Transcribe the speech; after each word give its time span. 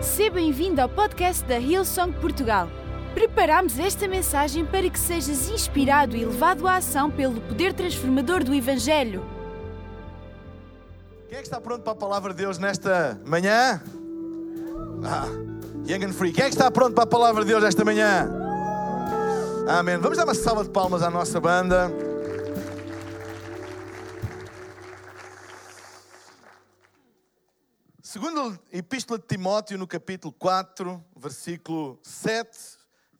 Seja 0.00 0.30
bem-vindo 0.30 0.80
ao 0.80 0.88
podcast 0.88 1.44
da 1.44 1.58
Hillsong 1.58 2.12
Portugal. 2.20 2.68
Preparamos 3.14 3.78
esta 3.78 4.06
mensagem 4.06 4.64
para 4.64 4.88
que 4.88 4.98
sejas 4.98 5.48
inspirado 5.50 6.16
e 6.16 6.24
levado 6.24 6.68
à 6.68 6.76
ação 6.76 7.10
pelo 7.10 7.40
poder 7.40 7.72
transformador 7.72 8.44
do 8.44 8.54
Evangelho. 8.54 9.24
Quem 11.28 11.38
é 11.38 11.40
que 11.40 11.48
está 11.48 11.60
pronto 11.60 11.82
para 11.82 11.92
a 11.92 11.96
palavra 11.96 12.32
de 12.32 12.38
Deus 12.38 12.58
nesta 12.58 13.20
manhã? 13.26 13.82
Ah, 15.04 15.26
young 15.86 16.04
and 16.04 16.12
free. 16.12 16.32
Quem 16.32 16.44
é 16.44 16.48
que 16.48 16.54
está 16.54 16.70
pronto 16.70 16.94
para 16.94 17.04
a 17.04 17.06
palavra 17.06 17.42
de 17.42 17.48
Deus 17.48 17.64
esta 17.64 17.84
manhã? 17.84 18.30
Amém. 19.68 19.96
Vamos 19.98 20.16
dar 20.16 20.24
uma 20.24 20.34
salva 20.34 20.62
de 20.62 20.70
palmas 20.70 21.02
à 21.02 21.10
nossa 21.10 21.40
banda. 21.40 21.92
Segundo 28.10 28.58
Epístola 28.72 29.18
de 29.18 29.26
Timóteo, 29.26 29.76
no 29.76 29.86
capítulo 29.86 30.32
4, 30.32 31.04
versículo 31.14 32.00
7, 32.02 32.58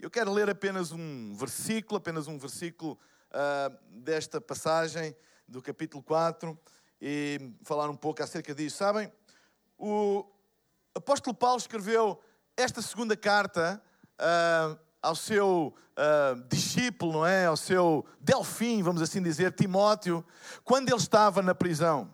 eu 0.01 0.09
quero 0.09 0.33
ler 0.33 0.49
apenas 0.49 0.93
um 0.93 1.37
versículo, 1.37 1.99
apenas 1.99 2.27
um 2.27 2.39
versículo 2.39 2.99
ah, 3.31 3.71
desta 3.91 4.41
passagem 4.41 5.15
do 5.47 5.61
capítulo 5.61 6.03
4 6.03 6.59
e 7.03 7.53
falar 7.65 7.91
um 7.91 7.95
pouco 7.95 8.23
acerca 8.23 8.55
disso. 8.55 8.79
Sabem, 8.79 9.13
o 9.77 10.25
apóstolo 10.95 11.37
Paulo 11.37 11.59
escreveu 11.59 12.19
esta 12.57 12.81
segunda 12.81 13.15
carta 13.15 13.83
ah, 14.19 14.75
ao 15.03 15.15
seu 15.15 15.77
ah, 15.99 16.35
discípulo, 16.49 17.13
não 17.13 17.27
é? 17.27 17.45
Ao 17.45 17.59
seu 17.59 18.07
Delfim, 18.19 18.83
vamos 18.83 19.03
assim 19.03 19.23
dizer, 19.23 19.53
Timóteo, 19.53 20.25
quando 20.65 20.89
ele 20.89 20.97
estava 20.97 21.43
na 21.43 21.55
prisão. 21.55 22.11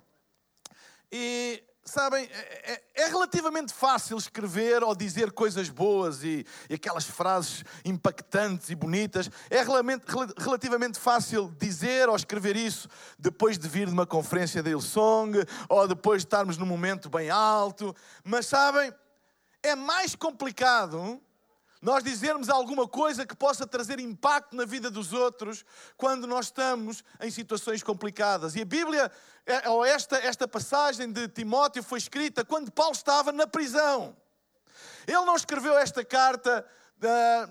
E 1.12 1.62
sabem, 1.84 2.24
é, 2.32 2.72
é- 2.72 2.82
é 3.04 3.06
relativamente 3.08 3.72
fácil 3.72 4.16
escrever 4.16 4.82
ou 4.82 4.94
dizer 4.94 5.32
coisas 5.32 5.68
boas 5.68 6.22
e, 6.24 6.46
e 6.70 6.74
aquelas 6.74 7.04
frases 7.04 7.64
impactantes 7.84 8.70
e 8.70 8.74
bonitas. 8.74 9.28
É 9.50 9.62
relativamente 9.62 10.98
fácil 10.98 11.54
dizer 11.58 12.08
ou 12.08 12.16
escrever 12.16 12.56
isso 12.56 12.88
depois 13.18 13.58
de 13.58 13.68
vir 13.68 13.86
de 13.88 13.92
uma 13.92 14.06
conferência 14.06 14.62
da 14.62 14.70
Hillsong 14.70 15.44
ou 15.68 15.86
depois 15.86 16.22
de 16.22 16.26
estarmos 16.26 16.56
num 16.56 16.66
momento 16.66 17.08
bem 17.10 17.30
alto. 17.30 17.94
Mas 18.24 18.46
sabem, 18.46 18.92
é 19.62 19.74
mais 19.74 20.14
complicado 20.14 21.20
nós 21.84 22.02
dizermos 22.02 22.48
alguma 22.48 22.88
coisa 22.88 23.27
que 23.27 23.36
possa 23.36 23.66
trazer 23.66 24.00
impacto 24.00 24.56
na 24.56 24.64
vida 24.64 24.90
dos 24.90 25.12
outros 25.12 25.66
quando 25.98 26.26
nós 26.26 26.46
estamos 26.46 27.04
em 27.20 27.30
situações 27.30 27.82
complicadas. 27.82 28.56
E 28.56 28.62
a 28.62 28.64
Bíblia, 28.64 29.12
é- 29.44 29.68
ou 29.68 29.84
esta, 29.84 30.16
esta 30.16 30.48
passagem 30.48 31.12
de 31.12 31.28
Timóteo 31.28 31.82
foi 31.82 31.98
escrita 31.98 32.42
quando 32.42 32.72
Paulo 32.72 32.94
estava 32.94 33.32
na 33.32 33.46
prisão. 33.46 34.16
Ele 35.06 35.26
não 35.26 35.36
escreveu 35.36 35.76
esta 35.76 36.02
carta 36.02 36.64
ah, 37.02 37.48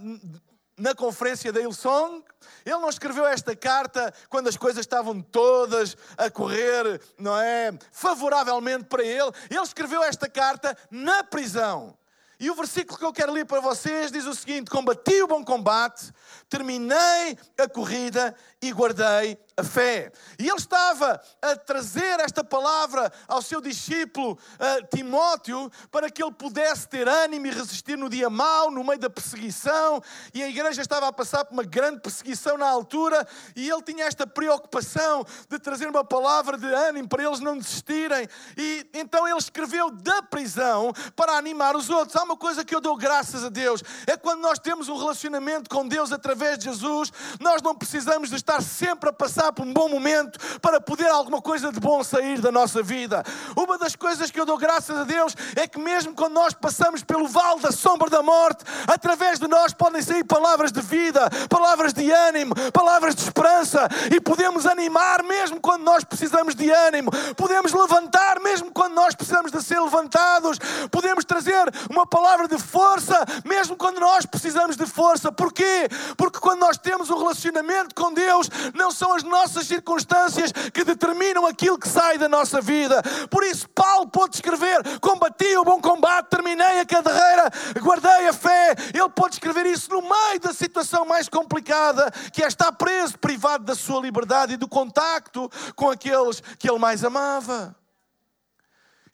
na 0.75 0.95
conferência 0.95 1.53
da 1.53 1.61
Hillsong. 1.61 2.23
Ele 2.65 2.79
não 2.79 2.89
escreveu 2.89 3.27
esta 3.27 3.55
carta 3.55 4.11
quando 4.29 4.47
as 4.47 4.57
coisas 4.57 4.79
estavam 4.79 5.21
todas 5.21 5.95
a 6.17 6.31
correr, 6.31 6.99
não 7.19 7.39
é, 7.39 7.71
favoravelmente 7.91 8.85
para 8.85 9.03
ele. 9.03 9.31
Ele 9.47 9.61
escreveu 9.61 10.01
esta 10.01 10.27
carta 10.27 10.75
na 10.89 11.23
prisão. 11.23 11.95
E 12.43 12.51
o 12.51 12.55
versículo 12.55 12.99
que 12.99 13.05
eu 13.05 13.13
quero 13.13 13.31
ler 13.31 13.45
para 13.45 13.61
vocês 13.61 14.11
diz 14.11 14.25
o 14.25 14.35
seguinte: 14.35 14.69
Combati 14.69 15.23
o 15.23 15.27
bom 15.27 15.45
combate, 15.45 16.11
terminei 16.49 17.37
a 17.57 17.69
corrida 17.69 18.35
e 18.61 18.69
guardei 18.73 19.37
a 19.55 19.63
fé. 19.63 20.11
E 20.39 20.47
ele 20.47 20.57
estava 20.57 21.21
a 21.41 21.55
trazer 21.55 22.19
esta 22.19 22.43
palavra 22.43 23.11
ao 23.27 23.41
seu 23.41 23.61
discípulo 23.61 24.37
ah, 24.59 24.81
Timóteo 24.93 25.71
para 25.91 26.09
que 26.09 26.23
ele 26.23 26.31
pudesse 26.31 26.87
ter 26.87 27.07
ânimo 27.07 27.47
e 27.47 27.51
resistir 27.51 27.97
no 27.97 28.09
dia 28.09 28.29
mau, 28.29 28.71
no 28.71 28.83
meio 28.83 28.99
da 28.99 29.09
perseguição. 29.09 30.01
E 30.33 30.41
a 30.41 30.49
igreja 30.49 30.81
estava 30.81 31.07
a 31.07 31.13
passar 31.13 31.45
por 31.45 31.53
uma 31.53 31.63
grande 31.63 32.01
perseguição 32.01 32.57
na 32.57 32.67
altura 32.67 33.27
e 33.55 33.69
ele 33.69 33.81
tinha 33.83 34.05
esta 34.05 34.25
preocupação 34.25 35.23
de 35.49 35.59
trazer 35.59 35.87
uma 35.87 36.03
palavra 36.03 36.57
de 36.57 36.67
ânimo 36.67 37.07
para 37.07 37.23
eles 37.23 37.39
não 37.39 37.57
desistirem. 37.57 38.27
E 38.57 38.87
então 38.93 39.27
ele 39.27 39.37
escreveu 39.37 39.91
da 39.91 40.23
prisão 40.23 40.91
para 41.15 41.33
animar 41.33 41.75
os 41.75 41.89
outros. 41.89 42.15
Há 42.15 42.23
uma 42.23 42.37
coisa 42.37 42.65
que 42.65 42.75
eu 42.75 42.81
dou 42.81 42.97
graças 42.97 43.43
a 43.43 43.49
Deus: 43.49 43.83
é 44.07 44.17
quando 44.17 44.41
nós 44.41 44.57
temos 44.57 44.89
um 44.89 44.97
relacionamento 44.97 45.69
com 45.69 45.87
Deus 45.87 46.11
através 46.11 46.57
de 46.57 46.65
Jesus, 46.65 47.11
nós 47.39 47.61
não 47.61 47.75
precisamos 47.75 48.29
de 48.29 48.35
estar 48.35 48.61
sempre 48.61 49.09
a 49.09 49.13
passar 49.13 49.42
por 49.51 49.65
um 49.65 49.73
bom 49.73 49.89
momento 49.89 50.39
para 50.59 50.79
poder 50.79 51.07
alguma 51.07 51.41
coisa 51.41 51.71
de 51.71 51.79
bom 51.79 52.03
sair 52.03 52.39
da 52.39 52.51
nossa 52.51 52.81
vida. 52.81 53.23
Uma 53.55 53.77
das 53.77 53.95
coisas 53.95 54.31
que 54.31 54.39
eu 54.39 54.45
dou 54.45 54.57
graças 54.57 54.97
a 54.97 55.03
Deus 55.03 55.35
é 55.55 55.67
que 55.67 55.79
mesmo 55.79 56.13
quando 56.13 56.33
nós 56.33 56.53
passamos 56.53 57.03
pelo 57.03 57.27
vale 57.27 57.61
da 57.61 57.71
sombra 57.71 58.09
da 58.09 58.21
morte, 58.21 58.63
através 58.87 59.39
de 59.39 59.47
nós 59.47 59.73
podem 59.73 60.01
sair 60.01 60.23
palavras 60.23 60.71
de 60.71 60.81
vida, 60.81 61.29
palavras 61.49 61.93
de 61.93 62.09
ânimo, 62.11 62.53
palavras 62.71 63.15
de 63.15 63.23
esperança 63.23 63.87
e 64.15 64.21
podemos 64.21 64.65
animar 64.65 65.23
mesmo 65.23 65.59
quando 65.59 65.83
nós 65.83 66.03
precisamos 66.03 66.55
de 66.55 66.69
ânimo, 66.69 67.11
podemos 67.35 67.73
levantar 67.73 68.39
mesmo 68.39 68.71
quando 68.71 68.93
nós 68.93 69.15
precisamos 69.15 69.51
de 69.51 69.61
ser 69.61 69.79
levantados, 69.79 70.57
podemos 70.91 71.25
trazer 71.25 71.71
uma 71.89 72.05
palavra 72.05 72.47
de 72.47 72.57
força 72.57 73.23
mesmo 73.43 73.75
quando 73.75 73.99
nós 73.99 74.25
precisamos 74.25 74.75
de 74.75 74.85
força. 74.85 75.31
Porquê? 75.31 75.87
Porque 76.17 76.39
quando 76.39 76.59
nós 76.59 76.77
temos 76.77 77.09
um 77.09 77.17
relacionamento 77.17 77.95
com 77.95 78.13
Deus, 78.13 78.49
não 78.73 78.91
são 78.91 79.13
as 79.13 79.23
nossas 79.33 79.65
circunstâncias 79.65 80.51
que 80.71 80.83
determinam 80.83 81.47
aquilo 81.47 81.79
que 81.79 81.89
sai 81.89 82.19
da 82.19 82.29
nossa 82.29 82.61
vida. 82.61 83.01
Por 83.31 83.43
isso, 83.43 83.67
Paulo 83.69 84.07
pode 84.07 84.35
escrever: 84.35 84.99
Combati 84.99 85.57
o 85.57 85.65
bom 85.65 85.81
combate, 85.81 86.29
terminei 86.29 86.79
a 86.79 86.85
carreira, 86.85 87.49
guardei 87.81 88.27
a 88.27 88.33
fé. 88.33 88.75
Ele 88.93 89.09
pode 89.09 89.35
escrever 89.35 89.65
isso 89.65 89.89
no 89.89 90.01
meio 90.01 90.39
da 90.39 90.53
situação 90.53 91.03
mais 91.03 91.27
complicada, 91.27 92.11
que 92.31 92.43
é 92.43 92.47
estar 92.47 92.71
preso, 92.73 93.17
privado 93.17 93.63
da 93.65 93.73
sua 93.73 93.99
liberdade 93.99 94.53
e 94.53 94.57
do 94.57 94.67
contacto 94.67 95.49
com 95.75 95.89
aqueles 95.89 96.39
que 96.59 96.69
ele 96.69 96.79
mais 96.79 97.03
amava. 97.03 97.75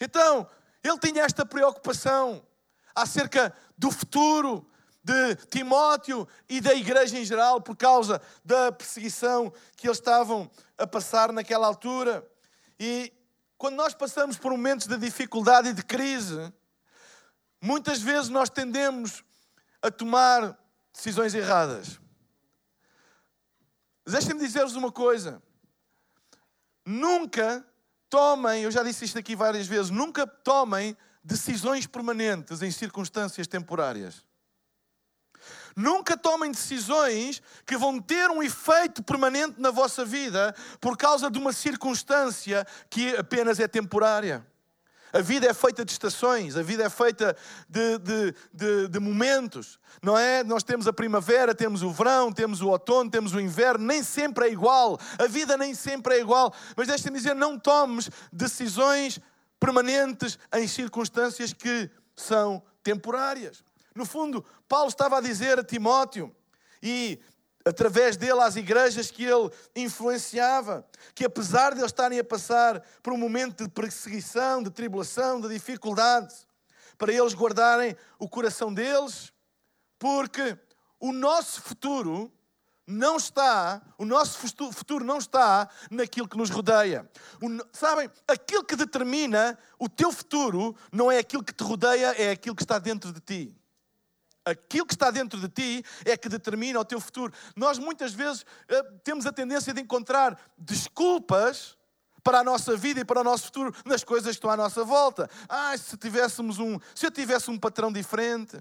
Então, 0.01 0.45
ele 0.83 0.99
tinha 0.99 1.23
esta 1.23 1.45
preocupação 1.45 2.41
acerca 2.93 3.53
do 3.77 3.89
futuro 3.89 4.68
de 5.03 5.35
Timóteo 5.47 6.27
e 6.47 6.59
da 6.59 6.73
igreja 6.73 7.17
em 7.17 7.25
geral 7.25 7.61
por 7.61 7.75
causa 7.75 8.21
da 8.43 8.71
perseguição 8.71 9.51
que 9.75 9.87
eles 9.87 9.97
estavam 9.97 10.49
a 10.77 10.85
passar 10.85 11.31
naquela 11.31 11.67
altura. 11.67 12.27
E 12.79 13.11
quando 13.57 13.75
nós 13.75 13.93
passamos 13.93 14.37
por 14.37 14.51
momentos 14.51 14.87
de 14.87 14.97
dificuldade 14.97 15.69
e 15.69 15.73
de 15.73 15.83
crise, 15.83 16.53
muitas 17.61 18.01
vezes 18.01 18.29
nós 18.29 18.49
tendemos 18.49 19.23
a 19.81 19.89
tomar 19.89 20.57
decisões 20.93 21.33
erradas. 21.33 21.99
Deixem-me 24.05 24.39
dizer-vos 24.39 24.75
uma 24.75 24.91
coisa. 24.91 25.41
Nunca 26.85 27.65
tomem, 28.09 28.63
eu 28.63 28.71
já 28.71 28.81
disse 28.81 29.05
isto 29.05 29.19
aqui 29.19 29.35
várias 29.35 29.67
vezes, 29.67 29.91
nunca 29.91 30.25
tomem 30.25 30.97
decisões 31.23 31.85
permanentes 31.85 32.61
em 32.61 32.71
circunstâncias 32.71 33.45
temporárias. 33.45 34.25
Nunca 35.79 36.17
tomem 36.17 36.51
decisões 36.51 37.41
que 37.65 37.77
vão 37.77 38.01
ter 38.01 38.29
um 38.29 38.43
efeito 38.43 39.01
permanente 39.01 39.61
na 39.61 39.71
vossa 39.71 40.03
vida 40.03 40.53
por 40.81 40.97
causa 40.97 41.31
de 41.31 41.39
uma 41.39 41.53
circunstância 41.53 42.67
que 42.89 43.15
apenas 43.15 43.61
é 43.61 43.67
temporária. 43.67 44.45
A 45.13 45.21
vida 45.21 45.47
é 45.47 45.53
feita 45.53 45.85
de 45.85 45.93
estações, 45.93 46.57
a 46.57 46.61
vida 46.61 46.83
é 46.83 46.89
feita 46.89 47.33
de, 47.69 47.97
de, 47.97 48.35
de, 48.51 48.87
de 48.89 48.99
momentos, 48.99 49.79
não 50.03 50.17
é? 50.17 50.43
Nós 50.43 50.63
temos 50.63 50.85
a 50.85 50.91
primavera, 50.91 51.55
temos 51.55 51.81
o 51.81 51.91
verão, 51.91 52.29
temos 52.29 52.59
o 52.59 52.67
outono, 52.67 53.09
temos 53.09 53.33
o 53.33 53.39
inverno, 53.39 53.85
nem 53.85 54.03
sempre 54.03 54.47
é 54.47 54.51
igual, 54.51 54.99
a 55.17 55.27
vida 55.27 55.55
nem 55.55 55.73
sempre 55.73 56.15
é 56.15 56.19
igual. 56.19 56.53
Mas 56.75 56.89
deixem-me 56.89 57.17
dizer, 57.17 57.35
não 57.35 57.57
tomes 57.57 58.09
decisões 58.33 59.17
permanentes 59.57 60.37
em 60.53 60.67
circunstâncias 60.67 61.53
que 61.53 61.89
são 62.17 62.61
temporárias. 62.83 63.63
No 63.99 64.05
fundo, 64.05 64.45
Paulo 64.65 64.87
estava 64.87 65.17
a 65.17 65.21
dizer 65.21 65.59
a 65.59 65.63
Timóteo, 65.63 66.33
e 66.81 67.19
através 67.65 68.15
dele 68.15 68.39
às 68.39 68.55
igrejas 68.55 69.11
que 69.11 69.25
ele 69.25 69.51
influenciava, 69.75 70.87
que 71.13 71.25
apesar 71.25 71.73
de 71.73 71.81
eles 71.81 71.91
estarem 71.91 72.17
a 72.17 72.23
passar 72.23 72.79
por 73.03 73.11
um 73.11 73.17
momento 73.17 73.65
de 73.65 73.69
perseguição, 73.69 74.63
de 74.63 74.69
tribulação, 74.69 75.41
de 75.41 75.49
dificuldade, 75.49 76.33
para 76.97 77.11
eles 77.11 77.33
guardarem 77.33 77.93
o 78.17 78.29
coração 78.29 78.73
deles, 78.73 79.33
porque 79.99 80.57
o 80.97 81.11
nosso 81.11 81.61
futuro 81.61 82.31
não 82.87 83.17
está, 83.17 83.81
o 83.97 84.05
nosso 84.05 84.39
futu- 84.39 84.71
futuro 84.71 85.03
não 85.03 85.17
está 85.17 85.69
naquilo 85.91 86.27
que 86.27 86.37
nos 86.37 86.49
rodeia. 86.49 87.05
O 87.41 87.77
sabem, 87.77 88.09
aquilo 88.25 88.63
que 88.63 88.77
determina 88.77 89.59
o 89.77 89.89
teu 89.89 90.09
futuro 90.13 90.73
não 90.89 91.11
é 91.11 91.17
aquilo 91.17 91.43
que 91.43 91.53
te 91.53 91.65
rodeia, 91.65 92.13
é 92.17 92.31
aquilo 92.31 92.55
que 92.55 92.63
está 92.63 92.79
dentro 92.79 93.11
de 93.11 93.19
ti. 93.19 93.58
Aquilo 94.45 94.85
que 94.85 94.93
está 94.93 95.11
dentro 95.11 95.39
de 95.39 95.49
ti 95.49 95.85
é 96.05 96.15
que 96.17 96.29
determina 96.29 96.79
o 96.79 96.85
teu 96.85 96.99
futuro. 96.99 97.33
Nós 97.55 97.77
muitas 97.77 98.13
vezes 98.13 98.45
eh, 98.67 98.83
temos 99.03 99.25
a 99.25 99.31
tendência 99.31 99.73
de 99.73 99.81
encontrar 99.81 100.39
desculpas 100.57 101.77
para 102.23 102.39
a 102.39 102.43
nossa 102.43 102.75
vida 102.75 102.99
e 102.99 103.05
para 103.05 103.21
o 103.21 103.23
nosso 103.23 103.45
futuro 103.45 103.73
nas 103.85 104.03
coisas 104.03 104.31
que 104.31 104.37
estão 104.37 104.49
à 104.49 104.57
nossa 104.57 104.83
volta. 104.83 105.29
Ah, 105.47 105.77
se 105.77 105.97
tivéssemos 105.97 106.59
um, 106.59 106.79
se 106.95 107.05
eu 107.05 107.11
tivesse 107.11 107.49
um 107.49 107.57
patrão 107.57 107.91
diferente, 107.91 108.59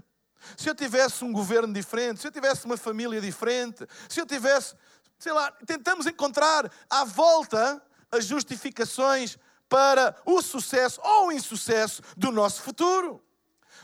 se 0.56 0.69
eu 0.69 0.75
tivesse 0.75 1.25
um 1.25 1.32
governo 1.32 1.72
diferente, 1.72 2.20
se 2.20 2.26
eu 2.26 2.32
tivesse 2.32 2.64
uma 2.64 2.76
família 2.76 3.20
diferente, 3.20 3.86
se 4.08 4.20
eu 4.20 4.26
tivesse, 4.26 4.75
sei 5.19 5.32
lá, 5.32 5.50
tentamos 5.66 6.06
encontrar 6.06 6.70
à 6.88 7.04
volta 7.04 7.82
as 8.10 8.25
justificações 8.25 9.38
para 9.69 10.16
o 10.25 10.40
sucesso 10.40 11.00
ou 11.02 11.28
o 11.28 11.32
insucesso 11.32 12.02
do 12.16 12.32
nosso 12.32 12.62
futuro. 12.62 13.22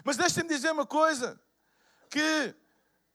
Mas 0.03 0.17
deixem-me 0.17 0.49
dizer 0.49 0.73
uma 0.73 0.87
coisa: 0.87 1.39
que 2.15 2.55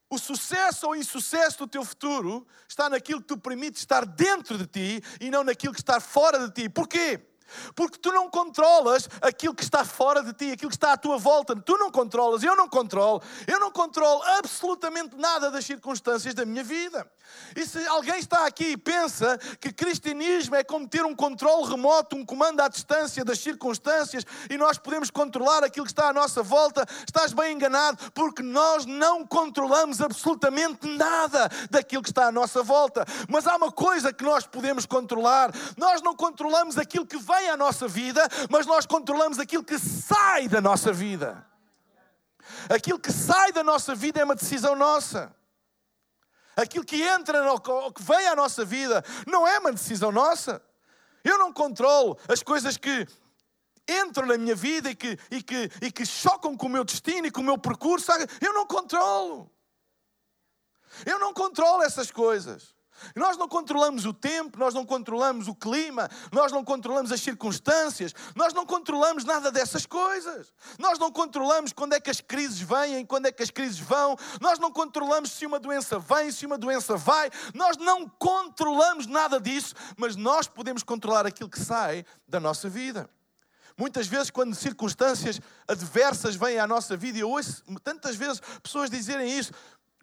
o 0.10 0.18
sucesso 0.18 0.88
ou 0.88 0.96
insucesso 0.96 1.60
do 1.60 1.68
teu 1.68 1.86
futuro 1.86 2.46
está 2.68 2.90
naquilo 2.90 3.22
que 3.22 3.28
tu 3.28 3.38
permites 3.38 3.82
estar 3.82 4.06
dentro 4.06 4.58
de 4.58 4.66
ti 4.68 5.02
e 5.22 5.30
não 5.30 5.42
naquilo 5.42 5.74
que 5.74 5.80
está 5.80 6.02
fora 6.02 6.46
de 6.46 6.54
ti. 6.54 6.68
Porquê? 6.68 7.29
Porque 7.76 7.98
tu 7.98 8.12
não 8.12 8.30
controlas 8.30 9.10
aquilo 9.22 9.56
que 9.56 9.64
está 9.64 9.84
fora 9.84 10.22
de 10.24 10.34
ti, 10.34 10.52
aquilo 10.52 10.70
que 10.70 10.76
está 10.76 10.94
à 10.94 10.98
tua 10.98 11.18
volta. 11.18 11.56
Tu 11.56 11.78
não 11.78 11.92
controlas, 11.92 12.44
eu 12.44 12.56
não 12.56 12.68
controlo. 12.68 13.22
Eu 13.48 13.60
não 13.60 13.72
controlo 13.72 14.22
absolutamente 14.38 15.16
nada 15.16 15.52
das 15.52 15.66
circunstâncias 15.66 16.34
da 16.34 16.46
minha 16.46 16.64
vida. 16.64 17.10
E 17.56 17.66
se 17.66 17.86
alguém 17.88 18.20
está 18.20 18.46
aqui 18.46 18.72
e 18.72 18.78
pensa 18.78 19.38
que 19.60 19.72
cristianismo 19.72 20.56
é 20.56 20.64
como 20.64 20.88
ter 20.88 21.06
um 21.06 21.16
controle 21.16 21.70
remoto, 21.70 22.16
um 22.16 22.26
comando 22.26 22.62
à 22.62 22.68
distância 22.68 23.24
das 23.24 23.40
circunstâncias 23.40 24.26
e 24.50 24.58
nós 24.58 24.78
podemos 24.78 25.10
controlar 25.10 25.64
aquilo 25.64 25.86
que 25.86 25.92
está 25.92 26.10
à 26.10 26.14
nossa 26.14 26.42
volta, 26.42 26.86
estás 27.06 27.34
bem 27.34 27.54
enganado, 27.54 28.12
porque 28.12 28.42
nós 28.42 28.86
não 28.86 29.26
controlamos 29.26 30.02
absolutamente 30.02 30.88
nada 30.88 31.50
daquilo 31.70 32.04
que 32.04 32.10
está 32.10 32.28
à 32.28 32.32
nossa 32.32 32.64
volta. 32.64 33.06
Mas 33.28 33.48
há 33.48 33.56
uma 33.56 33.72
coisa 33.72 34.14
que 34.14 34.24
nós 34.24 34.46
podemos 34.46 34.86
controlar: 34.86 35.52
nós 35.78 36.02
não 36.02 36.16
controlamos 36.16 36.78
aquilo 36.78 37.06
que 37.06 37.18
vem 37.40 37.50
à 37.50 37.58
nossa 37.58 37.88
vida, 37.88 38.28
mas 38.50 38.66
nós 38.66 38.86
controlamos 38.86 39.40
aquilo 39.40 39.64
que 39.64 39.80
sai 39.80 40.48
da 40.48 40.60
nossa 40.60 40.92
vida. 40.92 41.46
Aquilo 42.70 43.00
que 43.00 43.12
sai 43.12 43.52
da 43.52 43.64
nossa 43.64 43.96
vida 43.96 44.20
é 44.20 44.24
uma 44.24 44.36
decisão 44.36 44.76
nossa 44.76 45.34
aquilo 46.62 46.84
que 46.84 47.02
entra, 47.02 47.42
que 47.96 48.04
vem 48.04 48.28
à 48.28 48.36
nossa 48.36 48.66
vida, 48.66 49.04
não 49.26 49.48
é 49.48 49.60
uma 49.60 49.72
decisão 49.72 50.12
nossa. 50.12 50.62
Eu 51.24 51.38
não 51.38 51.54
controlo 51.54 52.18
as 52.28 52.44
coisas 52.44 52.78
que 52.78 53.08
entram 53.88 54.26
na 54.26 54.38
minha 54.38 54.56
vida 54.56 54.90
e 54.90 54.96
que, 54.96 55.18
e 55.32 55.42
que, 55.42 55.70
e 55.82 55.92
que 55.92 56.06
chocam 56.06 56.56
com 56.56 56.68
o 56.68 56.70
meu 56.70 56.84
destino 56.84 57.28
e 57.28 57.32
com 57.32 57.42
o 57.42 57.46
meu 57.46 57.58
percurso. 57.58 58.12
Eu 58.42 58.54
não 58.54 58.66
controlo. 58.66 59.50
Eu 61.06 61.20
não 61.20 61.34
controlo 61.34 61.84
essas 61.84 62.12
coisas. 62.12 62.76
Nós 63.16 63.38
não 63.38 63.48
controlamos 63.48 64.06
o 64.06 64.14
tempo, 64.14 64.58
nós 64.58 64.74
não 64.74 64.86
controlamos 64.86 65.48
o 65.48 65.56
clima, 65.56 66.10
nós 66.32 66.52
não 66.52 66.64
controlamos 66.64 67.12
as 67.12 67.22
circunstâncias, 67.22 68.14
nós 68.36 68.54
não 68.54 68.66
controlamos 68.66 69.24
nada 69.24 69.52
dessas 69.52 69.86
coisas. 69.86 70.52
Nós 70.78 71.00
não 71.00 71.12
controlamos 71.12 71.74
quando 71.74 71.94
é 71.94 72.00
que 72.00 72.10
as 72.10 72.22
crises 72.22 72.60
vêm, 72.60 73.06
quando 73.06 73.28
é 73.28 73.32
que 73.32 73.44
as 73.44 73.50
crises 73.50 73.80
vão, 73.80 74.16
nós 74.42 74.60
não 74.60 74.72
controlamos 74.72 75.32
se 75.32 75.46
uma 75.46 75.60
doença 75.60 76.00
vem, 76.00 76.32
se 76.32 76.46
uma 76.46 76.58
doença 76.58 76.96
vai, 76.96 77.30
nós 77.54 77.78
não 77.78 78.08
controlamos 78.08 79.08
nada 79.08 79.40
disso, 79.40 79.74
mas 79.98 80.16
nós 80.16 80.48
podemos 80.48 80.84
controlar 80.84 81.26
aquilo 81.26 81.50
que 81.50 81.60
sai 81.60 82.06
da 82.28 82.40
nossa 82.40 82.70
vida. 82.70 83.10
Muitas 83.80 84.08
vezes, 84.08 84.30
quando 84.30 84.54
circunstâncias 84.56 85.40
adversas 85.66 86.36
vêm 86.36 86.60
à 86.60 86.68
nossa 86.68 86.98
vida, 86.98 87.18
e 87.18 87.22
eu 87.22 87.30
ouço 87.30 87.64
tantas 87.82 88.18
vezes 88.18 88.42
pessoas 88.62 88.90
dizerem 88.90 89.40
isso, 89.40 89.54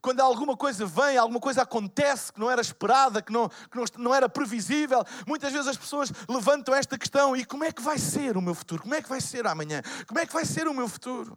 quando 0.07 0.21
alguma 0.21 0.57
coisa 0.57 0.87
vem, 0.87 1.17
alguma 1.17 1.41
coisa 1.41 1.63
acontece 1.63 2.33
que 2.33 2.39
não 2.39 2.49
era 2.49 2.61
esperada, 2.61 3.21
que 3.21 3.33
não, 3.33 3.49
que 3.49 3.99
não, 3.99 4.15
era 4.15 4.29
previsível, 4.29 5.03
muitas 5.27 5.53
vezes 5.53 5.67
as 5.67 5.77
pessoas 5.77 6.13
levantam 6.29 6.73
esta 6.73 6.97
questão: 6.97 7.37
e 7.37 7.45
como 7.45 7.65
é 7.65 7.73
que 7.73 7.83
vai 7.83 7.99
ser 7.99 8.37
o 8.37 8.41
meu 8.41 8.55
futuro? 8.55 8.83
Como 8.83 8.95
é 8.95 9.03
que 9.03 9.09
vai 9.09 9.21
ser 9.21 9.49
amanhã? 9.49 9.83
Como 10.07 10.21
é 10.21 10.25
que 10.25 10.33
vai 10.33 10.45
ser 10.45 10.69
o 10.69 10.73
meu 10.75 10.89
futuro? 10.89 11.37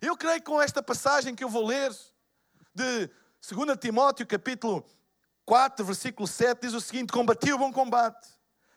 Eu 0.00 0.16
creio 0.16 0.38
que 0.38 0.46
com 0.46 0.58
esta 0.58 0.82
passagem 0.82 1.34
que 1.34 1.44
eu 1.44 1.50
vou 1.50 1.66
ler, 1.66 1.90
de 2.74 3.10
2 3.46 3.78
Timóteo, 3.78 4.26
capítulo 4.26 4.86
4, 5.44 5.84
versículo 5.84 6.26
7, 6.26 6.62
diz 6.62 6.72
o 6.72 6.80
seguinte: 6.80 7.12
Combati 7.12 7.52
o 7.52 7.58
bom 7.58 7.70
combate, 7.70 8.26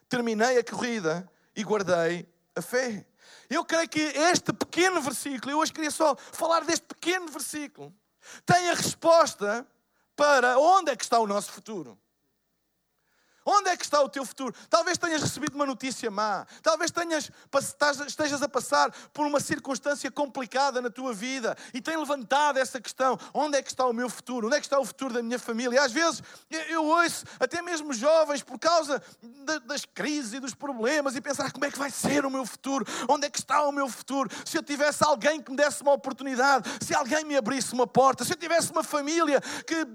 terminei 0.10 0.58
a 0.58 0.64
corrida 0.64 1.26
e 1.56 1.64
guardei 1.64 2.28
a 2.54 2.62
fé. 2.62 3.08
Eu 3.50 3.64
creio 3.64 3.88
que 3.88 4.02
este 4.02 4.52
pequeno 4.52 5.00
versículo, 5.00 5.54
eu 5.54 5.60
hoje 5.60 5.72
queria 5.72 5.90
só 5.90 6.18
falar 6.18 6.66
deste 6.66 6.86
pequeno 6.86 7.28
versículo 7.28 7.96
tem 8.46 8.70
a 8.70 8.74
resposta 8.74 9.66
para 10.16 10.58
onde 10.58 10.92
é 10.92 10.96
que 10.96 11.04
está 11.04 11.20
o 11.20 11.28
nosso 11.28 11.52
futuro. 11.52 11.98
Onde 13.46 13.70
é 13.70 13.78
que 13.78 13.86
está 13.86 14.02
o 14.02 14.10
teu 14.10 14.26
futuro? 14.26 14.56
Talvez 14.70 14.98
tenhas 14.98 15.22
recebido 15.22 15.54
uma 15.54 15.68
notícia 15.68 16.10
má. 16.10 16.48
Talvez 16.64 16.90
tenhas, 16.90 17.30
estejas 18.08 18.42
a 18.42 18.50
passar 18.50 18.92
por 19.14 19.26
uma 19.26 19.40
circunstância 19.40 20.10
complicada 20.10 20.82
na 20.82 20.90
tua 20.90 21.14
vida 21.14 21.56
e 21.72 21.80
tem 21.80 21.96
levantado 21.96 22.58
essa 22.58 22.82
questão: 22.82 23.20
onde 23.34 23.58
é 23.58 23.62
que 23.62 23.70
está 23.70 23.86
o 23.86 23.94
meu 23.94 24.10
futuro? 24.10 24.48
Onde 24.48 24.56
é 24.56 24.60
que 24.60 24.66
está 24.66 24.80
o 24.80 24.86
futuro 24.86 25.14
da 25.14 25.22
minha 25.22 25.38
família? 25.38 25.84
Às 25.84 25.92
vezes 25.92 26.24
eu 26.50 26.84
ouço 26.86 27.24
até 27.40 27.62
mesmo 27.62 27.94
jovens 27.94 28.42
por 28.42 28.58
causa 28.58 29.02
das 29.66 29.86
crises 29.86 30.34
e 30.34 30.40
dos 30.40 30.56
problemas 30.56 31.16
e 31.16 31.22
pensar: 31.22 31.52
como 31.52 31.66
é 31.66 31.72
que 31.72 31.78
vai 31.78 31.92
ser 31.92 32.26
o 32.26 32.32
meu 32.32 32.46
futuro? 32.48 32.84
Onde 33.08 33.28
é 33.28 33.30
que 33.30 33.38
está 33.38 33.62
o 33.68 33.72
meu 33.72 33.88
futuro? 33.88 34.30
Se 34.44 34.58
eu 34.58 34.64
tivesse 34.64 35.04
alguém 35.04 35.40
que 35.40 35.52
me 35.52 35.58
desse 35.58 35.84
uma 35.84 35.94
oportunidade, 35.94 36.70
se 36.84 36.96
alguém 36.96 37.24
me 37.24 37.38
abrisse 37.38 37.74
uma 37.74 37.86
porta, 37.86 38.24
se 38.24 38.34
eu 38.34 38.38
tivesse 38.38 38.72
uma 38.72 38.84
família 38.84 39.40
que 39.66 39.86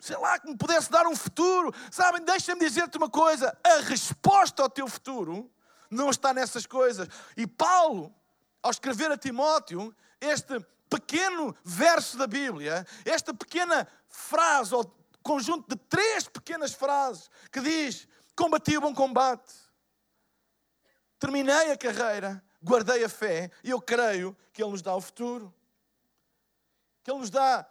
sei 0.00 0.16
lá, 0.16 0.38
que 0.38 0.48
me 0.48 0.56
pudesse 0.56 0.90
dar 0.90 1.06
um 1.06 1.14
futuro. 1.14 1.72
Sabem, 1.90 2.24
deixa-me 2.24 2.60
dizer-te 2.60 2.96
uma 2.96 3.10
coisa: 3.10 3.56
a 3.62 3.80
resposta 3.80 4.62
ao 4.62 4.70
teu 4.70 4.88
futuro 4.88 5.50
não 5.90 6.10
está 6.10 6.32
nessas 6.32 6.66
coisas. 6.66 7.06
E 7.36 7.46
Paulo, 7.46 8.12
ao 8.62 8.70
escrever 8.70 9.12
a 9.12 9.18
Timóteo, 9.18 9.94
este 10.20 10.58
pequeno 10.88 11.54
verso 11.62 12.16
da 12.16 12.26
Bíblia, 12.26 12.86
esta 13.04 13.34
pequena 13.34 13.86
frase, 14.08 14.74
ou 14.74 14.84
conjunto 15.22 15.68
de 15.68 15.76
três 15.88 16.26
pequenas 16.26 16.72
frases, 16.72 17.30
que 17.52 17.60
diz: 17.60 18.08
Combati 18.34 18.78
o 18.78 18.80
bom 18.80 18.94
combate, 18.94 19.52
terminei 21.18 21.70
a 21.70 21.76
carreira, 21.76 22.42
guardei 22.62 23.04
a 23.04 23.08
fé, 23.08 23.50
e 23.62 23.70
eu 23.70 23.80
creio 23.80 24.36
que 24.52 24.62
Ele 24.62 24.70
nos 24.70 24.82
dá 24.82 24.94
o 24.96 25.00
futuro. 25.00 25.54
Que 27.02 27.10
Ele 27.10 27.20
nos 27.20 27.30
dá 27.30 27.69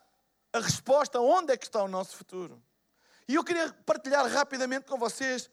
a 0.54 0.60
resposta 0.60 1.20
onde 1.20 1.54
é 1.54 1.58
que 1.58 1.66
está 1.66 1.84
o 1.84 1.88
nosso 1.88 2.16
futuro. 2.16 2.62
E 3.28 3.36
eu 3.36 3.44
queria 3.44 3.72
partilhar 3.86 4.26
rapidamente 4.28 4.86
com 4.86 4.98
vocês 4.98 5.50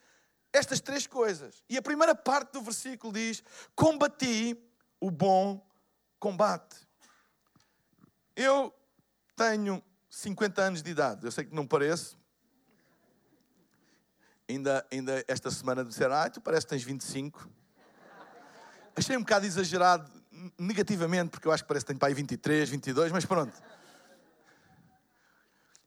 estas 0.52 0.80
três 0.80 1.06
coisas. 1.06 1.62
E 1.68 1.76
a 1.76 1.82
primeira 1.82 2.14
parte 2.14 2.52
do 2.52 2.62
versículo 2.62 3.12
diz: 3.12 3.42
Combati 3.74 4.58
o 4.98 5.10
bom 5.10 5.64
combate. 6.18 6.76
Eu 8.34 8.74
tenho 9.36 9.82
50 10.08 10.62
anos 10.62 10.82
de 10.82 10.90
idade, 10.90 11.24
eu 11.24 11.30
sei 11.30 11.44
que 11.44 11.54
não 11.54 11.66
pareço. 11.66 12.18
Ainda, 14.48 14.86
ainda 14.90 15.24
esta 15.28 15.50
semana 15.50 15.84
disseram: 15.84 16.14
Ah, 16.14 16.30
tu 16.30 16.40
parece 16.40 16.64
que 16.64 16.70
tens 16.70 16.82
25. 16.82 17.48
Achei 18.94 19.16
um 19.16 19.20
bocado 19.20 19.44
exagerado 19.44 20.10
negativamente, 20.58 21.30
porque 21.30 21.46
eu 21.46 21.52
acho 21.52 21.62
que 21.62 21.68
parece 21.68 21.84
que 21.84 21.88
tenho 21.88 21.98
pai 21.98 22.14
23, 22.14 22.68
22, 22.70 23.12
mas 23.12 23.26
pronto. 23.26 23.52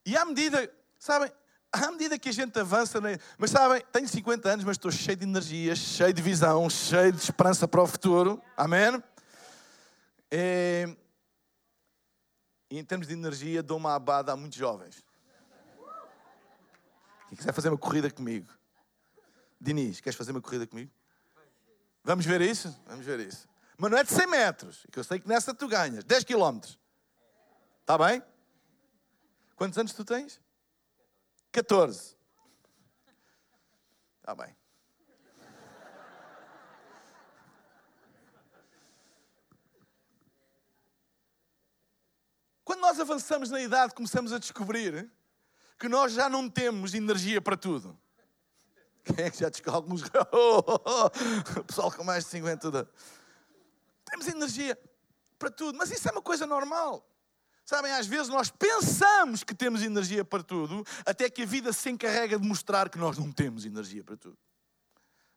E 0.10 0.18
à 0.18 0.26
medida, 0.26 0.74
sabem, 0.98 1.32
à 1.72 1.92
medida 1.92 2.18
que 2.18 2.30
a 2.30 2.32
gente 2.32 2.60
avança, 2.60 3.00
né? 3.00 3.20
mas 3.38 3.52
sabem, 3.52 3.80
tenho 3.92 4.08
50 4.08 4.50
anos, 4.50 4.66
mas 4.66 4.74
estou 4.74 4.90
cheio 4.90 5.16
de 5.16 5.24
energia, 5.24 5.76
cheio 5.76 6.12
de 6.12 6.20
visão, 6.20 6.68
cheio 6.68 7.12
de 7.12 7.20
esperança 7.20 7.68
para 7.68 7.84
o 7.84 7.86
futuro. 7.86 8.42
Amém? 8.58 9.04
É... 10.32 10.90
E 12.72 12.80
em 12.80 12.84
termos 12.84 13.06
de 13.06 13.14
energia, 13.14 13.62
dou 13.62 13.78
uma 13.78 13.94
abada 13.94 14.32
a 14.32 14.36
muitos 14.36 14.58
jovens. 14.58 15.06
Quem 17.28 17.38
quiser 17.38 17.54
fazer 17.54 17.70
uma 17.70 17.78
corrida 17.78 18.10
comigo? 18.10 18.52
Diniz, 19.62 20.02
queres 20.02 20.18
fazer 20.18 20.32
uma 20.32 20.42
corrida 20.42 20.66
comigo? 20.66 20.92
Vamos 22.04 22.26
ver 22.26 22.42
isso? 22.42 22.76
Vamos 22.88 23.06
ver 23.06 23.20
isso. 23.20 23.48
Mas 23.78 23.92
não 23.92 23.98
é 24.00 24.04
de 24.04 24.12
100 24.12 24.26
metros, 24.26 24.88
que 24.92 24.98
eu 24.98 25.04
sei 25.04 25.20
que 25.20 25.28
nessa 25.28 25.54
tu 25.54 25.68
ganhas. 25.68 26.04
10 26.04 26.24
quilómetros. 26.24 26.80
Está 27.82 27.96
bem? 27.96 28.24
Quantos 29.60 29.78
anos 29.78 29.92
tu 29.92 30.06
tens? 30.06 30.40
14. 31.52 32.16
Está 34.20 34.34
bem. 34.34 34.56
Quando 42.64 42.80
nós 42.80 43.02
avançamos 43.02 43.50
na 43.50 43.60
idade, 43.60 43.94
começamos 43.94 44.32
a 44.32 44.40
descobrir 44.40 45.12
que 45.78 45.90
nós 45.90 46.14
já 46.14 46.30
não 46.30 46.50
temos 46.50 46.94
energia 46.94 47.42
para 47.42 47.58
tudo. 47.58 48.00
Quem 49.04 49.26
é 49.26 49.30
que 49.30 49.40
já 49.40 49.50
descobre 49.50 49.76
alguns? 49.76 50.04
o 51.60 51.64
pessoal 51.66 51.92
com 51.92 52.06
mais 52.06 52.24
de 52.24 52.30
50. 52.30 52.90
Temos 54.06 54.26
energia 54.26 54.80
para 55.38 55.52
tudo, 55.52 55.78
mas 55.78 55.92
isso 55.92 56.08
é 56.08 56.14
uma 56.14 56.22
coisa 56.22 56.46
normal. 56.48 57.06
Sabem, 57.70 57.92
às 57.92 58.08
vezes 58.08 58.30
nós 58.30 58.50
pensamos 58.50 59.44
que 59.44 59.54
temos 59.54 59.84
energia 59.84 60.26
para 60.26 60.42
tudo, 60.42 60.84
até 61.06 61.30
que 61.30 61.44
a 61.44 61.46
vida 61.46 61.72
se 61.72 61.88
encarrega 61.88 62.40
de 62.40 62.48
mostrar 62.48 62.90
que 62.90 62.98
nós 62.98 63.16
não 63.16 63.32
temos 63.32 63.64
energia 63.64 64.04
para 64.04 64.18
tudo. 64.18 64.36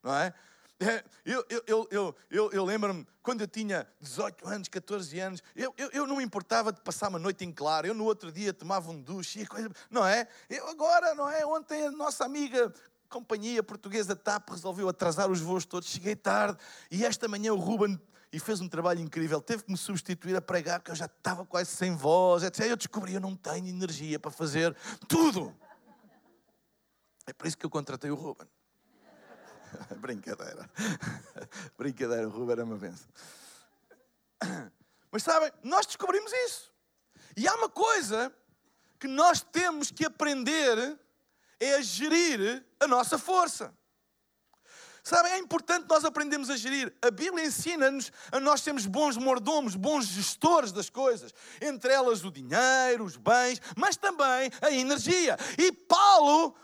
Não 0.02 0.14
é? 0.14 0.32
Eu, 1.24 1.44
eu, 1.48 1.62
eu, 1.66 1.88
eu, 1.90 2.16
eu, 2.30 2.52
eu 2.52 2.64
lembro-me, 2.64 3.06
quando 3.22 3.42
eu 3.42 3.46
tinha 3.46 3.86
18 4.00 4.48
anos, 4.48 4.66
14 4.66 5.20
anos, 5.20 5.42
eu, 5.54 5.72
eu, 5.76 5.90
eu 5.92 6.06
não 6.08 6.16
me 6.16 6.24
importava 6.24 6.72
de 6.72 6.80
passar 6.80 7.08
uma 7.08 7.20
noite 7.20 7.44
em 7.44 7.52
claro. 7.52 7.86
Eu 7.86 7.94
no 7.94 8.04
outro 8.04 8.32
dia 8.32 8.52
tomava 8.52 8.90
um 8.90 9.00
duche, 9.00 9.46
coisa, 9.46 9.70
não 9.88 10.04
é? 10.04 10.26
Eu 10.50 10.66
agora, 10.66 11.14
não 11.14 11.28
é? 11.28 11.46
Ontem 11.46 11.86
a 11.86 11.90
nossa 11.92 12.24
amiga 12.24 12.74
companhia 13.08 13.62
portuguesa 13.62 14.16
TAP 14.16 14.48
resolveu 14.48 14.88
atrasar 14.88 15.30
os 15.30 15.38
voos 15.38 15.64
todos. 15.64 15.88
Cheguei 15.88 16.16
tarde 16.16 16.58
e 16.90 17.04
esta 17.04 17.28
manhã 17.28 17.52
o 17.52 17.58
Ruben 17.58 18.00
e 18.32 18.40
fez 18.40 18.60
um 18.60 18.68
trabalho 18.68 19.00
incrível. 19.00 19.40
Teve 19.42 19.64
que 19.64 19.70
me 19.70 19.76
substituir 19.76 20.34
a 20.34 20.40
pregar, 20.40 20.80
porque 20.80 20.90
eu 20.90 20.96
já 20.96 21.04
estava 21.04 21.44
quase 21.44 21.70
sem 21.70 21.94
voz. 21.94 22.42
Etc. 22.42 22.66
Eu 22.66 22.76
descobri, 22.76 23.12
eu 23.12 23.20
não 23.20 23.36
tenho 23.36 23.66
energia 23.66 24.18
para 24.18 24.30
fazer 24.30 24.74
tudo. 25.06 25.54
É 27.26 27.32
por 27.32 27.46
isso 27.46 27.58
que 27.58 27.66
eu 27.66 27.70
contratei 27.70 28.10
o 28.10 28.14
Ruben. 28.14 28.48
Brincadeira. 30.00 30.68
Brincadeira, 31.76 32.26
o 32.26 32.30
Ruben 32.30 32.58
é 32.58 32.64
uma 32.64 32.78
benção. 32.78 33.08
Mas 35.10 35.22
sabem, 35.22 35.52
nós 35.62 35.84
descobrimos 35.84 36.32
isso. 36.32 36.72
E 37.36 37.46
há 37.46 37.54
uma 37.54 37.68
coisa 37.68 38.34
que 38.98 39.06
nós 39.06 39.42
temos 39.42 39.90
que 39.90 40.06
aprender 40.06 40.98
é 41.60 41.74
a 41.74 41.82
gerir 41.82 42.64
a 42.80 42.88
nossa 42.88 43.18
força. 43.18 43.74
Sabem, 45.04 45.32
é 45.32 45.38
importante 45.38 45.86
nós 45.88 46.04
aprendermos 46.04 46.48
a 46.48 46.56
gerir. 46.56 46.94
A 47.02 47.10
Bíblia 47.10 47.44
ensina-nos 47.44 48.12
a 48.30 48.38
nós 48.38 48.60
sermos 48.62 48.86
bons 48.86 49.16
mordomos, 49.16 49.74
bons 49.74 50.06
gestores 50.06 50.70
das 50.70 50.88
coisas. 50.88 51.34
Entre 51.60 51.92
elas 51.92 52.24
o 52.24 52.30
dinheiro, 52.30 53.04
os 53.04 53.16
bens, 53.16 53.60
mas 53.76 53.96
também 53.96 54.48
a 54.60 54.70
energia. 54.70 55.36
E 55.58 55.72
Paulo 55.72 56.54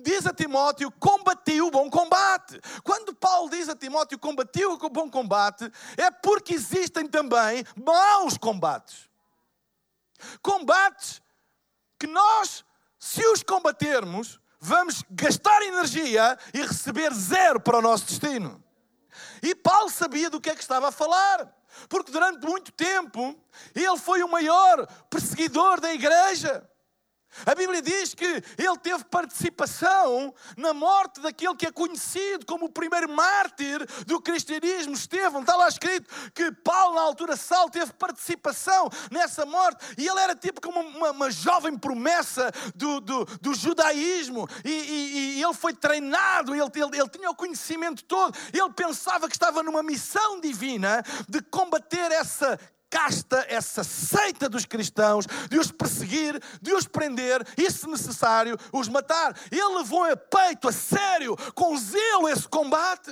diz 0.00 0.26
a 0.28 0.32
Timóteo: 0.32 0.92
combati 0.92 1.60
o 1.60 1.72
bom 1.72 1.90
combate. 1.90 2.60
Quando 2.84 3.12
Paulo 3.16 3.50
diz 3.50 3.68
a 3.68 3.74
Timóteo: 3.74 4.16
combati 4.16 4.64
o 4.64 4.78
bom 4.88 5.10
combate, 5.10 5.68
é 5.96 6.08
porque 6.08 6.54
existem 6.54 7.08
também 7.08 7.64
maus 7.84 8.38
combates. 8.38 9.10
Combates 10.40 11.20
que 11.98 12.06
nós, 12.06 12.64
se 12.96 13.26
os 13.26 13.42
combatermos, 13.42 14.40
vamos 14.64 15.04
gastar 15.10 15.60
energia 15.62 16.38
e 16.54 16.62
receber 16.62 17.12
zero 17.12 17.58
para 17.58 17.78
o 17.78 17.82
nosso 17.82 18.06
destino. 18.06 18.62
E 19.42 19.56
Paulo 19.56 19.90
sabia 19.90 20.30
do 20.30 20.40
que 20.40 20.48
é 20.48 20.54
que 20.54 20.62
estava 20.62 20.88
a 20.88 20.92
falar, 20.92 21.52
porque 21.88 22.12
durante 22.12 22.46
muito 22.46 22.70
tempo 22.70 23.36
ele 23.74 23.98
foi 23.98 24.22
o 24.22 24.28
maior 24.28 24.86
perseguidor 25.10 25.80
da 25.80 25.92
igreja. 25.92 26.66
A 27.46 27.54
Bíblia 27.54 27.80
diz 27.80 28.14
que 28.14 28.24
ele 28.24 28.78
teve 28.82 29.04
participação 29.04 30.34
na 30.56 30.74
morte 30.74 31.20
daquele 31.20 31.56
que 31.56 31.66
é 31.66 31.72
conhecido 31.72 32.44
como 32.46 32.66
o 32.66 32.72
primeiro 32.72 33.08
mártir 33.08 33.86
do 34.06 34.20
cristianismo, 34.20 34.92
Estevão. 34.92 35.40
Está 35.40 35.56
lá 35.56 35.68
escrito 35.68 36.08
que 36.34 36.52
Paulo, 36.52 36.96
na 36.96 37.02
altura, 37.02 37.36
Saulo, 37.36 37.70
teve 37.70 37.92
participação 37.94 38.88
nessa 39.10 39.46
morte 39.46 39.84
e 39.98 40.06
ele 40.06 40.20
era 40.20 40.36
tipo 40.36 40.60
como 40.60 40.80
uma, 40.80 41.10
uma 41.10 41.30
jovem 41.30 41.76
promessa 41.76 42.52
do, 42.74 43.00
do, 43.00 43.24
do 43.40 43.54
judaísmo 43.54 44.48
e, 44.64 44.70
e, 44.70 45.38
e, 45.38 45.42
ele 45.42 45.54
foi 45.54 45.74
treinado, 45.74 46.54
ele, 46.54 46.62
ele, 46.62 46.98
ele 46.98 47.08
tinha 47.08 47.30
o 47.30 47.34
conhecimento 47.34 48.04
todo, 48.04 48.36
ele 48.52 48.72
pensava 48.72 49.28
que 49.28 49.34
estava 49.34 49.62
numa 49.62 49.82
missão 49.82 50.40
divina 50.40 51.02
de 51.28 51.40
combater 51.42 52.12
essa 52.12 52.58
casta, 52.92 53.46
essa 53.48 53.82
seita 53.82 54.50
dos 54.50 54.66
cristãos, 54.66 55.26
de 55.48 55.58
os 55.58 55.72
perseguir, 55.72 56.38
de 56.60 56.74
os 56.74 56.86
prender 56.86 57.42
e, 57.56 57.70
se 57.70 57.88
necessário, 57.88 58.58
os 58.70 58.86
matar. 58.86 59.34
Ele 59.50 59.78
levou 59.78 60.04
a 60.04 60.14
peito, 60.14 60.68
a 60.68 60.72
sério, 60.72 61.34
com 61.54 61.74
zelo, 61.74 62.28
esse 62.28 62.46
combate. 62.46 63.10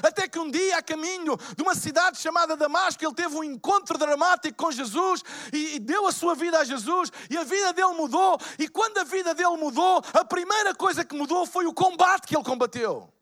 Até 0.00 0.28
que 0.28 0.38
um 0.38 0.48
dia, 0.48 0.78
a 0.78 0.82
caminho 0.82 1.36
de 1.56 1.62
uma 1.62 1.74
cidade 1.74 2.18
chamada 2.18 2.56
Damasco, 2.56 3.04
ele 3.04 3.14
teve 3.14 3.34
um 3.34 3.42
encontro 3.42 3.98
dramático 3.98 4.56
com 4.56 4.70
Jesus 4.70 5.22
e, 5.52 5.78
deu 5.80 6.06
a 6.06 6.12
sua 6.12 6.36
vida 6.36 6.60
a 6.60 6.64
Jesus 6.64 7.10
e 7.28 7.36
a 7.36 7.42
vida 7.42 7.72
dele 7.72 7.94
mudou. 7.94 8.38
E 8.58 8.68
quando 8.68 8.98
a 8.98 9.04
vida 9.04 9.34
dele 9.34 9.56
mudou, 9.56 10.02
a 10.12 10.24
primeira 10.24 10.72
coisa 10.72 11.04
que 11.04 11.16
mudou 11.16 11.44
foi 11.46 11.66
o 11.66 11.74
combate 11.74 12.28
que 12.28 12.36
ele 12.36 12.44
combateu. 12.44 13.12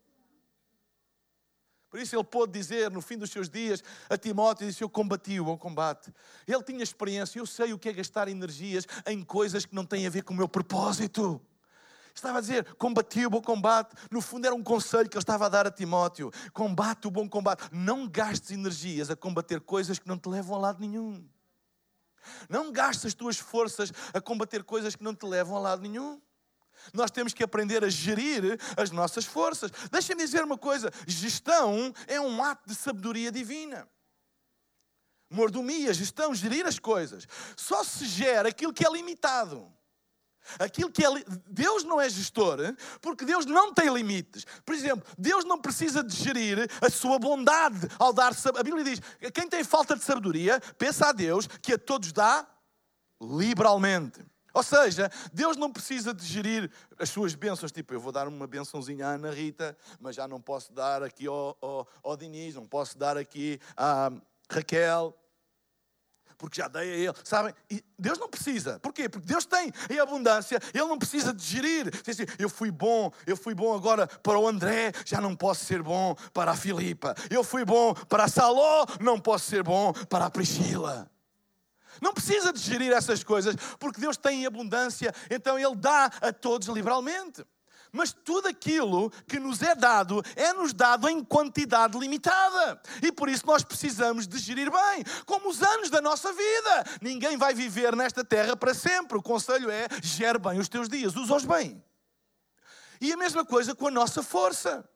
Por 1.92 2.00
isso 2.00 2.16
ele 2.16 2.24
pôde 2.24 2.54
dizer 2.54 2.90
no 2.90 3.02
fim 3.02 3.18
dos 3.18 3.30
seus 3.30 3.50
dias 3.50 3.84
a 4.08 4.16
Timóteo: 4.16 4.66
disse, 4.66 4.82
Eu 4.82 4.88
combati 4.88 5.38
o 5.38 5.44
bom 5.44 5.58
combate. 5.58 6.10
Ele 6.48 6.62
tinha 6.62 6.82
experiência, 6.82 7.38
eu 7.38 7.44
sei 7.44 7.74
o 7.74 7.78
que 7.78 7.86
é 7.90 7.92
gastar 7.92 8.28
energias 8.28 8.86
em 9.06 9.22
coisas 9.22 9.66
que 9.66 9.74
não 9.74 9.84
têm 9.84 10.06
a 10.06 10.10
ver 10.10 10.22
com 10.22 10.32
o 10.32 10.36
meu 10.38 10.48
propósito. 10.48 11.38
Estava 12.14 12.38
a 12.38 12.40
dizer, 12.40 12.64
combati 12.76 13.26
o 13.26 13.30
bom 13.30 13.42
combate. 13.42 13.94
No 14.10 14.22
fundo, 14.22 14.46
era 14.46 14.54
um 14.54 14.62
conselho 14.62 15.06
que 15.06 15.18
ele 15.18 15.22
estava 15.22 15.44
a 15.44 15.48
dar 15.50 15.66
a 15.66 15.70
Timóteo: 15.70 16.30
combate 16.54 17.06
o 17.06 17.10
bom 17.10 17.28
combate. 17.28 17.68
Não 17.70 18.08
gastes 18.08 18.52
energias 18.52 19.10
a 19.10 19.16
combater 19.16 19.60
coisas 19.60 19.98
que 19.98 20.08
não 20.08 20.16
te 20.16 20.30
levam 20.30 20.56
a 20.56 20.58
lado 20.58 20.80
nenhum. 20.80 21.22
Não 22.48 22.72
gastes 22.72 23.04
as 23.04 23.14
tuas 23.14 23.36
forças 23.36 23.92
a 24.14 24.20
combater 24.20 24.64
coisas 24.64 24.96
que 24.96 25.04
não 25.04 25.14
te 25.14 25.26
levam 25.26 25.58
a 25.58 25.60
lado 25.60 25.82
nenhum. 25.82 26.18
Nós 26.92 27.10
temos 27.10 27.32
que 27.32 27.42
aprender 27.42 27.84
a 27.84 27.88
gerir 27.88 28.58
as 28.76 28.90
nossas 28.90 29.24
forças. 29.24 29.70
Deixa-me 29.90 30.22
dizer 30.22 30.44
uma 30.44 30.58
coisa: 30.58 30.90
gestão 31.06 31.92
é 32.06 32.20
um 32.20 32.42
ato 32.42 32.68
de 32.68 32.74
sabedoria 32.74 33.30
divina. 33.30 33.88
Mordomia, 35.30 35.94
gestão, 35.94 36.34
gerir 36.34 36.66
as 36.66 36.78
coisas. 36.78 37.26
Só 37.56 37.82
se 37.82 38.04
gera 38.06 38.50
aquilo 38.50 38.72
que 38.72 38.86
é 38.86 38.90
limitado. 38.90 39.72
Aquilo 40.58 40.90
que 40.90 41.04
é 41.04 41.08
Deus 41.48 41.84
não 41.84 42.00
é 42.00 42.08
gestor, 42.08 42.58
porque 43.00 43.24
Deus 43.24 43.46
não 43.46 43.72
tem 43.72 43.92
limites. 43.92 44.44
Por 44.64 44.74
exemplo, 44.74 45.06
Deus 45.16 45.44
não 45.44 45.60
precisa 45.60 46.02
de 46.02 46.14
gerir 46.14 46.68
a 46.80 46.90
sua 46.90 47.18
bondade 47.18 47.88
ao 47.98 48.12
dar 48.12 48.32
A 48.32 48.62
Bíblia 48.62 48.84
diz: 48.84 49.00
quem 49.32 49.48
tem 49.48 49.62
falta 49.62 49.96
de 49.96 50.02
sabedoria, 50.02 50.60
pensa 50.76 51.08
a 51.08 51.12
Deus 51.12 51.46
que 51.46 51.74
a 51.74 51.78
todos 51.78 52.12
dá 52.12 52.46
liberalmente. 53.20 54.20
Ou 54.52 54.62
seja, 54.62 55.10
Deus 55.32 55.56
não 55.56 55.72
precisa 55.72 56.12
de 56.12 56.24
gerir 56.24 56.70
as 56.98 57.08
suas 57.10 57.34
bênçãos, 57.34 57.72
tipo, 57.72 57.94
eu 57.94 58.00
vou 58.00 58.12
dar 58.12 58.28
uma 58.28 58.46
bênçãozinha 58.46 59.06
à 59.06 59.10
Ana 59.10 59.30
Rita, 59.30 59.76
mas 60.00 60.16
já 60.16 60.28
não 60.28 60.40
posso 60.40 60.72
dar 60.72 61.02
aqui 61.02 61.26
ao, 61.26 61.56
ao, 61.60 61.88
ao 62.02 62.16
Diniz, 62.16 62.54
não 62.54 62.66
posso 62.66 62.98
dar 62.98 63.16
aqui 63.16 63.58
à 63.76 64.10
Raquel, 64.50 65.16
porque 66.42 66.60
já 66.60 66.66
dei 66.66 66.92
a 66.92 66.96
ele. 66.96 67.14
Sabem? 67.22 67.54
E 67.70 67.84
Deus 67.96 68.18
não 68.18 68.28
precisa. 68.28 68.80
Porquê? 68.80 69.08
Porque 69.08 69.28
Deus 69.28 69.44
tem 69.46 69.72
em 69.88 70.00
abundância, 70.00 70.58
Ele 70.74 70.86
não 70.86 70.98
precisa 70.98 71.32
de 71.32 71.44
gerir. 71.44 71.88
Assim, 72.04 72.24
eu 72.36 72.48
fui 72.48 72.68
bom, 72.68 73.12
eu 73.24 73.36
fui 73.36 73.54
bom 73.54 73.72
agora 73.72 74.08
para 74.08 74.36
o 74.36 74.48
André, 74.48 74.92
já 75.06 75.20
não 75.20 75.36
posso 75.36 75.64
ser 75.64 75.84
bom 75.84 76.16
para 76.34 76.50
a 76.50 76.56
Filipa. 76.56 77.14
Eu 77.30 77.44
fui 77.44 77.64
bom 77.64 77.94
para 77.94 78.24
a 78.24 78.28
Saló, 78.28 78.84
não 79.00 79.20
posso 79.20 79.48
ser 79.48 79.62
bom 79.62 79.92
para 79.92 80.26
a 80.26 80.30
Priscila. 80.30 81.11
Não 82.00 82.12
precisa 82.12 82.52
de 82.52 82.60
gerir 82.60 82.92
essas 82.92 83.22
coisas, 83.22 83.54
porque 83.78 84.00
Deus 84.00 84.16
tem 84.16 84.42
em 84.42 84.46
abundância, 84.46 85.14
então 85.30 85.58
Ele 85.58 85.76
dá 85.76 86.06
a 86.20 86.32
todos 86.32 86.68
liberalmente. 86.68 87.44
Mas 87.92 88.10
tudo 88.10 88.48
aquilo 88.48 89.10
que 89.28 89.38
nos 89.38 89.60
é 89.60 89.74
dado 89.74 90.22
é-nos 90.34 90.72
dado 90.72 91.06
em 91.10 91.22
quantidade 91.22 91.98
limitada. 91.98 92.80
E 93.02 93.12
por 93.12 93.28
isso 93.28 93.46
nós 93.46 93.62
precisamos 93.62 94.26
de 94.26 94.38
gerir 94.38 94.70
bem, 94.70 95.04
como 95.26 95.50
os 95.50 95.62
anos 95.62 95.90
da 95.90 96.00
nossa 96.00 96.32
vida. 96.32 96.84
Ninguém 97.02 97.36
vai 97.36 97.52
viver 97.52 97.94
nesta 97.94 98.24
terra 98.24 98.56
para 98.56 98.72
sempre. 98.72 99.18
O 99.18 99.22
conselho 99.22 99.70
é: 99.70 99.86
gere 100.02 100.38
bem 100.38 100.58
os 100.58 100.70
teus 100.70 100.88
dias, 100.88 101.14
usa-os 101.14 101.44
bem. 101.44 101.84
E 102.98 103.12
a 103.12 103.16
mesma 103.16 103.44
coisa 103.44 103.74
com 103.74 103.88
a 103.88 103.90
nossa 103.90 104.22
força. 104.22 104.88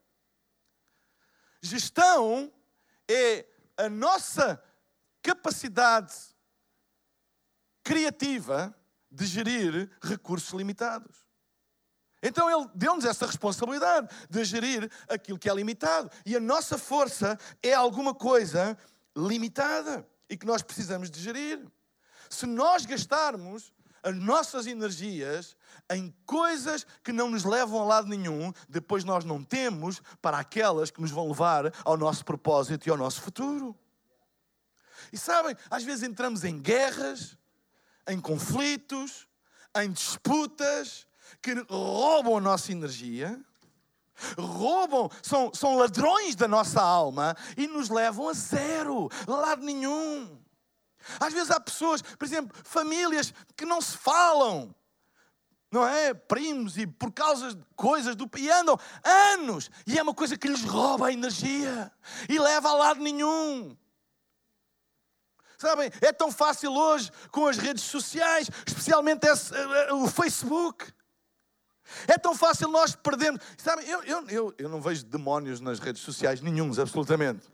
Gestão 1.60 2.50
é 3.06 3.44
a 3.76 3.90
nossa 3.90 4.62
capacidade 5.22 6.14
criativa 7.86 8.74
de 9.08 9.24
gerir 9.24 9.88
recursos 10.02 10.52
limitados. 10.52 11.24
Então 12.20 12.50
ele 12.50 12.68
deu-nos 12.74 13.04
essa 13.04 13.24
responsabilidade 13.24 14.08
de 14.28 14.44
gerir 14.44 14.90
aquilo 15.08 15.38
que 15.38 15.48
é 15.48 15.54
limitado. 15.54 16.10
E 16.24 16.34
a 16.34 16.40
nossa 16.40 16.76
força 16.76 17.38
é 17.62 17.72
alguma 17.72 18.12
coisa 18.12 18.76
limitada 19.16 20.04
e 20.28 20.36
que 20.36 20.44
nós 20.44 20.62
precisamos 20.62 21.08
de 21.08 21.20
gerir. 21.20 21.64
Se 22.28 22.44
nós 22.44 22.84
gastarmos 22.84 23.72
as 24.02 24.16
nossas 24.16 24.66
energias 24.66 25.56
em 25.88 26.12
coisas 26.24 26.84
que 27.04 27.12
não 27.12 27.30
nos 27.30 27.44
levam 27.44 27.80
a 27.80 27.84
lado 27.84 28.08
nenhum, 28.08 28.52
depois 28.68 29.04
nós 29.04 29.24
não 29.24 29.44
temos 29.44 30.02
para 30.20 30.38
aquelas 30.38 30.90
que 30.90 31.00
nos 31.00 31.12
vão 31.12 31.28
levar 31.28 31.72
ao 31.84 31.96
nosso 31.96 32.24
propósito 32.24 32.88
e 32.88 32.90
ao 32.90 32.96
nosso 32.96 33.20
futuro. 33.20 33.78
E 35.12 35.16
sabem, 35.16 35.56
às 35.70 35.84
vezes 35.84 36.02
entramos 36.02 36.42
em 36.42 36.58
guerras, 36.58 37.38
em 38.08 38.20
conflitos, 38.20 39.26
em 39.76 39.90
disputas 39.90 41.06
que 41.42 41.54
roubam 41.68 42.36
a 42.36 42.40
nossa 42.40 42.72
energia, 42.72 43.40
roubam, 44.38 45.10
são, 45.22 45.52
são 45.54 45.76
ladrões 45.76 46.34
da 46.34 46.48
nossa 46.48 46.80
alma 46.80 47.36
e 47.56 47.66
nos 47.66 47.88
levam 47.88 48.28
a 48.28 48.32
zero, 48.32 49.08
lado 49.26 49.62
nenhum. 49.64 50.40
Às 51.20 51.32
vezes 51.32 51.50
há 51.50 51.60
pessoas, 51.60 52.02
por 52.02 52.24
exemplo, 52.24 52.56
famílias 52.64 53.32
que 53.56 53.64
não 53.64 53.80
se 53.80 53.96
falam, 53.96 54.74
não 55.70 55.86
é? 55.86 56.14
Primos 56.14 56.76
e 56.78 56.86
por 56.86 57.12
causa 57.12 57.54
de 57.54 57.64
coisas 57.76 58.16
do 58.16 58.28
e 58.36 58.50
andam 58.50 58.78
anos 59.34 59.70
e 59.86 59.98
é 59.98 60.02
uma 60.02 60.14
coisa 60.14 60.36
que 60.36 60.48
lhes 60.48 60.62
rouba 60.62 61.08
a 61.08 61.12
energia 61.12 61.92
e 62.28 62.38
leva 62.38 62.70
a 62.70 62.74
lado 62.74 63.00
nenhum. 63.00 63.76
Sabem, 65.58 65.90
é 66.00 66.12
tão 66.12 66.30
fácil 66.30 66.72
hoje 66.72 67.10
com 67.30 67.46
as 67.46 67.56
redes 67.56 67.84
sociais, 67.84 68.48
especialmente 68.66 69.26
esse, 69.26 69.52
uh, 69.52 69.94
uh, 69.94 70.04
o 70.04 70.08
Facebook. 70.08 70.92
É 72.06 72.18
tão 72.18 72.34
fácil 72.34 72.68
nós 72.68 72.94
perdermos. 72.96 73.40
Sabem, 73.56 73.86
eu, 73.88 74.02
eu, 74.02 74.28
eu, 74.28 74.54
eu 74.58 74.68
não 74.68 74.80
vejo 74.80 75.04
demónios 75.04 75.60
nas 75.60 75.78
redes 75.78 76.02
sociais, 76.02 76.40
nenhums, 76.40 76.78
absolutamente. 76.78 77.46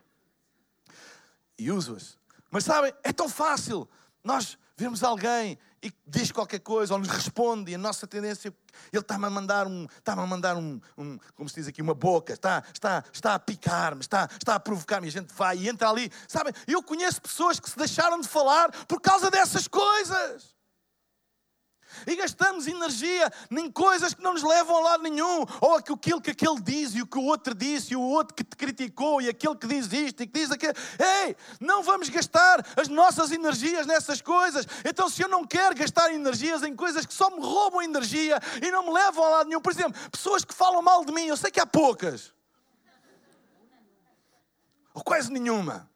E 1.58 1.70
uso-as. 1.70 2.18
Mas 2.50 2.64
sabem, 2.64 2.92
é 3.02 3.12
tão 3.12 3.28
fácil 3.28 3.88
nós 4.24 4.58
vemos 4.76 5.02
alguém 5.02 5.58
e 5.82 5.92
diz 6.06 6.30
qualquer 6.30 6.60
coisa 6.60 6.94
ou 6.94 7.00
nos 7.00 7.08
responde 7.08 7.72
e 7.72 7.74
a 7.74 7.78
nossa 7.78 8.06
tendência, 8.06 8.54
ele 8.92 9.02
está-me 9.02 9.26
a 9.26 9.30
mandar 9.30 9.66
um, 9.66 9.86
está-me 9.98 10.22
a 10.22 10.26
mandar 10.26 10.56
um, 10.56 10.80
um, 10.96 11.18
como 11.34 11.48
se 11.48 11.56
diz 11.56 11.66
aqui, 11.66 11.82
uma 11.82 11.94
boca, 11.94 12.32
está, 12.32 12.62
está, 12.72 13.02
está 13.12 13.34
a 13.34 13.38
picar-me, 13.38 14.00
está, 14.00 14.28
está 14.38 14.54
a 14.54 14.60
provocar-me, 14.60 15.08
a 15.08 15.10
gente 15.10 15.32
vai 15.34 15.58
e 15.58 15.68
entra 15.68 15.88
ali. 15.90 16.10
Sabem, 16.28 16.52
eu 16.68 16.82
conheço 16.82 17.20
pessoas 17.20 17.58
que 17.58 17.68
se 17.68 17.76
deixaram 17.76 18.20
de 18.20 18.28
falar 18.28 18.70
por 18.86 19.00
causa 19.00 19.30
dessas 19.30 19.66
coisas. 19.66 20.54
E 22.06 22.16
gastamos 22.16 22.66
energia 22.66 23.30
em 23.50 23.70
coisas 23.70 24.14
que 24.14 24.22
não 24.22 24.32
nos 24.32 24.42
levam 24.42 24.76
a 24.76 24.80
lado 24.80 25.02
nenhum. 25.02 25.44
Ou 25.60 25.76
aquilo 25.76 26.20
que 26.20 26.30
aquele 26.30 26.60
diz 26.60 26.94
e 26.94 27.02
o 27.02 27.06
que 27.06 27.18
o 27.18 27.24
outro 27.24 27.54
disse 27.54 27.92
e 27.92 27.96
o 27.96 28.02
outro 28.02 28.34
que 28.34 28.44
te 28.44 28.56
criticou 28.56 29.20
e 29.20 29.28
aquele 29.28 29.56
que 29.56 29.66
diz 29.66 29.92
isto 29.92 30.22
e 30.22 30.26
que 30.26 30.38
diz 30.38 30.50
aquilo. 30.50 30.74
Ei, 30.98 31.36
não 31.60 31.82
vamos 31.82 32.08
gastar 32.08 32.64
as 32.76 32.88
nossas 32.88 33.30
energias 33.32 33.86
nessas 33.86 34.20
coisas. 34.20 34.66
Então, 34.84 35.08
se 35.08 35.22
eu 35.22 35.28
não 35.28 35.44
quero 35.44 35.74
gastar 35.74 36.12
energias 36.12 36.62
em 36.62 36.74
coisas 36.74 37.06
que 37.06 37.14
só 37.14 37.30
me 37.30 37.40
roubam 37.40 37.82
energia 37.82 38.38
e 38.62 38.70
não 38.70 38.84
me 38.84 38.92
levam 38.92 39.24
a 39.24 39.28
lado 39.28 39.48
nenhum, 39.48 39.60
por 39.60 39.72
exemplo, 39.72 40.00
pessoas 40.10 40.44
que 40.44 40.54
falam 40.54 40.82
mal 40.82 41.04
de 41.04 41.12
mim, 41.12 41.26
eu 41.26 41.36
sei 41.36 41.50
que 41.50 41.60
há 41.60 41.66
poucas. 41.66 42.32
Ou 44.94 45.02
quase 45.02 45.32
nenhuma. 45.32 45.90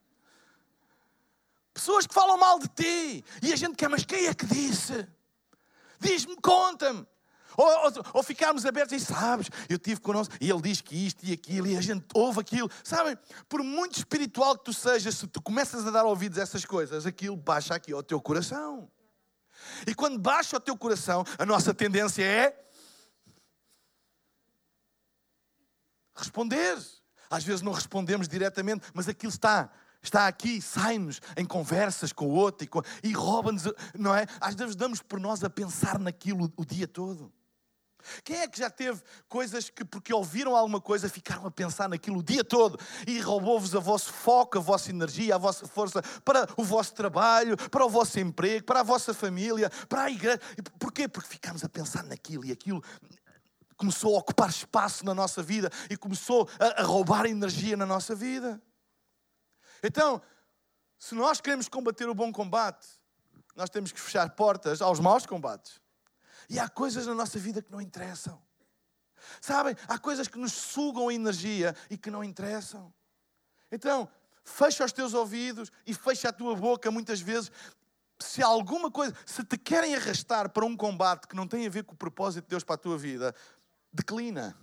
Pessoas 1.75 2.07
que 2.07 2.15
falam 2.15 2.39
mal 2.39 2.59
de 2.59 2.69
ti 2.69 3.25
e 3.43 3.53
a 3.53 3.57
gente 3.57 3.77
quer, 3.77 3.89
mas 3.89 4.05
quem 4.05 4.27
é 4.27 4.35
que 4.35 4.47
disse? 4.47 5.07
Diz-me, 6.07 6.37
conta-me. 6.37 7.07
Ou, 7.57 7.67
ou, 7.67 7.93
ou, 8.15 8.23
ficarmos 8.23 8.67
abertos 8.67 9.01
e 9.01 9.05
sabes, 9.05 9.49
eu 9.69 9.79
tive 9.79 10.01
connosco 10.01 10.35
e 10.41 10.51
ele 10.51 10.61
diz 10.61 10.83
que 10.83 10.95
isto 10.95 11.25
e 11.25 11.33
aquilo 11.33 11.67
e 11.67 11.77
a 11.77 11.81
gente 11.81 12.05
ouve 12.15 12.41
aquilo. 12.41 12.71
Sabem, 12.85 13.17
por 13.49 13.63
muito 13.63 13.97
espiritual 13.97 14.59
que 14.59 14.65
tu 14.65 14.75
sejas, 14.75 15.15
se 15.15 15.27
tu 15.27 15.41
começas 15.41 15.87
a 15.87 15.91
dar 15.91 16.05
ouvidos 16.05 16.39
a 16.39 16.43
essas 16.43 16.67
coisas, 16.67 17.07
aquilo 17.07 17.35
baixa 17.35 17.75
aqui 17.75 17.93
ao 17.93 18.03
teu 18.03 18.21
coração. 18.21 18.91
E 19.87 19.95
quando 19.95 20.19
baixa 20.19 20.57
ao 20.57 20.61
teu 20.61 20.77
coração, 20.77 21.25
a 21.39 21.47
nossa 21.47 21.73
tendência 21.73 22.23
é 22.23 22.63
responder. 26.15 26.79
Às 27.31 27.43
vezes 27.43 27.63
não 27.63 27.73
respondemos 27.73 28.29
diretamente, 28.29 28.87
mas 28.93 29.09
aquilo 29.09 29.33
está 29.33 29.71
está 30.07 30.27
aqui, 30.27 30.61
sai-nos 30.61 31.21
em 31.37 31.45
conversas 31.45 32.13
com 32.13 32.27
o 32.27 32.33
outro 32.33 32.65
e, 32.65 32.69
com... 32.69 32.83
e 33.03 33.13
rouba-nos, 33.13 33.65
não 33.95 34.15
é? 34.15 34.27
Às 34.41 34.55
vezes 34.55 34.77
damos 34.77 35.01
por 35.01 35.21
nós 35.21 35.43
a 35.45 35.51
pensar 35.51 35.99
naquilo 35.99 36.53
o 36.57 36.65
dia 36.65 36.87
todo. 36.87 37.33
Quem 38.25 38.37
é 38.37 38.49
que 38.49 38.59
já 38.59 38.71
teve 38.71 39.01
coisas 39.29 39.71
que, 39.71 39.85
porque 39.85 40.13
ouviram 40.13 40.55
alguma 40.55 40.81
coisa, 40.81 41.09
ficaram 41.09 41.47
a 41.47 41.51
pensar 41.51 41.89
naquilo 41.89 42.19
o 42.19 42.23
dia 42.23 42.45
todo 42.45 42.79
e 43.07 43.21
roubou-vos 43.21 43.75
a 43.75 43.81
vosso 43.81 44.13
foco, 44.13 44.59
a 44.59 44.61
vossa 44.61 44.91
energia, 44.91 45.35
a 45.35 45.39
vossa 45.39 45.67
força 45.67 46.03
para 46.25 46.49
o 46.57 46.65
vosso 46.65 46.95
trabalho, 46.95 47.57
para 47.69 47.85
o 47.85 47.91
vosso 47.91 48.19
emprego, 48.21 48.65
para 48.65 48.81
a 48.81 48.83
vossa 48.83 49.13
família, 49.13 49.71
para 49.89 50.05
a 50.05 50.11
igreja? 50.11 50.41
Porquê? 50.79 51.09
Porque 51.09 51.29
ficámos 51.29 51.65
a 51.65 51.69
pensar 51.69 52.05
naquilo 52.05 52.45
e 52.45 52.53
aquilo 52.53 52.83
começou 53.77 54.17
a 54.17 54.21
ocupar 54.21 54.49
espaço 54.49 55.05
na 55.05 55.15
nossa 55.15 55.43
vida 55.43 55.71
e 55.91 55.97
começou 55.97 56.49
a, 56.59 56.83
a 56.83 56.85
roubar 56.85 57.27
energia 57.27 57.77
na 57.77 57.87
nossa 57.87 58.15
vida. 58.15 58.61
Então, 59.83 60.21
se 60.99 61.15
nós 61.15 61.41
queremos 61.41 61.69
combater 61.69 62.09
o 62.09 62.15
bom 62.15 62.33
combate, 62.33 62.87
nós 63.55 63.71
temos 63.71 63.93
que 63.93 64.01
fechar 64.01 64.31
portas 64.31 64.83
aos 64.83 65.01
maus 65.01 65.27
combates. 65.27 65.81
E 66.49 66.59
há 66.59 66.69
coisas 66.69 67.07
na 67.07 67.15
nossa 67.15 67.39
vida 67.39 67.63
que 67.63 67.73
não 67.73 67.81
interessam. 67.81 68.41
Sabem? 69.41 69.75
Há 69.89 69.99
coisas 69.99 70.29
que 70.29 70.39
nos 70.39 70.53
sugam 70.53 71.09
a 71.09 71.15
energia 71.15 71.75
e 71.91 71.97
que 71.97 72.11
não 72.11 72.23
interessam. 72.23 72.93
Então, 73.71 74.09
fecha 74.45 74.85
os 74.85 74.93
teus 74.93 75.15
ouvidos 75.15 75.73
e 75.87 75.93
fecha 75.93 76.29
a 76.29 76.33
tua 76.33 76.55
boca 76.55 76.91
muitas 76.91 77.21
vezes. 77.21 77.51
Se 78.19 78.43
alguma 78.43 78.91
coisa, 78.91 79.15
se 79.27 79.45
te 79.45 79.59
querem 79.59 79.95
arrastar 79.95 80.51
para 80.51 80.65
um 80.65 80.77
combate 80.77 81.27
que 81.27 81.37
não 81.37 81.47
tem 81.47 81.67
a 81.67 81.71
ver 81.71 81.85
com 81.85 81.95
o 81.95 81.97
propósito 81.97 82.45
de 82.45 82.51
Deus 82.51 82.65
para 82.65 82.77
a 82.77 82.79
tua 82.79 82.97
vida, 82.97 83.35
declina. 83.93 84.57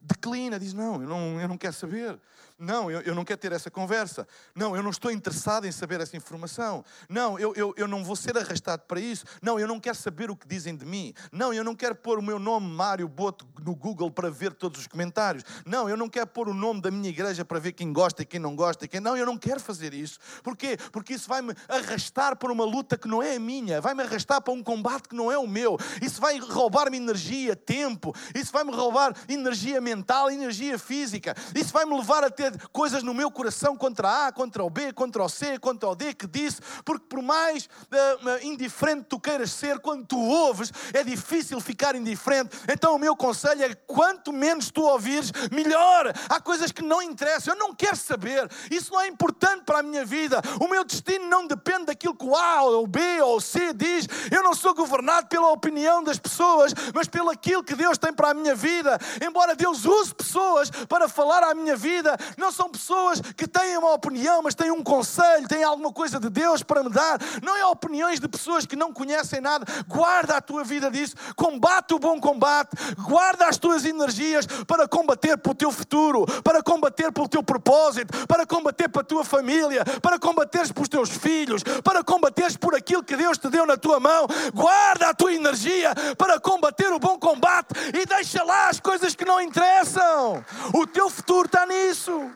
Declina, 0.00 0.60
diz: 0.60 0.72
Não, 0.72 1.02
eu 1.02 1.08
não, 1.08 1.40
eu 1.40 1.48
não 1.48 1.58
quero 1.58 1.72
saber. 1.72 2.20
Não, 2.58 2.90
eu, 2.90 3.00
eu 3.02 3.14
não 3.14 3.24
quero 3.24 3.38
ter 3.38 3.52
essa 3.52 3.70
conversa. 3.70 4.26
Não, 4.52 4.74
eu 4.74 4.82
não 4.82 4.90
estou 4.90 5.12
interessado 5.12 5.64
em 5.64 5.70
saber 5.70 6.00
essa 6.00 6.16
informação. 6.16 6.84
Não, 7.08 7.38
eu, 7.38 7.54
eu, 7.54 7.72
eu 7.76 7.86
não 7.86 8.02
vou 8.02 8.16
ser 8.16 8.36
arrastado 8.36 8.82
para 8.82 8.98
isso. 8.98 9.24
Não, 9.40 9.60
eu 9.60 9.68
não 9.68 9.78
quero 9.78 9.96
saber 9.96 10.28
o 10.28 10.34
que 10.34 10.46
dizem 10.46 10.74
de 10.74 10.84
mim. 10.84 11.14
Não, 11.30 11.54
eu 11.54 11.62
não 11.62 11.76
quero 11.76 11.94
pôr 11.94 12.18
o 12.18 12.22
meu 12.22 12.40
nome, 12.40 12.66
Mário 12.66 13.06
Boto, 13.06 13.46
no 13.64 13.76
Google 13.76 14.10
para 14.10 14.28
ver 14.28 14.52
todos 14.52 14.80
os 14.80 14.86
comentários. 14.88 15.44
Não, 15.64 15.88
eu 15.88 15.96
não 15.96 16.08
quero 16.08 16.26
pôr 16.26 16.48
o 16.48 16.54
nome 16.54 16.80
da 16.80 16.90
minha 16.90 17.08
igreja 17.08 17.44
para 17.44 17.60
ver 17.60 17.72
quem 17.72 17.92
gosta 17.92 18.22
e 18.22 18.26
quem 18.26 18.40
não 18.40 18.56
gosta. 18.56 18.84
E 18.84 18.88
quem... 18.88 18.98
Não, 18.98 19.16
eu 19.16 19.24
não 19.24 19.38
quero 19.38 19.60
fazer 19.60 19.94
isso. 19.94 20.18
Porquê? 20.42 20.76
Porque 20.90 21.14
isso 21.14 21.28
vai-me 21.28 21.54
arrastar 21.68 22.36
para 22.36 22.50
uma 22.50 22.64
luta 22.64 22.98
que 22.98 23.06
não 23.06 23.22
é 23.22 23.36
a 23.36 23.40
minha. 23.40 23.80
Vai-me 23.80 24.02
arrastar 24.02 24.42
para 24.42 24.52
um 24.52 24.64
combate 24.64 25.08
que 25.08 25.14
não 25.14 25.30
é 25.30 25.38
o 25.38 25.46
meu. 25.46 25.78
Isso 26.02 26.20
vai 26.20 26.36
roubar-me 26.38 26.96
energia, 26.96 27.54
tempo. 27.54 28.12
Isso 28.34 28.50
vai-me 28.50 28.72
roubar 28.72 29.14
energia 29.28 29.80
mental, 29.80 30.28
energia 30.28 30.76
física. 30.76 31.36
Isso 31.54 31.72
vai-me 31.72 31.96
levar 31.96 32.24
a 32.24 32.30
ter 32.30 32.47
coisas 32.72 33.02
no 33.02 33.14
meu 33.14 33.30
coração 33.30 33.76
contra 33.76 34.26
A, 34.26 34.32
contra 34.32 34.62
o 34.64 34.70
B, 34.70 34.92
contra 34.92 35.22
o 35.22 35.28
C, 35.28 35.58
contra 35.58 35.88
o 35.88 35.94
D 35.94 36.14
que 36.14 36.26
disse, 36.26 36.60
porque 36.84 37.06
por 37.08 37.22
mais 37.22 37.66
uh, 37.66 38.46
indiferente 38.46 39.06
tu 39.08 39.18
queiras 39.18 39.50
ser, 39.50 39.78
quando 39.78 40.06
tu 40.06 40.18
ouves, 40.18 40.72
é 40.92 41.02
difícil 41.02 41.60
ficar 41.60 41.94
indiferente. 41.94 42.56
Então 42.70 42.94
o 42.94 42.98
meu 42.98 43.16
conselho 43.16 43.64
é: 43.64 43.74
quanto 43.74 44.32
menos 44.32 44.70
tu 44.70 44.82
ouvires, 44.82 45.32
melhor. 45.50 46.12
Há 46.28 46.40
coisas 46.40 46.72
que 46.72 46.82
não 46.82 47.02
interessam, 47.02 47.54
eu 47.54 47.58
não 47.58 47.74
quero 47.74 47.96
saber, 47.96 48.48
isso 48.70 48.92
não 48.92 49.00
é 49.00 49.08
importante 49.08 49.64
para 49.64 49.80
a 49.80 49.82
minha 49.82 50.04
vida. 50.04 50.40
O 50.60 50.68
meu 50.68 50.84
destino 50.84 51.26
não 51.28 51.46
depende 51.46 51.86
daquilo 51.86 52.14
que 52.14 52.24
o 52.24 52.36
A, 52.36 52.62
ou 52.62 52.84
o 52.84 52.86
B, 52.86 53.00
ou 53.22 53.36
o 53.36 53.40
C 53.40 53.72
diz. 53.72 54.06
Eu 54.30 54.42
não 54.42 54.54
sou 54.54 54.74
governado 54.74 55.28
pela 55.28 55.50
opinião 55.50 56.02
das 56.02 56.18
pessoas, 56.18 56.72
mas 56.94 57.08
pelo 57.08 57.30
aquilo 57.30 57.62
que 57.62 57.74
Deus 57.74 57.98
tem 57.98 58.12
para 58.12 58.30
a 58.30 58.34
minha 58.34 58.54
vida. 58.54 58.98
Embora 59.26 59.54
Deus 59.54 59.84
use 59.84 60.14
pessoas 60.14 60.70
para 60.88 61.08
falar 61.08 61.42
à 61.42 61.54
minha 61.54 61.76
vida, 61.76 62.16
não 62.38 62.52
são 62.52 62.70
pessoas 62.70 63.20
que 63.20 63.46
têm 63.46 63.76
uma 63.76 63.92
opinião, 63.92 64.42
mas 64.42 64.54
têm 64.54 64.70
um 64.70 64.82
conselho, 64.82 65.48
têm 65.48 65.64
alguma 65.64 65.92
coisa 65.92 66.20
de 66.20 66.30
Deus 66.30 66.62
para 66.62 66.82
me 66.82 66.90
dar. 66.90 67.18
Não 67.42 67.56
é 67.56 67.66
opiniões 67.66 68.20
de 68.20 68.28
pessoas 68.28 68.64
que 68.64 68.76
não 68.76 68.92
conhecem 68.92 69.40
nada. 69.40 69.66
Guarda 69.86 70.36
a 70.36 70.40
tua 70.40 70.62
vida 70.64 70.90
disso, 70.90 71.16
combate 71.34 71.94
o 71.94 71.98
bom 71.98 72.20
combate, 72.20 72.70
guarda 73.06 73.46
as 73.46 73.58
tuas 73.58 73.84
energias 73.84 74.46
para 74.66 74.86
combater 74.86 75.36
pelo 75.36 75.54
teu 75.54 75.72
futuro, 75.72 76.24
para 76.42 76.62
combater 76.62 77.12
pelo 77.12 77.28
teu 77.28 77.42
propósito, 77.42 78.26
para 78.26 78.46
combater 78.46 78.88
para 78.88 79.02
a 79.02 79.04
tua 79.04 79.24
família, 79.24 79.84
para 80.00 80.18
combateres 80.18 80.70
pelos 80.70 80.88
teus 80.88 81.10
filhos, 81.10 81.62
para 81.82 82.04
combateres 82.04 82.56
por 82.56 82.74
aquilo 82.74 83.02
que 83.02 83.16
Deus 83.16 83.36
te 83.36 83.48
deu 83.48 83.66
na 83.66 83.76
tua 83.76 83.98
mão. 83.98 84.26
Guarda 84.54 85.08
a 85.08 85.14
tua 85.14 85.32
energia 85.32 85.92
para 86.16 86.38
combater 86.38 86.92
o 86.92 86.98
bom 86.98 87.18
combate 87.18 87.74
e 87.92 88.06
deixa 88.06 88.44
lá 88.44 88.68
as 88.68 88.78
coisas 88.78 89.14
que 89.14 89.24
não 89.24 89.40
interessam. 89.40 90.44
O 90.72 90.86
teu 90.86 91.10
futuro 91.10 91.46
está 91.46 91.66
nisso. 91.66 92.27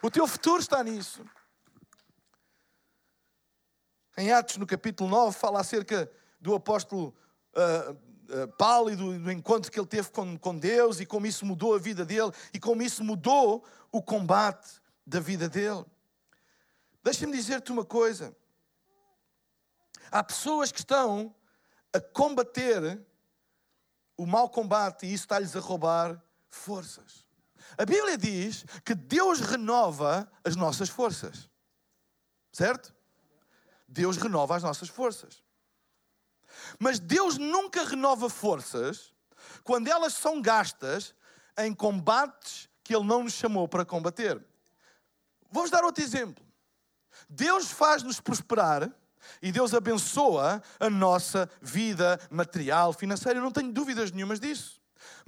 O 0.00 0.10
teu 0.10 0.26
futuro 0.28 0.60
está 0.60 0.82
nisso. 0.82 1.24
Em 4.16 4.32
Atos, 4.32 4.56
no 4.56 4.66
capítulo 4.66 5.10
9, 5.10 5.36
fala 5.36 5.60
acerca 5.60 6.10
do 6.40 6.54
apóstolo 6.54 7.14
uh, 7.54 7.92
uh, 7.92 8.48
Paulo 8.56 8.90
e 8.90 8.96
do, 8.96 9.18
do, 9.18 9.32
encontro 9.32 9.70
que 9.70 9.78
ele 9.78 9.86
teve 9.86 10.10
com, 10.10 10.38
com 10.38 10.56
Deus 10.56 11.00
e 11.00 11.06
como 11.06 11.26
isso 11.26 11.44
mudou 11.44 11.74
a 11.74 11.78
vida 11.78 12.04
dele 12.04 12.32
e 12.52 12.60
como 12.60 12.82
isso 12.82 13.02
mudou 13.02 13.64
o 13.90 14.00
combate 14.00 14.80
da 15.04 15.18
vida 15.18 15.48
dele. 15.48 15.84
Deixa-me 17.02 17.32
dizer-te 17.32 17.72
uma 17.72 17.84
coisa. 17.84 18.36
Há 20.10 20.22
pessoas 20.22 20.70
que 20.70 20.80
estão 20.80 21.34
a 21.92 22.00
combater 22.00 23.00
o 24.16 24.26
mau 24.26 24.48
combate 24.48 25.06
e 25.06 25.12
isso 25.12 25.24
está-lhes 25.24 25.56
a 25.56 25.60
roubar 25.60 26.22
forças. 26.48 27.27
A 27.76 27.84
Bíblia 27.84 28.16
diz 28.16 28.64
que 28.84 28.94
Deus 28.94 29.40
renova 29.40 30.30
as 30.44 30.56
nossas 30.56 30.88
forças. 30.88 31.48
Certo? 32.52 32.94
Deus 33.86 34.16
renova 34.16 34.56
as 34.56 34.62
nossas 34.62 34.88
forças. 34.88 35.42
Mas 36.78 36.98
Deus 36.98 37.38
nunca 37.38 37.84
renova 37.84 38.28
forças 38.28 39.12
quando 39.62 39.88
elas 39.88 40.14
são 40.14 40.40
gastas 40.40 41.14
em 41.58 41.74
combates 41.74 42.68
que 42.82 42.94
Ele 42.94 43.04
não 43.04 43.24
nos 43.24 43.34
chamou 43.34 43.68
para 43.68 43.84
combater. 43.84 44.42
Vou-vos 45.50 45.70
dar 45.70 45.84
outro 45.84 46.02
exemplo. 46.02 46.44
Deus 47.28 47.70
faz-nos 47.70 48.20
prosperar 48.20 48.90
E 49.42 49.52
Deus 49.52 49.74
abençoa 49.74 50.62
a 50.78 50.88
nossa 50.88 51.50
vida 51.60 52.18
material, 52.30 52.92
financeira. 52.92 53.38
Eu 53.38 53.42
não 53.42 53.52
tenho 53.52 53.72
dúvidas 53.72 54.10
nenhumas 54.10 54.40
disso. 54.40 54.77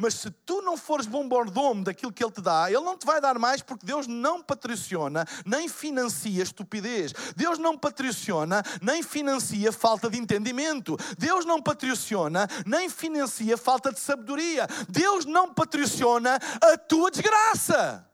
Mas 0.00 0.14
se 0.14 0.30
tu 0.30 0.62
não 0.62 0.76
fores 0.76 1.06
bom 1.06 1.24
mordomo 1.24 1.84
daquilo 1.84 2.12
que 2.12 2.24
Ele 2.24 2.32
te 2.32 2.40
dá, 2.40 2.70
Ele 2.70 2.80
não 2.80 2.96
te 2.96 3.06
vai 3.06 3.20
dar 3.20 3.38
mais 3.38 3.62
porque 3.62 3.84
Deus 3.84 4.06
não 4.06 4.42
patrociona 4.42 5.26
nem 5.44 5.68
financia 5.68 6.42
estupidez. 6.42 7.12
Deus 7.36 7.58
não 7.58 7.76
patrociona 7.76 8.62
nem 8.80 9.02
financia 9.02 9.72
falta 9.72 10.08
de 10.08 10.18
entendimento. 10.18 10.96
Deus 11.18 11.44
não 11.44 11.60
patrociona 11.60 12.48
nem 12.66 12.88
financia 12.88 13.56
falta 13.56 13.92
de 13.92 14.00
sabedoria. 14.00 14.66
Deus 14.88 15.24
não 15.24 15.52
patrociona 15.52 16.38
a 16.60 16.78
tua 16.78 17.10
desgraça. 17.10 18.09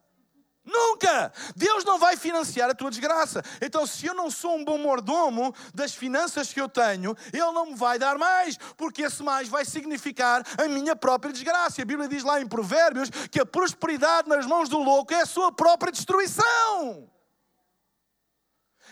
Nunca! 0.66 1.33
Deus 1.55 1.85
não 1.85 1.98
vai 1.98 2.16
financiar 2.16 2.68
a 2.68 2.74
tua 2.74 2.90
desgraça. 2.90 3.42
Então, 3.62 3.87
se 3.87 4.07
eu 4.07 4.14
não 4.14 4.31
sou 4.31 4.57
um 4.57 4.64
bom 4.64 4.76
mordomo 4.76 5.55
das 5.72 5.94
finanças 5.94 6.52
que 6.52 6.61
eu 6.61 6.68
tenho, 6.68 7.16
Ele 7.33 7.52
não 7.52 7.66
me 7.66 7.76
vai 7.76 7.98
dar 7.98 8.18
mais, 8.18 8.59
porque 8.76 9.02
esse 9.02 9.22
mais 9.22 9.48
vai 9.48 9.64
significar 9.64 10.44
a 10.59 10.68
minha 10.68 10.96
própria 10.96 11.33
desgraça. 11.33 11.81
A 11.81 11.85
Bíblia 11.85 12.09
diz 12.09 12.24
lá 12.24 12.40
em 12.40 12.48
Provérbios 12.48 13.11
que 13.31 13.40
a 13.40 13.46
prosperidade 13.46 14.29
nas 14.29 14.44
mãos 14.44 14.68
do 14.68 14.79
louco 14.79 15.14
é 15.14 15.22
a 15.22 15.26
sua 15.26 15.52
própria 15.52 15.92
destruição. 15.92 17.15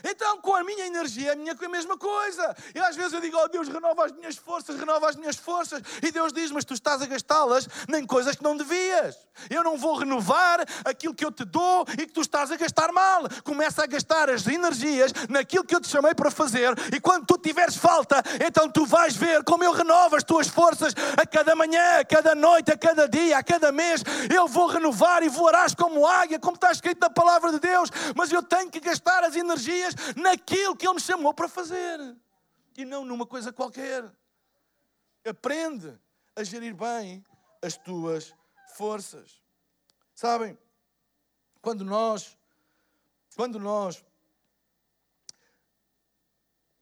Então, 0.05 0.39
com 0.41 0.55
a 0.55 0.63
minha 0.63 0.87
energia, 0.87 1.33
a, 1.33 1.37
minha, 1.37 1.57
a 1.59 1.69
mesma 1.69 1.97
coisa. 1.97 2.55
E 2.75 2.79
às 2.79 2.95
vezes 2.95 3.15
eu 3.15 3.21
digo, 3.21 3.39
oh 3.39 3.49
Deus, 3.49 3.69
renova 3.69 4.05
as 4.05 4.13
minhas 4.13 4.37
forças, 4.37 4.79
renova 4.79 5.09
as 5.09 5.17
minhas 5.17 5.37
forças. 5.37 5.83
E 6.03 6.11
Deus 6.11 6.33
diz, 6.33 6.51
mas 6.51 6.65
tu 6.65 6.75
estás 6.75 7.01
a 7.01 7.07
gastá-las 7.07 7.67
em 7.89 8.07
coisas 8.07 8.37
que 8.37 8.43
não 8.43 8.57
devias. 8.57 9.17
Eu 9.49 9.65
não 9.65 9.77
vou 9.77 9.97
renovar 9.97 10.65
aquilo 10.85 11.15
que 11.15 11.25
eu 11.25 11.33
te 11.33 11.45
dou 11.45 11.87
e 11.95 12.07
que 12.07 12.13
tu 12.13 12.21
estás 12.21 12.53
a 12.53 12.57
gastar 12.57 12.93
mal. 12.93 13.23
Começa 13.43 13.83
a 13.83 13.87
gastar 13.87 14.29
as 14.29 14.47
energias 14.47 15.13
naquilo 15.29 15.65
que 15.65 15.75
eu 15.75 15.81
te 15.81 15.89
chamei 15.89 16.15
para 16.15 16.31
fazer. 16.31 16.75
E 16.95 17.01
quando 17.01 17.27
tu 17.27 17.39
tiveres 17.39 17.77
falta, 17.77 18.23
então 18.47 18.69
tu 18.69 18.85
vais 18.85 19.17
ver 19.17 19.43
como 19.43 19.65
eu 19.65 19.73
renovo 19.73 20.17
as 20.17 20.23
tuas 20.23 20.49
forças 20.49 20.95
a 21.17 21.27
cada 21.27 21.57
manhã, 21.57 22.01
a 22.01 22.05
cada 22.05 22.35
noite, 22.35 22.71
a 22.71 22.77
cada 22.77 23.09
dia, 23.09 23.39
a 23.39 23.43
cada 23.43 23.73
mês. 23.73 24.03
Eu 24.33 24.47
vou 24.47 24.67
renovar 24.67 25.23
e 25.23 25.29
voarás 25.29 25.75
como 25.75 26.07
águia, 26.07 26.39
como 26.39 26.57
está 26.57 26.71
escrito 26.71 27.01
na 27.01 27.11
palavra 27.11 27.53
de 27.53 27.59
Deus. 27.59 27.91
Mas 28.15 28.31
eu 28.31 28.43
tenho 28.43 28.71
que 28.71 28.81
gastar 28.81 29.25
as 29.25 29.35
energias 29.35 29.94
naquilo 30.17 30.77
que 30.77 30.87
Ele 30.87 30.95
me 30.95 31.01
chamou 31.01 31.33
para 31.33 31.49
fazer 31.49 31.99
e 32.77 32.85
não 32.85 33.05
numa 33.05 33.27
coisa 33.27 33.53
qualquer. 33.53 34.05
Aprende 35.25 35.99
a 36.37 36.43
gerir 36.43 36.75
bem 36.75 37.25
as 37.63 37.77
tuas 37.77 38.35
forças. 38.75 39.41
Sabem, 40.15 40.59
quando 41.61 41.85
nós, 41.85 42.37
quando 43.35 43.59
nós 43.59 44.05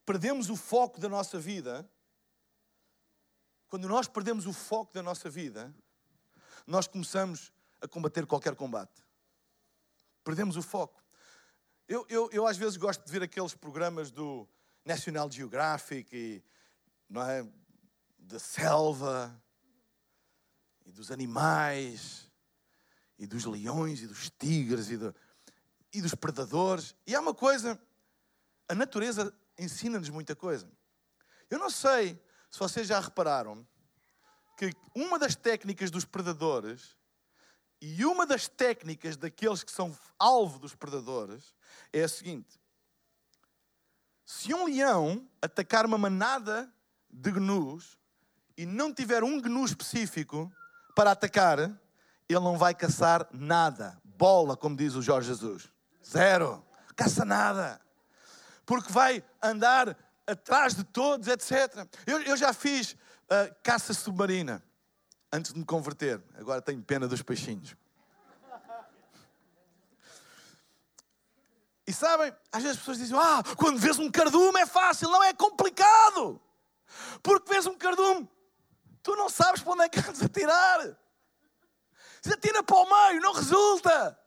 perdemos 0.05 0.51
o 0.51 0.57
foco 0.57 1.01
da 1.01 1.09
nossa 1.09 1.39
vida, 1.39 1.89
quando 3.69 3.89
nós 3.89 4.09
perdemos 4.09 4.47
o 4.47 4.53
foco 4.53 4.93
da 4.93 5.03
nossa 5.03 5.31
vida, 5.31 5.75
nós 6.67 6.87
começamos 6.87 7.53
a 7.81 7.89
combater 7.89 8.27
qualquer 8.27 8.55
combate. 8.55 9.03
Perdemos 10.25 10.57
o 10.57 10.63
foco. 10.63 11.02
Eu, 11.89 12.07
eu, 12.09 12.31
eu 12.33 12.47
às 12.47 12.57
vezes 12.57 12.77
gosto 12.77 13.05
de 13.05 13.11
ver 13.11 13.23
aqueles 13.23 13.55
programas 13.55 14.11
do 14.11 14.49
National 14.85 15.31
Geographic 15.31 16.15
e 16.15 16.43
não 17.09 17.23
é, 17.23 17.47
da 18.19 18.39
selva 18.39 19.43
e 20.87 20.93
dos 20.93 21.11
animais 21.11 22.31
e 23.19 23.27
dos 23.27 23.45
leões 23.45 24.01
e 24.03 24.07
dos 24.07 24.31
tigres 24.31 24.91
e, 24.91 24.99
e 25.93 26.01
dos 26.01 26.15
predadores. 26.15 26.95
E 27.07 27.15
há 27.15 27.21
uma 27.21 27.35
coisa, 27.35 27.79
a 28.69 28.75
natureza 28.75 29.35
ensina-nos 29.59 30.09
muita 30.09 30.35
coisa. 30.35 30.71
Eu 31.51 31.59
não 31.59 31.69
sei 31.69 32.21
se 32.51 32.59
vocês 32.59 32.87
já 32.87 32.99
repararam 33.01 33.67
que 34.57 34.73
uma 34.95 35.19
das 35.19 35.35
técnicas 35.35 35.91
dos 35.91 36.05
predadores 36.05 36.97
e 37.85 38.07
uma 38.07 38.25
das 38.25 38.47
técnicas 38.47 39.17
daqueles 39.17 39.65
que 39.65 39.73
são 39.73 39.93
alvo 40.17 40.61
dos 40.61 40.73
predadores 40.73 41.53
é 41.93 42.05
a 42.05 42.09
seguinte: 42.09 42.61
se 44.25 44.55
um 44.55 44.67
leão 44.67 45.29
atacar 45.43 45.85
uma 45.85 45.99
manada 45.99 46.73
de 47.11 47.33
gnus 47.33 47.99
e 48.57 48.65
não 48.65 48.95
tiver 48.95 49.25
um 49.25 49.41
gnu 49.41 49.65
específico 49.65 50.51
para 50.95 51.11
atacar, 51.11 51.59
ele 51.59 52.41
não 52.41 52.57
vai 52.57 52.73
caçar 52.73 53.27
nada. 53.33 54.01
Bola, 54.05 54.57
como 54.57 54.77
diz 54.77 54.95
o 54.95 55.03
Jorge 55.03 55.27
Jesus. 55.27 55.69
Zero. 56.09 56.65
Caça 56.95 57.25
nada. 57.25 57.81
Porque 58.65 58.93
vai 58.93 59.25
andar 59.43 59.97
atrás 60.25 60.77
de 60.77 60.85
todos, 60.85 61.27
etc. 61.27 61.85
Eu, 62.07 62.23
eu 62.23 62.37
já 62.37 62.53
fiz 62.53 62.93
uh, 62.93 63.53
caça 63.61 63.93
submarina 63.93 64.63
antes 65.33 65.53
de 65.53 65.59
me 65.59 65.65
converter. 65.65 66.23
Agora 66.35 66.61
tenho 66.61 66.83
pena 66.83 67.09
dos 67.09 67.23
peixinhos. 67.23 67.75
E 71.87 71.93
sabem, 71.93 72.33
às 72.53 72.63
vezes 72.63 72.77
as 72.77 72.79
pessoas 72.79 72.99
dizem: 72.99 73.19
Ah, 73.19 73.43
quando 73.57 73.79
vês 73.79 73.99
um 73.99 74.11
cardume 74.11 74.61
é 74.61 74.67
fácil, 74.67 75.11
não 75.11 75.23
é 75.23 75.33
complicado. 75.33 76.41
Porque 77.23 77.53
vês 77.53 77.67
um 77.67 77.77
cardume, 77.77 78.29
tu 79.03 79.17
não 79.17 79.29
sabes 79.29 79.63
para 79.63 79.73
onde 79.73 79.85
é 79.85 79.89
que 79.89 79.99
andas 79.99 80.23
a 80.23 80.29
tirar. 80.29 80.97
Se 82.21 82.33
atira 82.33 82.63
para 82.63 82.77
o 82.77 83.09
meio, 83.09 83.21
não 83.21 83.33
resulta. 83.33 84.19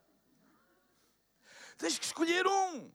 Tens 1.78 1.98
que 1.98 2.06
escolher 2.06 2.46
um. 2.46 2.92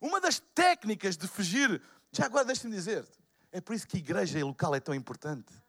Uma 0.00 0.20
das 0.20 0.40
técnicas 0.40 1.16
de 1.16 1.28
fugir, 1.28 1.80
já 2.10 2.26
agora 2.26 2.44
deixa-me 2.44 2.74
dizer-te, 2.74 3.16
é 3.52 3.60
por 3.60 3.74
isso 3.74 3.86
que 3.86 3.98
igreja 3.98 4.44
local 4.44 4.74
é 4.74 4.80
tão 4.80 4.92
importante. 4.92 5.61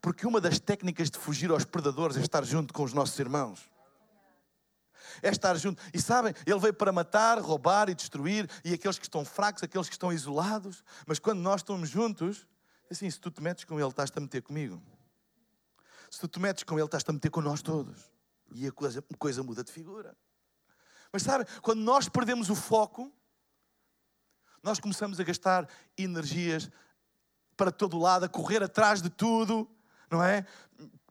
Porque 0.00 0.26
uma 0.26 0.40
das 0.40 0.58
técnicas 0.58 1.10
de 1.10 1.18
fugir 1.18 1.50
aos 1.50 1.64
predadores 1.64 2.16
é 2.16 2.20
estar 2.20 2.44
junto 2.44 2.72
com 2.72 2.82
os 2.82 2.92
nossos 2.92 3.18
irmãos. 3.18 3.70
É 5.22 5.30
estar 5.30 5.56
junto. 5.56 5.82
E 5.92 6.00
sabem, 6.00 6.34
ele 6.46 6.58
veio 6.58 6.74
para 6.74 6.92
matar, 6.92 7.38
roubar 7.40 7.88
e 7.88 7.94
destruir, 7.94 8.48
e 8.64 8.72
aqueles 8.72 8.98
que 8.98 9.04
estão 9.04 9.24
fracos, 9.24 9.62
aqueles 9.62 9.88
que 9.88 9.94
estão 9.94 10.12
isolados. 10.12 10.84
Mas 11.06 11.18
quando 11.18 11.40
nós 11.40 11.60
estamos 11.60 11.88
juntos, 11.88 12.46
assim, 12.90 13.10
se 13.10 13.18
tu 13.18 13.30
te 13.30 13.42
metes 13.42 13.64
com 13.64 13.78
ele, 13.78 13.88
estás-te 13.88 14.16
a 14.18 14.20
meter 14.20 14.42
comigo. 14.42 14.80
Se 16.10 16.20
tu 16.20 16.28
te 16.28 16.40
metes 16.40 16.62
com 16.62 16.74
ele, 16.76 16.84
estás-te 16.84 17.10
a 17.10 17.12
meter 17.12 17.30
com 17.30 17.40
nós 17.40 17.62
todos. 17.62 18.10
E 18.54 18.66
a 18.66 18.72
coisa, 18.72 19.00
a 19.12 19.16
coisa 19.16 19.42
muda 19.42 19.62
de 19.62 19.72
figura. 19.72 20.16
Mas 21.12 21.22
sabem, 21.22 21.46
quando 21.62 21.80
nós 21.80 22.08
perdemos 22.08 22.50
o 22.50 22.54
foco, 22.54 23.12
nós 24.62 24.78
começamos 24.78 25.18
a 25.20 25.24
gastar 25.24 25.68
energias 25.96 26.70
para 27.56 27.70
todo 27.72 27.98
lado, 27.98 28.24
a 28.24 28.28
correr 28.28 28.62
atrás 28.62 29.02
de 29.02 29.10
tudo, 29.10 29.68
não 30.10 30.22
é? 30.22 30.44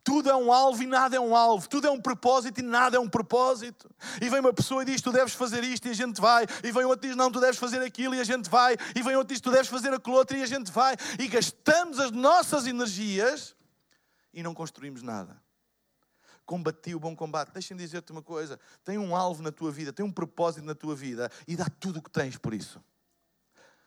Tudo 0.08 0.30
é 0.30 0.34
um 0.34 0.50
alvo 0.50 0.82
e 0.82 0.86
nada 0.86 1.16
é 1.16 1.20
um 1.20 1.36
alvo. 1.36 1.68
Tudo 1.68 1.86
é 1.86 1.90
um 1.90 2.00
propósito 2.00 2.60
e 2.60 2.62
nada 2.62 2.96
é 2.96 3.00
um 3.00 3.08
propósito. 3.08 3.90
E 4.22 4.30
vem 4.30 4.40
uma 4.40 4.54
pessoa 4.54 4.80
e 4.80 4.86
diz: 4.86 5.02
Tu 5.02 5.12
deves 5.12 5.34
fazer 5.34 5.62
isto 5.62 5.86
e 5.86 5.90
a 5.90 5.94
gente 5.94 6.18
vai. 6.18 6.46
E 6.64 6.72
vem 6.72 6.84
outro 6.84 7.06
e 7.06 7.10
diz: 7.10 7.16
Não, 7.16 7.30
tu 7.30 7.38
deves 7.38 7.58
fazer 7.58 7.82
aquilo 7.82 8.14
e 8.14 8.20
a 8.20 8.24
gente 8.24 8.48
vai. 8.48 8.74
E 8.96 9.02
vem 9.02 9.16
outro 9.16 9.32
e 9.32 9.34
diz: 9.34 9.42
Tu 9.42 9.50
deves 9.50 9.68
fazer 9.68 9.92
aquilo 9.92 10.16
outro 10.16 10.34
e 10.34 10.42
a 10.42 10.46
gente 10.46 10.72
vai. 10.72 10.96
E 11.18 11.28
gastamos 11.28 12.00
as 12.00 12.10
nossas 12.10 12.66
energias 12.66 13.54
e 14.32 14.42
não 14.42 14.54
construímos 14.54 15.02
nada. 15.02 15.38
Combati 16.46 16.94
o 16.94 16.98
bom 16.98 17.14
combate. 17.14 17.52
Deixa-me 17.52 17.78
dizer-te 17.78 18.10
uma 18.10 18.22
coisa: 18.22 18.58
tem 18.82 18.96
um 18.96 19.14
alvo 19.14 19.42
na 19.42 19.52
tua 19.52 19.70
vida, 19.70 19.92
tem 19.92 20.06
um 20.06 20.10
propósito 20.10 20.64
na 20.64 20.74
tua 20.74 20.96
vida 20.96 21.30
e 21.46 21.54
dá 21.54 21.66
tudo 21.78 21.98
o 21.98 22.02
que 22.02 22.10
tens 22.10 22.38
por 22.38 22.54
isso. 22.54 22.82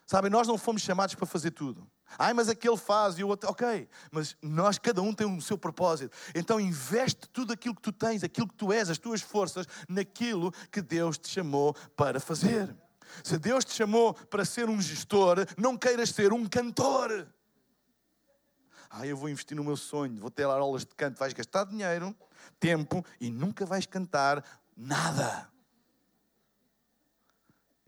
Sabem, 0.06 0.30
nós 0.30 0.46
não 0.48 0.58
fomos 0.58 0.82
chamados 0.82 1.14
para 1.14 1.26
fazer 1.26 1.52
tudo. 1.52 1.86
Ai, 2.18 2.34
mas 2.34 2.48
aquele 2.48 2.76
faz 2.76 3.18
e 3.18 3.24
o 3.24 3.28
outro. 3.28 3.48
Ok, 3.48 3.88
mas 4.10 4.36
nós, 4.42 4.78
cada 4.78 5.00
um 5.00 5.12
tem 5.12 5.26
o 5.26 5.40
seu 5.40 5.56
propósito. 5.56 6.14
Então 6.34 6.60
investe 6.60 7.28
tudo 7.28 7.52
aquilo 7.52 7.74
que 7.74 7.82
tu 7.82 7.92
tens, 7.92 8.22
aquilo 8.22 8.48
que 8.48 8.54
tu 8.54 8.72
és, 8.72 8.90
as 8.90 8.98
tuas 8.98 9.22
forças, 9.22 9.66
naquilo 9.88 10.52
que 10.70 10.82
Deus 10.82 11.16
te 11.18 11.28
chamou 11.28 11.74
para 11.96 12.20
fazer. 12.20 12.74
Se 13.22 13.38
Deus 13.38 13.64
te 13.64 13.72
chamou 13.74 14.14
para 14.14 14.44
ser 14.44 14.68
um 14.68 14.80
gestor, 14.80 15.46
não 15.56 15.76
queiras 15.76 16.10
ser 16.10 16.32
um 16.32 16.46
cantor. 16.46 17.26
Ah, 18.90 19.06
eu 19.06 19.16
vou 19.16 19.28
investir 19.28 19.56
no 19.56 19.64
meu 19.64 19.76
sonho, 19.76 20.20
vou 20.20 20.30
ter 20.30 20.44
aulas 20.44 20.84
de 20.84 20.94
canto, 20.94 21.18
vais 21.18 21.32
gastar 21.32 21.64
dinheiro, 21.64 22.14
tempo 22.60 23.04
e 23.18 23.30
nunca 23.30 23.64
vais 23.64 23.86
cantar 23.86 24.44
nada. 24.76 25.50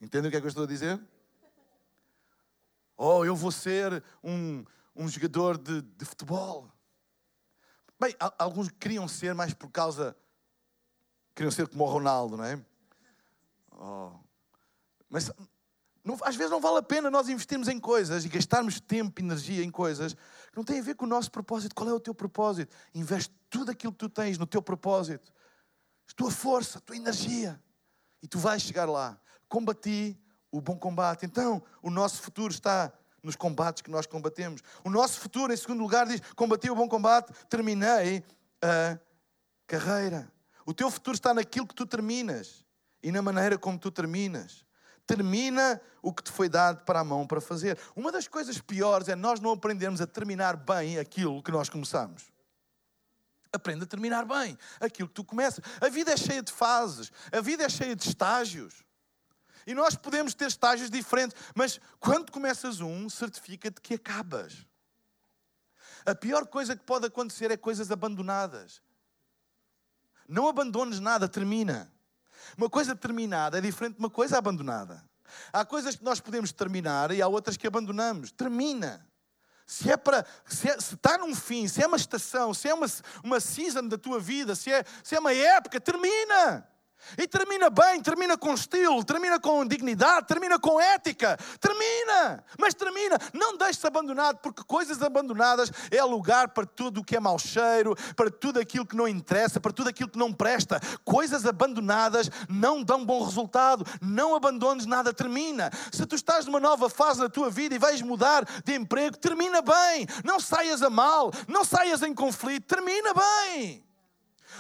Entendem 0.01 0.29
o 0.29 0.31
que 0.31 0.37
é 0.37 0.41
que 0.41 0.47
eu 0.47 0.49
estou 0.49 0.65
a 0.65 0.67
dizer? 0.67 1.01
Oh, 2.97 3.25
eu 3.25 3.35
vou 3.35 3.51
ser 3.51 4.03
um, 4.23 4.65
um 4.95 5.09
jogador 5.09 5.59
de, 5.59 5.83
de 5.83 6.05
futebol. 6.05 6.71
Bem, 7.99 8.15
alguns 8.39 8.71
queriam 8.71 9.09
ser 9.09 9.35
mais 9.35 9.55
por 9.55 9.71
causa. 9.71 10.17
Queriam 11.35 11.51
ser 11.51 11.67
como 11.69 11.85
o 11.85 11.89
Ronaldo, 11.89 12.37
não 12.37 12.45
é? 12.45 12.65
Oh. 13.73 14.13
Mas 15.09 15.31
não, 16.05 16.19
às 16.23 16.37
vezes 16.37 16.51
não 16.51 16.61
vale 16.61 16.79
a 16.79 16.83
pena 16.83 17.11
nós 17.11 17.29
investirmos 17.29 17.67
em 17.67 17.81
coisas 17.81 18.25
e 18.25 18.29
gastarmos 18.29 18.79
tempo 18.79 19.21
e 19.21 19.25
energia 19.25 19.65
em 19.65 19.71
coisas 19.71 20.13
que 20.13 20.57
não 20.57 20.63
têm 20.65 20.81
a 20.81 20.83
ver 20.83 20.95
com 20.95 21.07
o 21.07 21.09
nosso 21.09 21.31
propósito. 21.31 21.75
Qual 21.75 21.89
é 21.89 21.93
o 21.93 22.01
teu 22.01 22.15
propósito? 22.15 22.77
Investe 22.95 23.35
tudo 23.49 23.71
aquilo 23.71 23.93
que 23.93 23.99
tu 23.99 24.09
tens 24.09 24.37
no 24.37 24.47
teu 24.47 24.61
propósito, 24.61 25.33
a 26.11 26.15
tua 26.15 26.31
força, 26.31 26.79
a 26.79 26.81
tua 26.81 26.97
energia, 26.97 27.61
e 28.23 28.29
tu 28.29 28.39
vais 28.39 28.63
chegar 28.63 28.85
lá. 28.85 29.19
Combati 29.49 30.21
o 30.55 30.61
bom 30.61 30.77
combate. 30.77 31.27
Então, 31.27 31.61
o 31.83 31.91
nosso 31.91 32.23
futuro 32.23 32.53
está 32.53 32.93
nos 33.21 33.35
combates 33.35 33.83
que 33.83 33.91
nós 33.91 34.07
combatemos. 34.07 34.63
O 34.85 34.91
nosso 34.91 35.19
futuro, 35.19 35.53
em 35.53 35.57
segundo 35.57 35.81
lugar, 35.81 36.07
diz: 36.07 36.21
combati 36.37 36.71
o 36.71 36.77
bom 36.77 36.89
combate, 36.89 37.33
terminei 37.49 38.23
a 38.63 38.97
carreira. 39.67 40.31
O 40.65 40.73
teu 40.73 40.89
futuro 40.91 41.17
está 41.17 41.35
naquilo 41.35 41.67
que 41.67 41.75
tu 41.75 41.85
terminas 41.85 42.65
e 43.03 43.11
na 43.11 43.21
maneira 43.21 43.59
como 43.59 43.79
tu 43.79 43.91
terminas. 43.91 44.65
Termina 45.07 45.81
o 46.01 46.15
que 46.15 46.23
te 46.23 46.31
foi 46.31 46.49
dado 46.49 46.85
para 46.85 47.01
a 47.01 47.05
mão 47.05 47.27
para 47.27 47.41
fazer. 47.41 47.77
Uma 47.97 48.13
das 48.13 48.29
coisas 48.29 48.61
piores 48.61 49.09
é 49.09 49.17
nós 49.17 49.41
não 49.41 49.51
aprendermos 49.51 50.01
a 50.01 50.07
terminar 50.07 50.57
bem 50.57 50.99
aquilo 50.99 51.43
que 51.43 51.51
nós 51.51 51.69
começamos. 51.69 52.33
Aprenda 53.53 53.85
a 53.85 53.89
terminar 53.89 54.25
bem 54.25 54.57
aquilo 54.81 55.09
que 55.09 55.15
tu 55.15 55.25
começas. 55.25 55.63
A 55.81 55.89
vida 55.89 56.13
é 56.13 56.17
cheia 56.17 56.43
de 56.43 56.53
fases, 56.53 57.11
a 57.33 57.41
vida 57.41 57.65
é 57.65 57.69
cheia 57.69 57.95
de 57.95 58.09
estágios. 58.09 58.85
E 59.67 59.75
nós 59.75 59.95
podemos 59.95 60.35
ter 60.35 60.47
estágios 60.47 60.91
diferentes, 60.91 61.37
mas 61.55 61.81
quando 61.99 62.31
começas 62.31 62.81
um, 62.81 63.09
certifica-te 63.09 63.81
que 63.81 63.95
acabas. 63.95 64.67
A 66.05 66.15
pior 66.15 66.47
coisa 66.47 66.77
que 66.77 66.85
pode 66.85 67.07
acontecer 67.07 67.51
é 67.51 67.57
coisas 67.57 67.91
abandonadas. 67.91 68.83
Não 70.29 70.49
abandones 70.49 71.01
nada, 71.01 71.29
termina. 71.29 71.91
Uma 72.57 72.69
coisa 72.69 72.95
terminada 72.95 73.59
é 73.59 73.61
diferente 73.61 73.95
de 73.95 74.01
uma 74.01 74.11
coisa 74.11 74.37
abandonada. 74.37 75.03
Há 75.53 75.65
coisas 75.65 75.97
que 75.97 76.05
nós 76.05 76.21
podemos 76.21 76.53
terminar 76.53 77.11
e 77.11 77.23
há 77.23 77.27
outras 77.27 77.57
que 77.57 77.67
abandonamos. 77.67 78.31
Termina. 78.31 79.07
Se 79.67 79.91
é 79.91 79.97
para. 79.97 80.27
Se, 80.47 80.69
é, 80.69 80.79
se 80.79 80.95
está 80.95 81.17
num 81.17 81.35
fim, 81.35 81.67
se 81.67 81.83
é 81.83 81.87
uma 81.87 81.97
estação, 81.97 82.53
se 82.53 82.69
é 82.69 82.75
uma, 82.75 82.87
uma 83.23 83.41
season 83.41 83.89
da 83.89 83.97
tua 83.97 84.21
vida, 84.21 84.55
se 84.55 84.71
é, 84.71 84.85
se 85.03 85.17
é 85.17 85.19
uma 85.19 85.33
época, 85.33 85.81
termina. 85.81 86.69
E 87.19 87.27
termina 87.27 87.71
bem, 87.71 88.01
termina 88.01 88.37
com 88.37 88.55
estilo, 88.55 89.05
termina 89.05 89.39
com 89.39 89.65
dignidade, 89.67 90.27
termina 90.27 90.59
com 90.59 90.81
ética. 90.81 91.39
Termina! 91.61 92.45
Mas 92.59 92.75
termina. 92.75 93.19
Não 93.33 93.57
deixes 93.57 93.85
abandonado, 93.85 94.39
porque 94.39 94.63
coisas 94.65 95.03
abandonadas 95.03 95.71
é 95.91 96.03
lugar 96.03 96.49
para 96.49 96.67
tudo 96.67 97.01
o 97.01 97.05
que 97.05 97.17
é 97.17 97.21
mau 97.21 97.39
cheiro, 97.39 97.95
para 98.17 98.31
tudo 98.31 98.59
aquilo 98.59 98.87
que 98.87 98.97
não 98.97 99.07
interessa, 99.07 99.61
para 99.61 99.73
tudo 99.73 99.89
aquilo 99.89 100.11
que 100.11 100.19
não 100.19 100.33
presta. 100.33 100.81
Coisas 101.05 101.47
abandonadas 101.47 102.31
não 102.49 102.83
dão 102.83 103.05
bom 103.05 103.23
resultado. 103.23 103.85
Não 104.01 104.35
abandones 104.35 104.87
nada, 104.87 105.13
termina. 105.13 105.71
Se 105.93 106.05
tu 106.07 106.17
estás 106.17 106.47
numa 106.47 106.61
nova 106.61 106.89
fase 106.89 107.21
na 107.21 107.29
tua 107.29 107.51
vida 107.51 107.75
e 107.75 107.79
vais 107.79 108.03
mudar 108.03 108.45
de 108.65 108.75
emprego, 108.75 109.17
termina 109.17 109.63
bem. 109.63 110.07
Não 110.25 110.41
saias 110.41 110.83
a 110.83 110.91
mal, 110.91 111.31
não 111.49 111.65
saias 111.65 112.03
em 112.03 112.15
conflito, 112.15 112.67
termina 112.67 113.13
bem. 113.15 113.85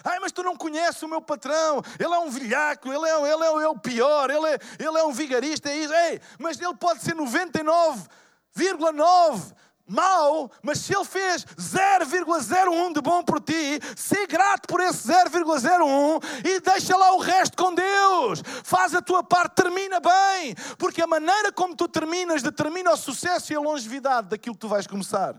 Ai, 0.02 0.18
mas 0.20 0.32
tu 0.32 0.42
não 0.42 0.56
conheces 0.56 1.02
o 1.02 1.08
meu 1.08 1.20
patrão, 1.20 1.82
ele 1.98 2.14
é 2.14 2.18
um 2.18 2.30
velhaco, 2.30 2.90
ele 2.92 3.06
é, 3.08 3.32
ele 3.32 3.44
é, 3.44 3.64
é 3.64 3.68
o 3.68 3.78
pior, 3.78 4.30
ele 4.30 4.48
é, 4.48 4.58
ele 4.78 4.98
é 4.98 5.04
um 5.04 5.12
vigarista, 5.12 5.70
é 5.70 5.76
isso. 5.76 5.92
Ei, 5.92 6.20
mas 6.38 6.60
ele 6.60 6.74
pode 6.74 7.02
ser 7.02 7.14
99,9 7.14 9.52
mau, 9.86 10.50
mas 10.62 10.78
se 10.78 10.94
ele 10.94 11.04
fez 11.04 11.44
0,01 11.44 12.94
de 12.94 13.00
bom 13.00 13.22
por 13.22 13.40
ti, 13.40 13.78
ser 13.96 14.26
grato 14.26 14.66
por 14.66 14.80
esse 14.80 15.06
0,01 15.06 16.22
e 16.44 16.60
deixa 16.60 16.96
lá 16.96 17.14
o 17.14 17.18
resto 17.18 17.56
com 17.56 17.74
Deus. 17.74 18.42
Faz 18.64 18.94
a 18.94 19.02
tua 19.02 19.22
parte, 19.22 19.56
termina 19.56 20.00
bem, 20.00 20.54
porque 20.78 21.02
a 21.02 21.06
maneira 21.06 21.52
como 21.52 21.76
tu 21.76 21.86
terminas 21.86 22.42
determina 22.42 22.92
o 22.92 22.96
sucesso 22.96 23.52
e 23.52 23.56
a 23.56 23.60
longevidade 23.60 24.28
daquilo 24.28 24.54
que 24.54 24.60
tu 24.60 24.68
vais 24.68 24.86
começar. 24.86 25.36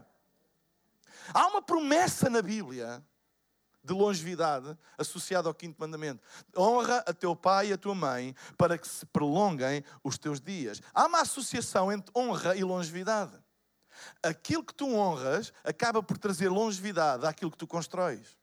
Há 1.33 1.47
uma 1.47 1.61
promessa 1.61 2.29
na 2.29 2.41
Bíblia 2.41 3.03
de 3.85 3.93
longevidade 3.93 4.77
associado 4.97 5.47
ao 5.47 5.53
quinto 5.53 5.79
mandamento. 5.79 6.21
Honra 6.57 7.03
a 7.05 7.13
teu 7.13 7.35
pai 7.35 7.69
e 7.69 7.73
a 7.73 7.77
tua 7.77 7.95
mãe 7.95 8.35
para 8.57 8.77
que 8.77 8.87
se 8.87 9.05
prolonguem 9.05 9.83
os 10.03 10.17
teus 10.17 10.41
dias. 10.41 10.81
Há 10.93 11.05
uma 11.05 11.21
associação 11.21 11.91
entre 11.91 12.11
honra 12.15 12.55
e 12.55 12.63
longevidade. 12.63 13.33
Aquilo 14.21 14.63
que 14.63 14.73
tu 14.73 14.93
honras 14.93 15.53
acaba 15.63 16.03
por 16.03 16.17
trazer 16.17 16.49
longevidade 16.49 17.25
àquilo 17.25 17.51
que 17.51 17.57
tu 17.57 17.67
constróis. 17.67 18.37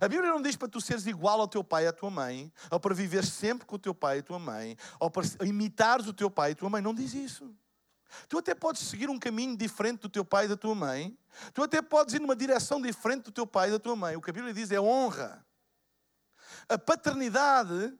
A 0.00 0.08
Bíblia 0.08 0.30
não 0.30 0.42
diz 0.42 0.56
para 0.56 0.68
tu 0.68 0.80
seres 0.80 1.06
igual 1.06 1.40
ao 1.40 1.48
teu 1.48 1.62
pai 1.62 1.84
e 1.84 1.86
à 1.86 1.92
tua 1.92 2.10
mãe, 2.10 2.52
ou 2.70 2.80
para 2.80 2.94
viver 2.94 3.24
sempre 3.24 3.66
com 3.66 3.76
o 3.76 3.78
teu 3.78 3.94
pai 3.94 4.16
e 4.16 4.20
a 4.20 4.22
tua 4.22 4.38
mãe, 4.38 4.76
ou 4.98 5.10
para 5.10 5.24
imitares 5.44 6.06
o 6.06 6.12
teu 6.12 6.30
pai 6.30 6.50
e 6.50 6.52
a 6.52 6.56
tua 6.56 6.70
mãe. 6.70 6.82
Não 6.82 6.94
diz 6.94 7.14
isso. 7.14 7.54
Tu 8.28 8.38
até 8.38 8.54
podes 8.54 8.82
seguir 8.82 9.10
um 9.10 9.18
caminho 9.18 9.56
diferente 9.56 10.00
do 10.00 10.08
teu 10.08 10.24
pai 10.24 10.46
e 10.46 10.48
da 10.48 10.56
tua 10.56 10.74
mãe. 10.74 11.16
Tu 11.52 11.62
até 11.62 11.82
podes 11.82 12.14
ir 12.14 12.20
numa 12.20 12.36
direção 12.36 12.80
diferente 12.80 13.24
do 13.24 13.32
teu 13.32 13.46
pai 13.46 13.68
e 13.68 13.72
da 13.72 13.78
tua 13.78 13.96
mãe. 13.96 14.16
O 14.16 14.20
que 14.20 14.30
a 14.30 14.32
Bíblia 14.32 14.54
diz 14.54 14.70
é 14.70 14.80
honra. 14.80 15.44
A 16.68 16.78
paternidade 16.78 17.96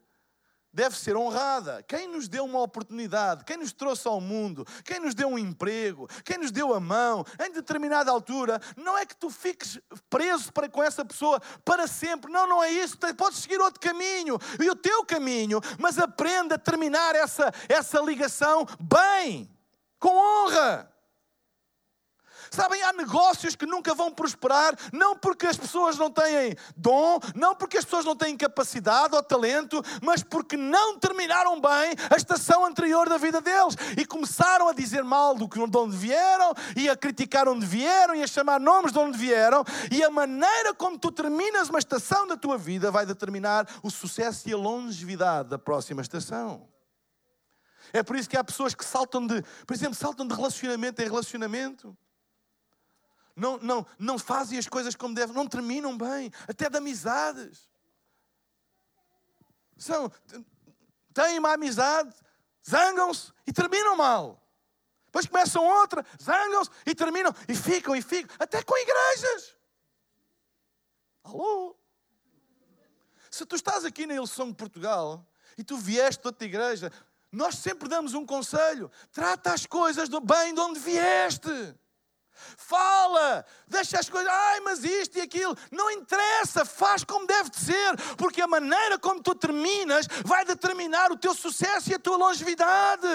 deve 0.71 0.95
ser 0.95 1.15
honrada. 1.15 1.83
Quem 1.83 2.07
nos 2.07 2.27
deu 2.27 2.45
uma 2.45 2.59
oportunidade, 2.61 3.43
quem 3.43 3.57
nos 3.57 3.73
trouxe 3.73 4.07
ao 4.07 4.21
mundo, 4.21 4.65
quem 4.83 4.99
nos 4.99 5.15
deu 5.15 5.27
um 5.27 5.37
emprego, 5.37 6.07
quem 6.23 6.37
nos 6.37 6.51
deu 6.51 6.73
a 6.73 6.79
mão, 6.79 7.25
em 7.43 7.51
determinada 7.51 8.11
altura, 8.11 8.61
não 8.77 8.97
é 8.97 9.05
que 9.05 9.15
tu 9.15 9.29
fiques 9.29 9.79
preso 10.09 10.53
para 10.53 10.69
com 10.69 10.83
essa 10.83 11.03
pessoa 11.03 11.41
para 11.65 11.87
sempre. 11.87 12.31
Não, 12.31 12.47
não 12.47 12.63
é 12.63 12.71
isso. 12.71 12.97
Podes 13.17 13.39
seguir 13.39 13.59
outro 13.59 13.79
caminho 13.79 14.37
e 14.59 14.69
o 14.69 14.75
teu 14.75 15.03
caminho, 15.03 15.59
mas 15.79 15.97
aprenda 15.97 16.55
a 16.55 16.59
terminar 16.59 17.15
essa, 17.15 17.51
essa 17.67 17.99
ligação 17.99 18.65
bem 18.79 19.49
com 19.99 20.09
honra. 20.09 20.89
Sabem, 22.51 22.81
há 22.81 22.91
negócios 22.91 23.55
que 23.55 23.65
nunca 23.65 23.93
vão 23.93 24.11
prosperar, 24.11 24.75
não 24.91 25.15
porque 25.15 25.45
as 25.45 25.57
pessoas 25.57 25.97
não 25.97 26.09
têm 26.09 26.55
dom, 26.75 27.19
não 27.35 27.55
porque 27.55 27.77
as 27.77 27.85
pessoas 27.85 28.05
não 28.05 28.15
têm 28.15 28.35
capacidade 28.35 29.15
ou 29.15 29.21
talento, 29.21 29.83
mas 30.01 30.23
porque 30.23 30.57
não 30.57 30.97
terminaram 30.97 31.61
bem 31.61 31.93
a 32.09 32.15
estação 32.15 32.65
anterior 32.65 33.07
da 33.07 33.17
vida 33.17 33.39
deles 33.39 33.75
e 33.97 34.05
começaram 34.05 34.67
a 34.67 34.73
dizer 34.73 35.03
mal 35.03 35.35
do 35.35 35.47
que 35.47 35.59
de 35.59 35.77
onde 35.77 35.95
vieram 35.95 36.53
e 36.75 36.89
a 36.89 36.97
criticar 36.97 37.47
onde 37.47 37.65
vieram 37.65 38.15
e 38.15 38.23
a 38.23 38.27
chamar 38.27 38.59
nomes 38.59 38.91
de 38.91 38.99
onde 38.99 39.17
vieram. 39.17 39.63
E 39.91 40.03
a 40.03 40.09
maneira 40.09 40.73
como 40.73 40.97
tu 40.97 41.11
terminas 41.11 41.69
uma 41.69 41.79
estação 41.79 42.25
da 42.25 42.35
tua 42.35 42.57
vida 42.57 42.89
vai 42.89 43.05
determinar 43.05 43.67
o 43.83 43.91
sucesso 43.91 44.49
e 44.49 44.53
a 44.53 44.57
longevidade 44.57 45.49
da 45.49 45.59
próxima 45.59 46.01
estação. 46.01 46.67
É 47.93 48.03
por 48.03 48.15
isso 48.15 48.29
que 48.29 48.37
há 48.37 48.43
pessoas 48.43 48.73
que 48.75 48.85
saltam 48.85 49.25
de, 49.25 49.41
por 49.65 49.73
exemplo, 49.73 49.95
saltam 49.95 50.27
de 50.27 50.33
relacionamento 50.33 51.01
em 51.01 51.05
relacionamento. 51.05 51.97
Não, 53.35 53.57
não, 53.57 53.85
não 53.97 54.19
fazem 54.19 54.57
as 54.59 54.67
coisas 54.67 54.95
como 54.95 55.15
devem, 55.15 55.35
não 55.35 55.47
terminam 55.47 55.97
bem, 55.97 56.31
até 56.47 56.69
de 56.69 56.77
amizades. 56.77 57.69
São, 59.77 60.11
têm 61.13 61.39
uma 61.39 61.53
amizade, 61.53 62.13
zangam-se 62.67 63.31
e 63.47 63.53
terminam 63.53 63.95
mal. 63.95 64.45
Depois 65.05 65.25
começam 65.25 65.65
outra, 65.65 66.05
zangam-se 66.21 66.69
e 66.85 66.93
terminam, 66.93 67.33
e 67.47 67.55
ficam, 67.55 67.95
e 67.95 68.01
ficam, 68.01 68.35
até 68.37 68.61
com 68.61 68.77
igrejas. 68.77 69.55
Alô? 71.23 71.75
Se 73.31 73.45
tu 73.45 73.55
estás 73.55 73.85
aqui 73.85 74.05
na 74.05 74.15
Ilson 74.15 74.49
de 74.49 74.55
Portugal 74.55 75.25
e 75.57 75.63
tu 75.63 75.77
vieste 75.77 76.21
de 76.21 76.27
outra 76.27 76.45
igreja, 76.45 76.91
nós 77.31 77.55
sempre 77.55 77.87
damos 77.87 78.13
um 78.13 78.25
conselho: 78.25 78.91
trata 79.11 79.53
as 79.53 79.65
coisas 79.65 80.09
do 80.09 80.19
bem 80.19 80.53
de 80.53 80.59
onde 80.59 80.79
vieste. 80.79 81.75
Fala, 82.55 83.45
deixa 83.67 83.99
as 83.99 84.09
coisas, 84.09 84.31
ai, 84.31 84.61
mas 84.61 84.81
isto 84.85 85.17
e 85.17 85.21
aquilo, 85.21 85.57
não 85.69 85.91
interessa, 85.91 86.63
faz 86.63 87.03
como 87.03 87.27
deve 87.27 87.49
de 87.49 87.57
ser, 87.57 87.97
porque 88.17 88.41
a 88.41 88.47
maneira 88.47 88.97
como 88.97 89.21
tu 89.21 89.35
terminas 89.35 90.07
vai 90.23 90.45
determinar 90.45 91.11
o 91.11 91.17
teu 91.17 91.35
sucesso 91.35 91.91
e 91.91 91.95
a 91.95 91.99
tua 91.99 92.15
longevidade. 92.15 93.05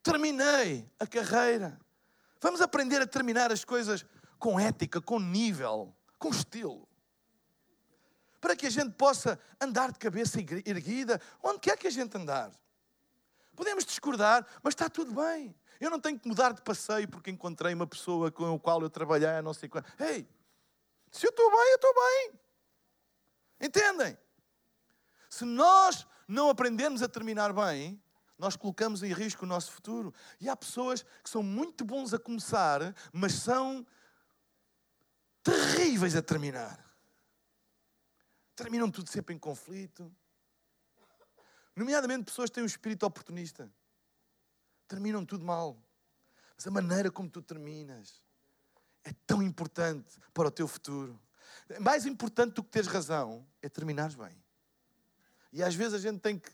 Terminei 0.00 0.88
a 1.00 1.06
carreira. 1.08 1.76
Vamos 2.40 2.60
aprender 2.60 3.02
a 3.02 3.06
terminar 3.06 3.50
as 3.50 3.64
coisas 3.64 4.06
com 4.38 4.60
ética, 4.60 5.00
com 5.00 5.18
nível, 5.18 5.92
com 6.20 6.28
estilo 6.28 6.85
para 8.46 8.54
que 8.54 8.64
a 8.64 8.70
gente 8.70 8.92
possa 8.92 9.40
andar 9.60 9.90
de 9.90 9.98
cabeça 9.98 10.38
erguida, 10.38 11.20
onde 11.42 11.58
quer 11.58 11.76
que 11.76 11.88
a 11.88 11.90
gente 11.90 12.16
andar. 12.16 12.52
Podemos 13.56 13.84
discordar, 13.84 14.46
mas 14.62 14.70
está 14.70 14.88
tudo 14.88 15.12
bem. 15.12 15.52
Eu 15.80 15.90
não 15.90 15.98
tenho 15.98 16.16
que 16.16 16.28
mudar 16.28 16.52
de 16.52 16.62
passeio 16.62 17.08
porque 17.08 17.28
encontrei 17.28 17.74
uma 17.74 17.88
pessoa 17.88 18.30
com 18.30 18.54
a 18.54 18.60
qual 18.60 18.80
eu 18.82 18.88
trabalhei 18.88 19.42
não 19.42 19.52
sei 19.52 19.68
quando. 19.68 19.84
Ei, 19.98 20.28
se 21.10 21.26
eu 21.26 21.30
estou 21.30 21.50
bem, 21.50 21.70
eu 21.70 21.74
estou 21.74 21.92
bem. 21.92 22.40
Entendem? 23.62 24.18
Se 25.28 25.44
nós 25.44 26.06
não 26.28 26.48
aprendermos 26.48 27.02
a 27.02 27.08
terminar 27.08 27.52
bem, 27.52 28.00
nós 28.38 28.54
colocamos 28.54 29.02
em 29.02 29.12
risco 29.12 29.44
o 29.44 29.48
nosso 29.48 29.72
futuro. 29.72 30.14
E 30.40 30.48
há 30.48 30.54
pessoas 30.54 31.02
que 31.02 31.28
são 31.28 31.42
muito 31.42 31.84
bons 31.84 32.14
a 32.14 32.18
começar, 32.20 32.94
mas 33.12 33.32
são 33.32 33.84
terríveis 35.42 36.14
a 36.14 36.22
terminar 36.22 36.85
terminam 38.56 38.90
tudo 38.90 39.10
sempre 39.10 39.34
em 39.34 39.38
conflito. 39.38 40.10
Nomeadamente 41.76 42.24
pessoas 42.24 42.48
que 42.48 42.54
têm 42.54 42.64
um 42.64 42.66
espírito 42.66 43.04
oportunista. 43.04 43.70
Terminam 44.88 45.24
tudo 45.24 45.44
mal. 45.44 45.76
Mas 46.56 46.66
a 46.66 46.70
maneira 46.70 47.10
como 47.10 47.28
tu 47.28 47.42
terminas 47.42 48.22
é 49.04 49.12
tão 49.26 49.42
importante 49.42 50.18
para 50.32 50.48
o 50.48 50.50
teu 50.50 50.66
futuro. 50.66 51.20
Mais 51.80 52.06
importante 52.06 52.54
do 52.54 52.64
que 52.64 52.70
teres 52.70 52.88
razão 52.88 53.46
é 53.60 53.68
terminares 53.68 54.14
bem. 54.14 54.42
E 55.52 55.62
às 55.62 55.74
vezes 55.74 55.94
a 55.94 55.98
gente 55.98 56.20
tem 56.20 56.38
que, 56.38 56.50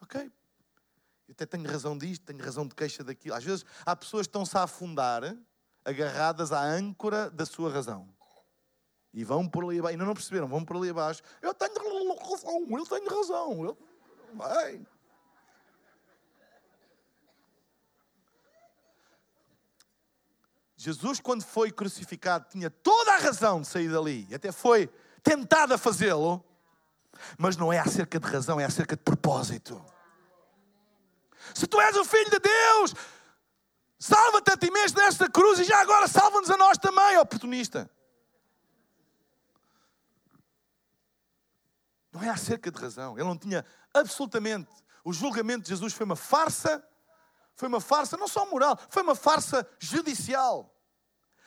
ok, 0.00 0.30
eu 1.28 1.32
até 1.32 1.44
tenho 1.44 1.68
razão 1.68 1.98
disto, 1.98 2.24
tenho 2.24 2.42
razão 2.42 2.66
de 2.66 2.74
queixa 2.74 3.02
daquilo. 3.02 3.34
Às 3.34 3.44
vezes 3.44 3.64
há 3.84 3.96
pessoas 3.96 4.26
que 4.26 4.30
estão-se 4.30 4.56
a 4.56 4.62
afundar, 4.62 5.36
agarradas 5.84 6.52
à 6.52 6.62
âncora 6.62 7.28
da 7.30 7.44
sua 7.44 7.70
razão. 7.70 8.08
E 9.14 9.24
vão 9.24 9.46
por 9.46 9.64
ali 9.64 9.78
abaixo, 9.78 9.92
ainda 9.92 10.04
não 10.04 10.14
perceberam, 10.14 10.48
vão 10.48 10.64
por 10.64 10.76
ali 10.76 10.90
abaixo. 10.90 11.22
Eu 11.42 11.52
tenho 11.52 11.74
razão, 12.30 12.66
eu 12.70 12.86
tenho 12.86 13.10
razão. 13.10 13.64
Eu... 13.64 13.78
Bem. 14.32 14.86
Jesus, 20.76 21.20
quando 21.20 21.44
foi 21.44 21.70
crucificado, 21.70 22.46
tinha 22.48 22.68
toda 22.68 23.14
a 23.14 23.18
razão 23.18 23.60
de 23.60 23.68
sair 23.68 23.88
dali. 23.88 24.26
Até 24.34 24.50
foi 24.50 24.88
tentado 25.22 25.74
a 25.74 25.78
fazê-lo. 25.78 26.44
Mas 27.38 27.56
não 27.56 27.72
é 27.72 27.78
acerca 27.78 28.18
de 28.18 28.26
razão, 28.26 28.58
é 28.58 28.64
acerca 28.64 28.96
de 28.96 29.02
propósito. 29.02 29.84
Se 31.54 31.66
tu 31.66 31.80
és 31.80 31.96
o 31.96 32.04
filho 32.04 32.30
de 32.30 32.38
Deus, 32.38 32.94
salva-te 33.98 34.50
a 34.50 34.56
ti 34.56 34.70
mesmo 34.70 34.98
desta 34.98 35.30
cruz 35.30 35.60
e 35.60 35.64
já 35.64 35.80
agora 35.80 36.08
salva-nos 36.08 36.50
a 36.50 36.56
nós 36.56 36.78
também, 36.78 37.18
oportunista. 37.18 37.88
Não 42.12 42.22
é 42.22 42.28
acerca 42.28 42.70
de 42.70 42.78
razão. 42.78 43.16
Ele 43.18 43.26
não 43.26 43.36
tinha 43.36 43.64
absolutamente. 43.92 44.70
O 45.04 45.12
julgamento 45.12 45.64
de 45.64 45.70
Jesus 45.70 45.92
foi 45.92 46.04
uma 46.04 46.16
farsa. 46.16 46.86
Foi 47.54 47.68
uma 47.68 47.80
farsa 47.80 48.16
não 48.16 48.28
só 48.28 48.46
moral, 48.46 48.78
foi 48.88 49.02
uma 49.02 49.14
farsa 49.14 49.66
judicial. 49.78 50.74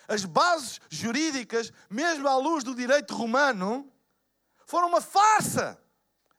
As 0.08 0.23
bases 0.23 0.80
jurídicas, 0.89 1.71
mesmo 1.89 2.28
à 2.28 2.38
luz 2.38 2.63
do 2.63 2.75
direito 2.75 3.15
romano, 3.15 3.91
foram 4.65 4.88
uma 4.88 5.01
farsa. 5.01 5.80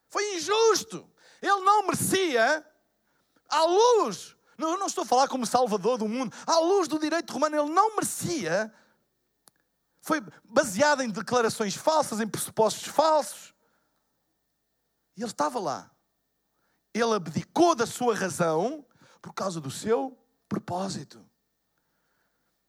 Foi 0.09 0.37
injusto. 0.37 1.11
Ele 1.43 1.61
não 1.61 1.83
merecia, 1.83 2.65
à 3.49 3.65
luz, 3.65 4.37
não, 4.57 4.79
não 4.79 4.87
estou 4.87 5.03
a 5.03 5.07
falar 5.07 5.29
como 5.29 5.45
salvador 5.45 5.99
do 5.99 6.09
mundo, 6.09 6.35
à 6.47 6.59
luz 6.59 6.89
do 6.89 6.99
direito 6.99 7.33
romano, 7.33 7.57
ele 7.57 7.71
não 7.71 7.97
merecia. 7.97 8.73
Foi 10.01 10.23
baseado 10.45 11.03
em 11.03 11.11
declarações 11.11 11.75
falsas, 11.75 12.21
em 12.21 12.29
pressupostos 12.29 12.87
falsos. 12.87 13.53
E 15.17 15.23
ele 15.23 15.31
estava 15.31 15.59
lá. 15.59 15.91
Ele 16.93 17.15
abdicou 17.15 17.75
da 17.75 17.87
sua 17.87 18.15
razão 18.15 18.85
por 19.21 19.33
causa 19.33 19.61
do 19.61 19.71
seu 19.71 20.17
propósito. 20.49 21.25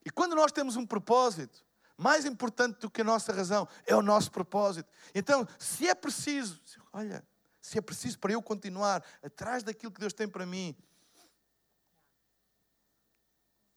E 0.05 0.09
quando 0.09 0.35
nós 0.35 0.51
temos 0.51 0.75
um 0.75 0.85
propósito, 0.85 1.65
mais 1.97 2.25
importante 2.25 2.79
do 2.79 2.89
que 2.89 3.01
a 3.01 3.03
nossa 3.03 3.33
razão 3.33 3.67
é 3.85 3.95
o 3.95 4.01
nosso 4.01 4.31
propósito. 4.31 4.89
Então, 5.13 5.47
se 5.59 5.87
é 5.87 5.95
preciso, 5.95 6.61
olha, 6.93 7.27
se 7.59 7.77
é 7.77 7.81
preciso 7.81 8.19
para 8.19 8.31
eu 8.31 8.41
continuar 8.41 9.03
atrás 9.21 9.63
daquilo 9.63 9.91
que 9.91 9.99
Deus 9.99 10.13
tem 10.13 10.27
para 10.27 10.45
mim, 10.45 10.75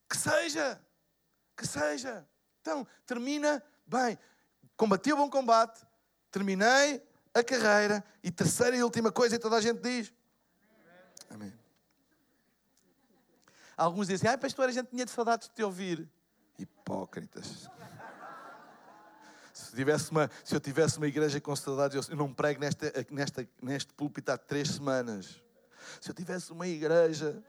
que 0.09 0.17
seja, 0.17 0.81
que 1.57 1.67
seja. 1.67 2.27
Então, 2.61 2.85
termina 3.05 3.63
bem. 3.85 4.17
Combati 4.77 5.11
o 5.11 5.17
bom 5.17 5.29
combate, 5.29 5.85
terminei 6.29 7.03
a 7.33 7.43
carreira 7.43 8.03
e 8.23 8.29
terceira 8.29 8.75
e 8.75 8.83
última 8.83 9.11
coisa, 9.11 9.35
e 9.35 9.39
toda 9.39 9.55
a 9.55 9.61
gente 9.61 9.79
diz: 9.79 10.13
Amém. 11.29 11.53
Alguns 13.77 14.07
dizem, 14.07 14.29
ai 14.29 14.37
pastor, 14.37 14.69
a 14.69 14.71
gente 14.71 14.89
tinha 14.89 15.05
de 15.05 15.11
saudades 15.11 15.47
de 15.47 15.55
te 15.55 15.63
ouvir. 15.63 16.07
Hipócritas. 16.59 17.67
Se, 19.53 19.75
tivesse 19.75 20.11
uma, 20.11 20.29
se 20.43 20.53
eu 20.55 20.59
tivesse 20.59 20.97
uma 20.97 21.07
igreja 21.07 21.41
com 21.41 21.55
saudades, 21.55 22.07
eu 22.07 22.15
não 22.15 22.31
prego 22.31 22.59
nesta, 22.59 22.93
nesta, 23.09 23.47
neste 23.61 23.93
púlpito 23.93 24.31
há 24.31 24.37
três 24.37 24.69
semanas. 24.69 25.41
Se 25.99 26.11
eu 26.11 26.13
tivesse 26.13 26.51
uma 26.51 26.67
igreja 26.67 27.41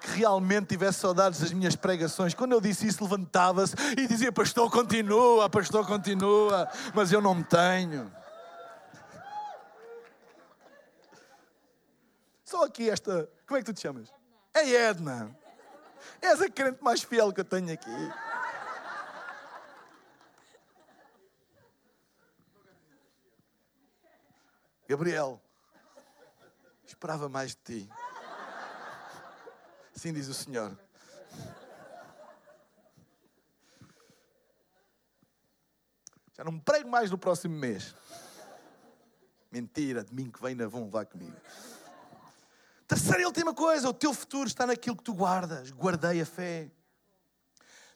que 0.00 0.12
realmente 0.12 0.68
tivesse 0.68 1.00
saudades 1.00 1.40
das 1.40 1.52
minhas 1.52 1.76
pregações, 1.76 2.32
quando 2.32 2.52
eu 2.52 2.60
disse 2.60 2.86
isso, 2.86 3.02
levantava-se 3.02 3.74
e 3.98 4.06
dizia: 4.06 4.32
Pastor, 4.32 4.70
continua, 4.70 5.50
pastor, 5.50 5.86
continua, 5.86 6.68
mas 6.94 7.12
eu 7.12 7.20
não 7.20 7.42
tenho. 7.42 8.10
Só 12.50 12.64
aqui 12.64 12.90
esta. 12.90 13.30
Como 13.46 13.58
é 13.58 13.60
que 13.60 13.66
tu 13.66 13.72
te 13.72 13.80
chamas? 13.80 14.12
É 14.52 14.68
Edna. 14.68 15.30
És 16.20 16.42
a 16.42 16.50
crente 16.50 16.82
mais 16.82 17.00
fiel 17.00 17.32
que 17.32 17.42
eu 17.42 17.44
tenho 17.44 17.72
aqui. 17.72 17.88
Gabriel, 24.88 25.40
esperava 26.84 27.28
mais 27.28 27.52
de 27.52 27.84
ti. 27.84 27.90
Assim 29.94 30.12
diz 30.12 30.26
o 30.26 30.34
Senhor. 30.34 30.76
Já 36.32 36.42
não 36.42 36.50
me 36.50 36.60
prego 36.60 36.88
mais 36.88 37.12
no 37.12 37.18
próximo 37.18 37.56
mês. 37.56 37.94
Mentira, 39.52 40.02
de 40.02 40.12
mim 40.12 40.28
que 40.28 40.42
vem 40.42 40.56
na 40.56 40.66
vão, 40.66 40.90
vá 40.90 41.04
comigo. 41.04 41.36
Terceira 42.90 43.22
e 43.22 43.24
última 43.24 43.54
coisa, 43.54 43.88
o 43.88 43.94
teu 43.94 44.12
futuro 44.12 44.48
está 44.48 44.66
naquilo 44.66 44.96
que 44.96 45.04
tu 45.04 45.14
guardas. 45.14 45.70
Guardei 45.70 46.20
a 46.20 46.26
fé. 46.26 46.72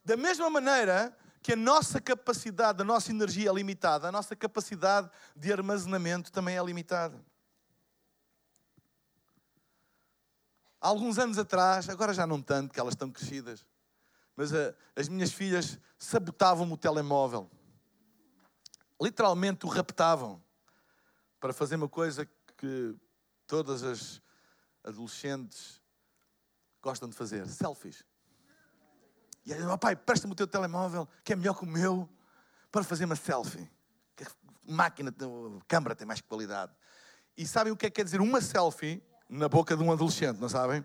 Da 0.05 0.17
mesma 0.17 0.49
maneira 0.49 1.13
que 1.43 1.55
a 1.55 1.57
nossa 1.57 2.01
capacidade, 2.01 2.81
a 2.81 2.85
nossa 2.85 3.11
energia 3.11 3.51
é 3.51 3.53
limitada, 3.53 4.07
a 4.07 4.13
nossa 4.13 4.37
capacidade 4.37 5.11
de 5.35 5.53
armazenamento 5.53 6.31
também 6.31 6.57
é 6.57 6.63
limitada. 6.63 7.21
Há 10.81 10.87
alguns 10.87 11.19
anos 11.19 11.39
atrás, 11.39 11.89
agora 11.89 12.15
já 12.15 12.25
não 12.25 12.41
tanto, 12.41 12.73
que 12.73 12.79
elas 12.79 12.95
estão 12.95 13.11
crescidas, 13.11 13.67
mas 14.37 14.55
a, 14.55 14.59
eh, 14.59 14.75
as 14.95 15.09
minhas 15.09 15.33
filhas 15.33 15.77
sabotavam-me 15.99 16.73
o 16.73 16.77
telemóvel. 16.77 17.51
Literalmente 19.03 19.67
o 19.67 19.69
raptavam 19.69 20.41
para 21.41 21.53
fazer 21.53 21.75
uma 21.75 21.89
coisa 21.89 22.25
que 22.57 22.95
todas 23.49 23.83
as 23.83 24.23
adolescentes 24.85 25.81
gostam 26.83 27.09
de 27.09 27.17
fazer: 27.17 27.49
selfies. 27.49 28.05
E 29.47 29.53
aí, 29.53 29.63
oh, 29.65 29.77
pai, 29.77 29.97
presta-me 29.97 30.33
o 30.33 30.37
teu 30.37 30.47
telemóvel, 30.47 31.09
que 31.23 31.33
é 31.33 31.37
melhor 31.37 31.55
que 31.55 31.65
o 31.65 31.67
meu, 31.67 32.09
para 32.71 32.83
fazer 32.83 33.05
uma 33.05 33.17
selfie. 33.17 33.71
Que 34.17 34.25
máquina, 34.67 35.11
a 35.11 35.65
câmera 35.67 35.95
tem 35.95 36.07
mais 36.07 36.21
qualidade. 36.21 36.73
E 37.37 37.47
sabem 37.47 37.73
o 37.73 37.77
que 37.77 37.87
é 37.87 37.91
que 37.91 37.97
quer 37.97 38.05
dizer 38.05 38.21
uma 38.21 38.41
selfie 38.41 39.03
na 39.29 39.49
boca 39.49 39.77
de 39.77 39.83
um 39.83 39.93
adolescente, 39.93 40.39
não 40.39 40.49
sabem? 40.49 40.85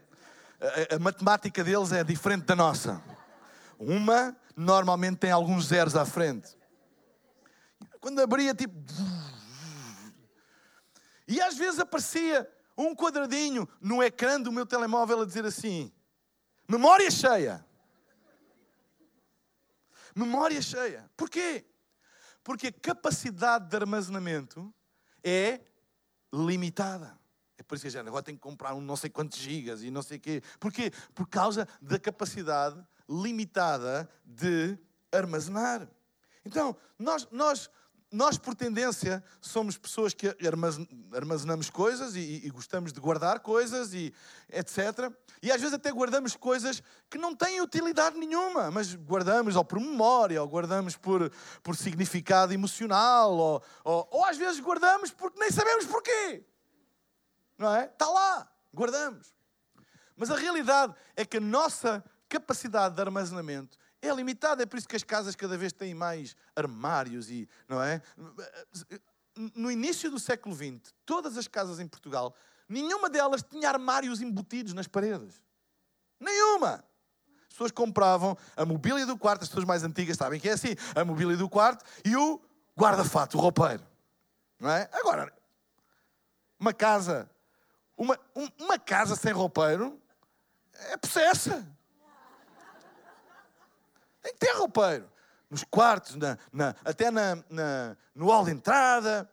A, 0.91 0.95
a 0.95 0.99
matemática 0.99 1.63
deles 1.63 1.91
é 1.91 2.03
diferente 2.03 2.45
da 2.45 2.55
nossa. 2.55 3.01
Uma 3.77 4.35
normalmente 4.55 5.19
tem 5.19 5.31
alguns 5.31 5.67
zeros 5.67 5.95
à 5.95 6.05
frente. 6.05 6.57
Quando 8.01 8.19
abria, 8.19 8.53
tipo. 8.53 8.73
E 11.27 11.39
às 11.39 11.57
vezes 11.57 11.79
aparecia 11.79 12.49
um 12.79 12.95
quadradinho 12.95 13.67
no 13.81 14.01
ecrã 14.01 14.39
do 14.39 14.51
meu 14.51 14.65
telemóvel 14.65 15.21
a 15.21 15.25
dizer 15.25 15.45
assim: 15.45 15.91
memória 16.67 17.11
cheia. 17.11 17.65
Memória 20.15 20.61
cheia. 20.61 21.09
Porquê? 21.15 21.65
Porque 22.43 22.67
a 22.67 22.71
capacidade 22.71 23.69
de 23.69 23.75
armazenamento 23.75 24.73
é 25.23 25.59
limitada. 26.33 27.19
É 27.57 27.63
por 27.63 27.75
isso 27.75 27.83
que 27.83 27.89
gente 27.89 28.07
agora 28.07 28.23
tem 28.23 28.35
que 28.35 28.41
comprar 28.41 28.73
um 28.73 28.81
não 28.81 28.95
sei 28.95 29.09
quantos 29.09 29.37
gigas 29.37 29.83
e 29.83 29.91
não 29.91 30.01
sei 30.01 30.17
quê. 30.17 30.41
Porquê? 30.59 30.91
Por 31.13 31.27
causa 31.27 31.67
da 31.81 31.99
capacidade 31.99 32.81
limitada 33.07 34.09
de 34.23 34.77
armazenar. 35.11 35.87
Então, 36.45 36.75
nós, 36.97 37.27
nós 37.31 37.69
nós, 38.11 38.37
por 38.39 38.55
tendência, 38.55 39.23
somos 39.39 39.77
pessoas 39.77 40.15
que 40.15 40.35
armazenamos 41.15 41.69
coisas 41.69 42.15
e, 42.15 42.41
e, 42.43 42.49
gostamos 42.49 42.91
de 42.91 42.99
guardar 42.99 43.39
coisas 43.39 43.93
e 43.93 44.11
etc. 44.51 45.13
E 45.43 45.51
às 45.51 45.61
vezes 45.61 45.75
até 45.75 45.91
guardamos 45.91 46.35
coisas 46.35 46.81
que 47.07 47.19
não 47.19 47.35
têm 47.35 47.61
utilidade 47.61 48.17
nenhuma, 48.17 48.71
mas 48.71 48.95
guardamos 48.95 49.55
ou 49.55 49.63
por 49.63 49.79
memória, 49.79 50.41
ou 50.41 50.47
guardamos 50.47 50.95
por, 50.95 51.31
por 51.61 51.75
significado 51.75 52.51
emocional, 52.51 53.31
ou, 53.33 53.63
ou, 53.83 54.07
ou 54.09 54.25
às 54.25 54.37
vezes 54.37 54.59
guardamos 54.59 55.11
porque 55.11 55.39
nem 55.39 55.51
sabemos 55.51 55.85
porquê. 55.85 56.43
Não 57.59 57.75
é? 57.75 57.85
Está 57.85 58.07
lá, 58.09 58.51
guardamos. 58.73 59.35
Mas 60.17 60.31
a 60.31 60.35
realidade 60.35 60.95
é 61.15 61.23
que 61.23 61.37
a 61.37 61.41
nossa 61.41 62.03
capacidade 62.27 62.95
de 62.95 63.01
armazenamento 63.01 63.77
é 64.01 64.13
limitado, 64.13 64.61
é 64.61 64.65
por 64.65 64.77
isso 64.77 64.87
que 64.87 64.95
as 64.95 65.03
casas 65.03 65.35
cada 65.35 65.57
vez 65.57 65.73
têm 65.73 65.93
mais 65.93 66.35
armários 66.55 67.29
e, 67.29 67.47
não 67.67 67.81
é? 67.81 68.01
No 69.55 69.71
início 69.71 70.09
do 70.09 70.19
século 70.19 70.55
XX, 70.55 70.93
todas 71.05 71.37
as 71.37 71.47
casas 71.47 71.79
em 71.79 71.87
Portugal, 71.87 72.35
nenhuma 72.67 73.09
delas 73.09 73.43
tinha 73.43 73.69
armários 73.69 74.21
embutidos 74.21 74.73
nas 74.73 74.87
paredes. 74.87 75.41
Nenhuma! 76.19 76.83
As 77.43 77.53
pessoas 77.53 77.71
compravam 77.71 78.37
a 78.55 78.65
mobília 78.65 79.05
do 79.05 79.17
quarto, 79.17 79.43
as 79.43 79.49
pessoas 79.49 79.65
mais 79.65 79.83
antigas 79.83 80.17
sabem 80.17 80.39
que 80.39 80.47
é 80.47 80.53
assim, 80.53 80.75
a 80.95 81.03
mobília 81.03 81.35
do 81.35 81.49
quarto 81.49 81.83
e 82.05 82.15
o 82.15 82.41
guarda-fato, 82.77 83.37
o 83.37 83.41
roupeiro. 83.41 83.85
Não 84.59 84.69
é? 84.69 84.89
Agora, 84.93 85.33
uma 86.59 86.73
casa, 86.73 87.29
uma, 87.97 88.17
um, 88.35 88.47
uma 88.59 88.77
casa 88.77 89.15
sem 89.15 89.31
roupeiro 89.33 89.99
é 90.73 90.97
possessa. 90.97 91.65
Tem 94.29 94.33
que 94.33 94.39
ter 94.45 94.57
roupeiro. 94.57 95.09
Nos 95.49 95.63
quartos, 95.63 96.15
na, 96.15 96.37
na, 96.53 96.75
até 96.85 97.09
na, 97.09 97.37
no 98.13 98.27
hall 98.27 98.45
de 98.45 98.51
entrada. 98.51 99.29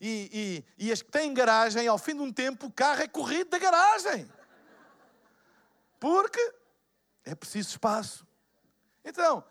E, 0.00 0.64
e, 0.78 0.86
e 0.86 0.92
as 0.92 1.00
que 1.00 1.10
têm 1.10 1.32
garagem, 1.32 1.88
ao 1.88 1.96
fim 1.96 2.14
de 2.14 2.20
um 2.20 2.32
tempo, 2.32 2.66
o 2.66 2.72
carro 2.72 3.00
é 3.00 3.08
corrido 3.08 3.50
da 3.50 3.58
garagem. 3.58 4.30
Porque 5.98 6.54
é 7.24 7.34
preciso 7.34 7.70
espaço. 7.70 8.26
Então, 9.02 9.42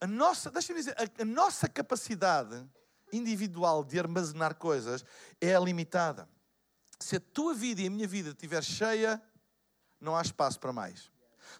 a 0.00 0.06
nossa, 0.06 0.50
deixa-me 0.50 0.80
dizer, 0.80 0.94
a, 0.98 1.22
a 1.22 1.24
nossa 1.24 1.68
capacidade 1.68 2.66
individual 3.10 3.82
de 3.82 3.98
armazenar 3.98 4.54
coisas 4.56 5.04
é 5.40 5.58
limitada. 5.58 6.28
Se 7.00 7.16
a 7.16 7.20
tua 7.20 7.54
vida 7.54 7.80
e 7.80 7.86
a 7.86 7.90
minha 7.90 8.06
vida 8.06 8.30
estiver 8.30 8.62
cheia, 8.62 9.22
não 9.98 10.14
há 10.14 10.20
espaço 10.20 10.60
para 10.60 10.72
mais. 10.72 11.10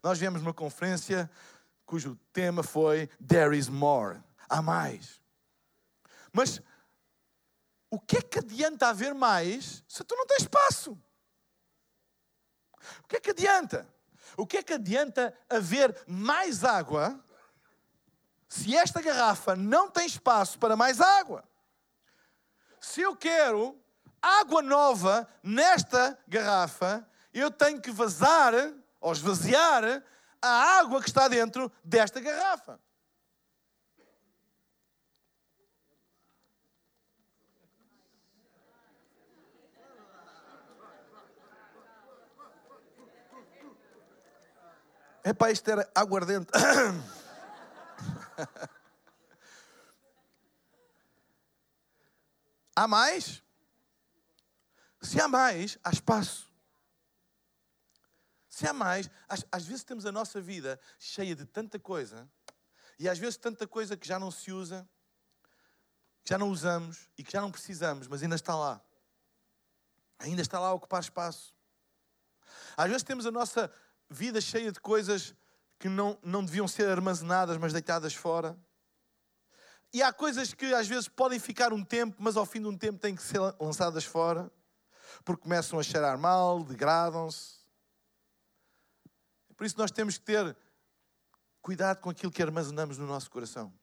Nós 0.02 0.18
viemos 0.18 0.42
numa 0.42 0.52
conferência 0.52 1.30
cujo 1.88 2.16
tema 2.34 2.62
foi 2.62 3.08
There 3.26 3.56
is 3.56 3.68
more. 3.68 4.22
Há 4.46 4.60
mais. 4.60 5.20
Mas 6.30 6.60
o 7.90 7.98
que 7.98 8.18
é 8.18 8.22
que 8.22 8.38
adianta 8.38 8.88
haver 8.88 9.14
mais 9.14 9.82
se 9.88 10.04
tu 10.04 10.14
não 10.14 10.26
tens 10.26 10.42
espaço? 10.42 10.92
O 13.02 13.08
que 13.08 13.16
é 13.16 13.20
que 13.20 13.30
adianta? 13.30 13.88
O 14.36 14.46
que 14.46 14.58
é 14.58 14.62
que 14.62 14.74
adianta 14.74 15.34
haver 15.48 15.96
mais 16.06 16.62
água 16.62 17.18
se 18.48 18.76
esta 18.76 19.00
garrafa 19.00 19.56
não 19.56 19.90
tem 19.90 20.06
espaço 20.06 20.58
para 20.58 20.76
mais 20.76 21.00
água? 21.00 21.42
Se 22.80 23.00
eu 23.00 23.16
quero 23.16 23.80
água 24.20 24.60
nova 24.60 25.26
nesta 25.42 26.18
garrafa, 26.28 27.08
eu 27.32 27.50
tenho 27.50 27.80
que 27.80 27.90
vazar 27.90 28.52
ou 29.00 29.12
esvaziar 29.12 30.02
a 30.42 30.78
água 30.78 31.00
que 31.02 31.08
está 31.08 31.28
dentro 31.28 31.72
desta 31.82 32.20
garrafa. 32.20 32.80
Epá, 45.24 45.50
isto 45.50 45.70
era 45.70 45.86
aguardente. 45.94 46.50
há 52.74 52.88
mais? 52.88 53.42
Se 55.02 55.20
há 55.20 55.28
mais, 55.28 55.78
há 55.84 55.90
espaço. 55.90 56.47
Se 58.58 58.66
há 58.66 58.74
às, 59.28 59.46
às, 59.52 59.64
vezes 59.64 59.84
temos 59.84 60.04
a 60.04 60.10
nossa 60.10 60.40
vida 60.40 60.80
cheia 60.98 61.36
de 61.36 61.44
tanta 61.44 61.78
coisa, 61.78 62.28
e 62.98 63.08
às 63.08 63.16
vezes 63.16 63.36
tanta 63.36 63.68
coisa 63.68 63.96
que 63.96 64.04
já 64.04 64.18
não 64.18 64.32
se 64.32 64.50
usa, 64.50 64.84
que 66.24 66.30
já 66.30 66.36
não 66.36 66.50
usamos 66.50 67.08
e 67.16 67.22
que 67.22 67.30
já 67.30 67.40
não 67.40 67.52
precisamos, 67.52 68.08
mas 68.08 68.20
ainda 68.20 68.34
está 68.34 68.56
lá. 68.56 68.84
Ainda 70.18 70.42
está 70.42 70.58
lá 70.58 70.70
a 70.70 70.72
ocupar 70.72 71.00
espaço. 71.00 71.54
Às 72.76 72.88
vezes 72.88 73.04
temos 73.04 73.26
a 73.26 73.30
nossa 73.30 73.72
vida 74.10 74.40
cheia 74.40 74.72
de 74.72 74.80
coisas 74.80 75.36
que 75.78 75.88
não, 75.88 76.18
não 76.20 76.44
deviam 76.44 76.66
ser 76.66 76.88
armazenadas, 76.88 77.56
mas 77.58 77.72
deitadas 77.72 78.12
fora. 78.12 78.58
E 79.92 80.02
há 80.02 80.12
coisas 80.12 80.52
que 80.52 80.74
às 80.74 80.88
vezes 80.88 81.06
podem 81.06 81.38
ficar 81.38 81.72
um 81.72 81.84
tempo, 81.84 82.16
mas 82.18 82.36
ao 82.36 82.44
fim 82.44 82.60
de 82.60 82.66
um 82.66 82.76
tempo 82.76 82.98
têm 82.98 83.14
que 83.14 83.22
ser 83.22 83.38
lançadas 83.60 84.02
fora, 84.02 84.50
porque 85.24 85.44
começam 85.44 85.78
a 85.78 85.82
cheirar 85.84 86.18
mal, 86.18 86.64
degradam-se. 86.64 87.57
Por 89.58 89.66
isso 89.66 89.76
nós 89.76 89.90
temos 89.90 90.16
que 90.16 90.24
ter 90.24 90.56
cuidado 91.60 92.00
com 92.00 92.08
aquilo 92.08 92.30
que 92.30 92.40
armazenamos 92.40 92.96
no 92.96 93.06
nosso 93.08 93.28
coração. 93.28 93.74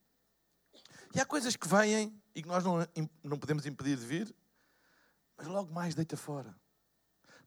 E 1.13 1.19
há 1.19 1.25
coisas 1.25 1.57
que 1.57 1.67
vêm 1.67 2.17
e 2.33 2.41
que 2.41 2.47
nós 2.47 2.63
não, 2.63 2.87
não 3.21 3.37
podemos 3.37 3.65
impedir 3.65 3.97
de 3.97 4.05
vir, 4.05 4.35
mas 5.37 5.47
logo 5.47 5.73
mais 5.73 5.93
deita 5.93 6.15
fora. 6.15 6.55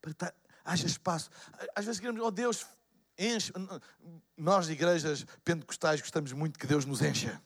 Para 0.03 0.11
estar, 0.11 0.35
haja 0.63 0.87
espaço. 0.87 1.31
Às 1.75 1.87
vezes 1.87 1.99
queremos, 1.99 2.21
oh 2.23 2.31
Deus, 2.31 2.67
enche. 3.19 3.51
Nós, 4.37 4.69
igrejas 4.69 5.25
pentecostais, 5.43 6.03
gostamos 6.03 6.31
muito 6.35 6.59
que 6.59 6.67
Deus 6.67 6.85
nos 6.85 7.01
encha. 7.01 7.43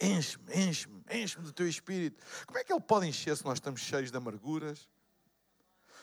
Enche-me, 0.00 0.54
enche-me, 0.54 1.02
enche-me 1.10 1.44
do 1.44 1.52
teu 1.52 1.68
espírito. 1.68 2.24
Como 2.46 2.58
é 2.60 2.64
que 2.64 2.72
Ele 2.72 2.80
pode 2.80 3.08
encher 3.08 3.36
se 3.36 3.44
nós 3.44 3.54
estamos 3.54 3.80
cheios 3.80 4.12
de 4.12 4.16
amarguras? 4.16 4.88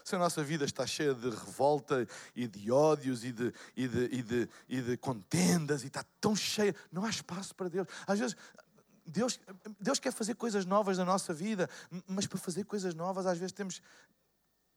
Se 0.04 0.16
a 0.16 0.20
nossa 0.20 0.44
vida 0.44 0.66
está 0.66 0.86
cheia 0.86 1.14
de 1.14 1.30
revolta 1.30 2.08
e 2.36 2.48
de 2.48 2.72
ódios 2.72 3.24
e 3.24 3.32
de, 3.32 3.54
e 3.76 3.88
de, 3.88 4.04
e 4.06 4.22
de, 4.22 4.50
e 4.68 4.82
de 4.82 4.98
contendas 4.98 5.84
e 5.84 5.88
está 5.88 6.04
tão 6.20 6.36
cheia, 6.36 6.76
não 6.92 7.06
há 7.06 7.10
espaço 7.10 7.56
para 7.56 7.70
Deus. 7.70 7.88
Às 8.06 8.20
vezes, 8.20 8.36
Deus, 9.06 9.40
Deus 9.80 10.00
quer 10.00 10.12
fazer 10.12 10.36
coisas 10.36 10.66
novas 10.66 10.98
na 10.98 11.06
nossa 11.06 11.34
vida, 11.34 11.70
mas 12.08 12.28
para 12.28 12.40
fazer 12.40 12.64
coisas 12.66 12.94
novas, 12.94 13.26
às 13.26 13.38
vezes 13.38 13.52
temos 13.52 13.82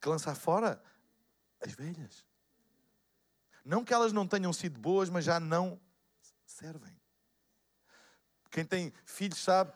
que 0.01 0.09
lançar 0.09 0.35
fora 0.35 0.83
as 1.61 1.73
velhas. 1.73 2.25
Não 3.65 3.85
que 3.85 3.93
elas 3.93 4.13
não 4.13 4.27
tenham 4.27 4.53
sido 4.53 4.79
boas, 4.79 5.11
mas 5.11 5.25
já 5.25 5.41
não 5.41 5.81
servem. 6.45 6.97
Quem 8.51 8.65
tem 8.65 8.93
filhos 9.05 9.43
sabe 9.43 9.73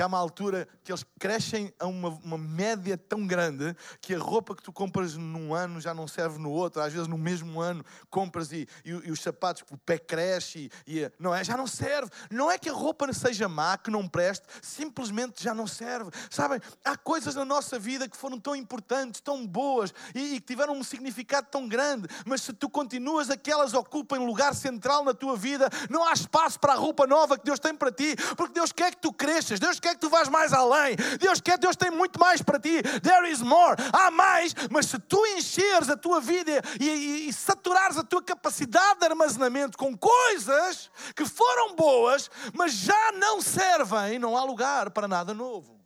que 0.00 0.02
há 0.02 0.06
uma 0.06 0.16
altura 0.16 0.66
que 0.82 0.90
eles 0.90 1.04
crescem 1.18 1.70
a 1.78 1.86
uma, 1.86 2.08
uma, 2.24 2.38
média 2.38 2.96
tão 2.96 3.26
grande 3.26 3.76
que 4.00 4.14
a 4.14 4.18
roupa 4.18 4.56
que 4.56 4.62
tu 4.62 4.72
compras 4.72 5.14
num 5.14 5.52
ano 5.54 5.78
já 5.78 5.92
não 5.92 6.08
serve 6.08 6.38
no 6.38 6.50
outro. 6.50 6.80
Às 6.80 6.90
vezes 6.90 7.06
no 7.06 7.18
mesmo 7.18 7.60
ano 7.60 7.84
compras 8.08 8.50
e, 8.50 8.66
e, 8.82 8.88
e 8.88 9.10
os 9.12 9.20
sapatos, 9.20 9.62
o 9.70 9.76
pé 9.76 9.98
cresce 9.98 10.70
e, 10.86 11.00
e, 11.00 11.12
não 11.18 11.34
é, 11.34 11.44
já 11.44 11.54
não 11.54 11.66
serve. 11.66 12.10
Não 12.30 12.50
é 12.50 12.56
que 12.56 12.70
a 12.70 12.72
roupa 12.72 13.12
seja 13.12 13.46
má, 13.46 13.76
que 13.76 13.90
não 13.90 14.08
preste, 14.08 14.46
simplesmente 14.62 15.44
já 15.44 15.52
não 15.52 15.66
serve. 15.66 16.10
Sabem, 16.30 16.58
há 16.82 16.96
coisas 16.96 17.34
na 17.34 17.44
nossa 17.44 17.78
vida 17.78 18.08
que 18.08 18.16
foram 18.16 18.40
tão 18.40 18.56
importantes, 18.56 19.20
tão 19.20 19.46
boas 19.46 19.92
e, 20.14 20.40
que 20.40 20.46
tiveram 20.46 20.72
um 20.72 20.82
significado 20.82 21.48
tão 21.50 21.68
grande, 21.68 22.08
mas 22.24 22.40
se 22.40 22.54
tu 22.54 22.70
continuas 22.70 23.28
a 23.28 23.36
que 23.36 23.52
elas 23.52 23.74
ocupem 23.74 24.24
lugar 24.24 24.54
central 24.54 25.04
na 25.04 25.12
tua 25.12 25.36
vida, 25.36 25.68
não 25.90 26.08
há 26.08 26.14
espaço 26.14 26.58
para 26.58 26.72
a 26.72 26.76
roupa 26.76 27.06
nova 27.06 27.36
que 27.36 27.44
Deus 27.44 27.60
tem 27.60 27.74
para 27.74 27.92
ti, 27.92 28.16
porque 28.34 28.54
Deus 28.54 28.72
quer 28.72 28.92
que 28.92 29.02
tu 29.02 29.12
cresças, 29.12 29.60
Deus 29.60 29.78
quer 29.78 29.89
que 29.94 30.00
tu 30.00 30.10
vás 30.10 30.28
mais 30.28 30.52
além. 30.52 30.96
Deus 31.18 31.40
quer, 31.40 31.58
Deus 31.58 31.76
tem 31.76 31.90
muito 31.90 32.18
mais 32.18 32.42
para 32.42 32.58
ti. 32.58 32.82
There 33.02 33.30
is 33.30 33.40
more. 33.40 33.76
Há 33.92 34.10
mais, 34.10 34.54
mas 34.70 34.86
se 34.86 34.98
tu 34.98 35.24
encheres 35.26 35.88
a 35.88 35.96
tua 35.96 36.20
vida 36.20 36.62
e, 36.80 36.88
e, 36.88 37.28
e 37.28 37.32
saturares 37.32 37.96
a 37.96 38.04
tua 38.04 38.22
capacidade 38.22 39.00
de 39.00 39.06
armazenamento 39.06 39.76
com 39.76 39.96
coisas 39.96 40.90
que 41.14 41.24
foram 41.24 41.74
boas, 41.74 42.30
mas 42.54 42.72
já 42.72 43.12
não 43.12 43.40
servem, 43.40 44.18
não 44.18 44.36
há 44.36 44.44
lugar 44.44 44.90
para 44.90 45.08
nada 45.08 45.34
novo. 45.34 45.80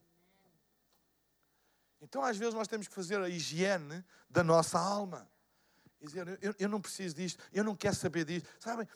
Então, 2.00 2.22
às 2.22 2.36
vezes, 2.36 2.54
nós 2.54 2.68
temos 2.68 2.86
que 2.86 2.94
fazer 2.94 3.20
a 3.20 3.28
higiene 3.28 4.04
da 4.28 4.44
nossa 4.44 4.78
alma. 4.78 5.28
Dizer, 6.00 6.38
eu, 6.42 6.54
eu 6.58 6.68
não 6.68 6.80
preciso 6.80 7.14
disto, 7.14 7.42
eu 7.52 7.64
não 7.64 7.74
quero 7.74 7.96
saber 7.96 8.24
disto. 8.26 8.46
Sabem, 8.60 8.86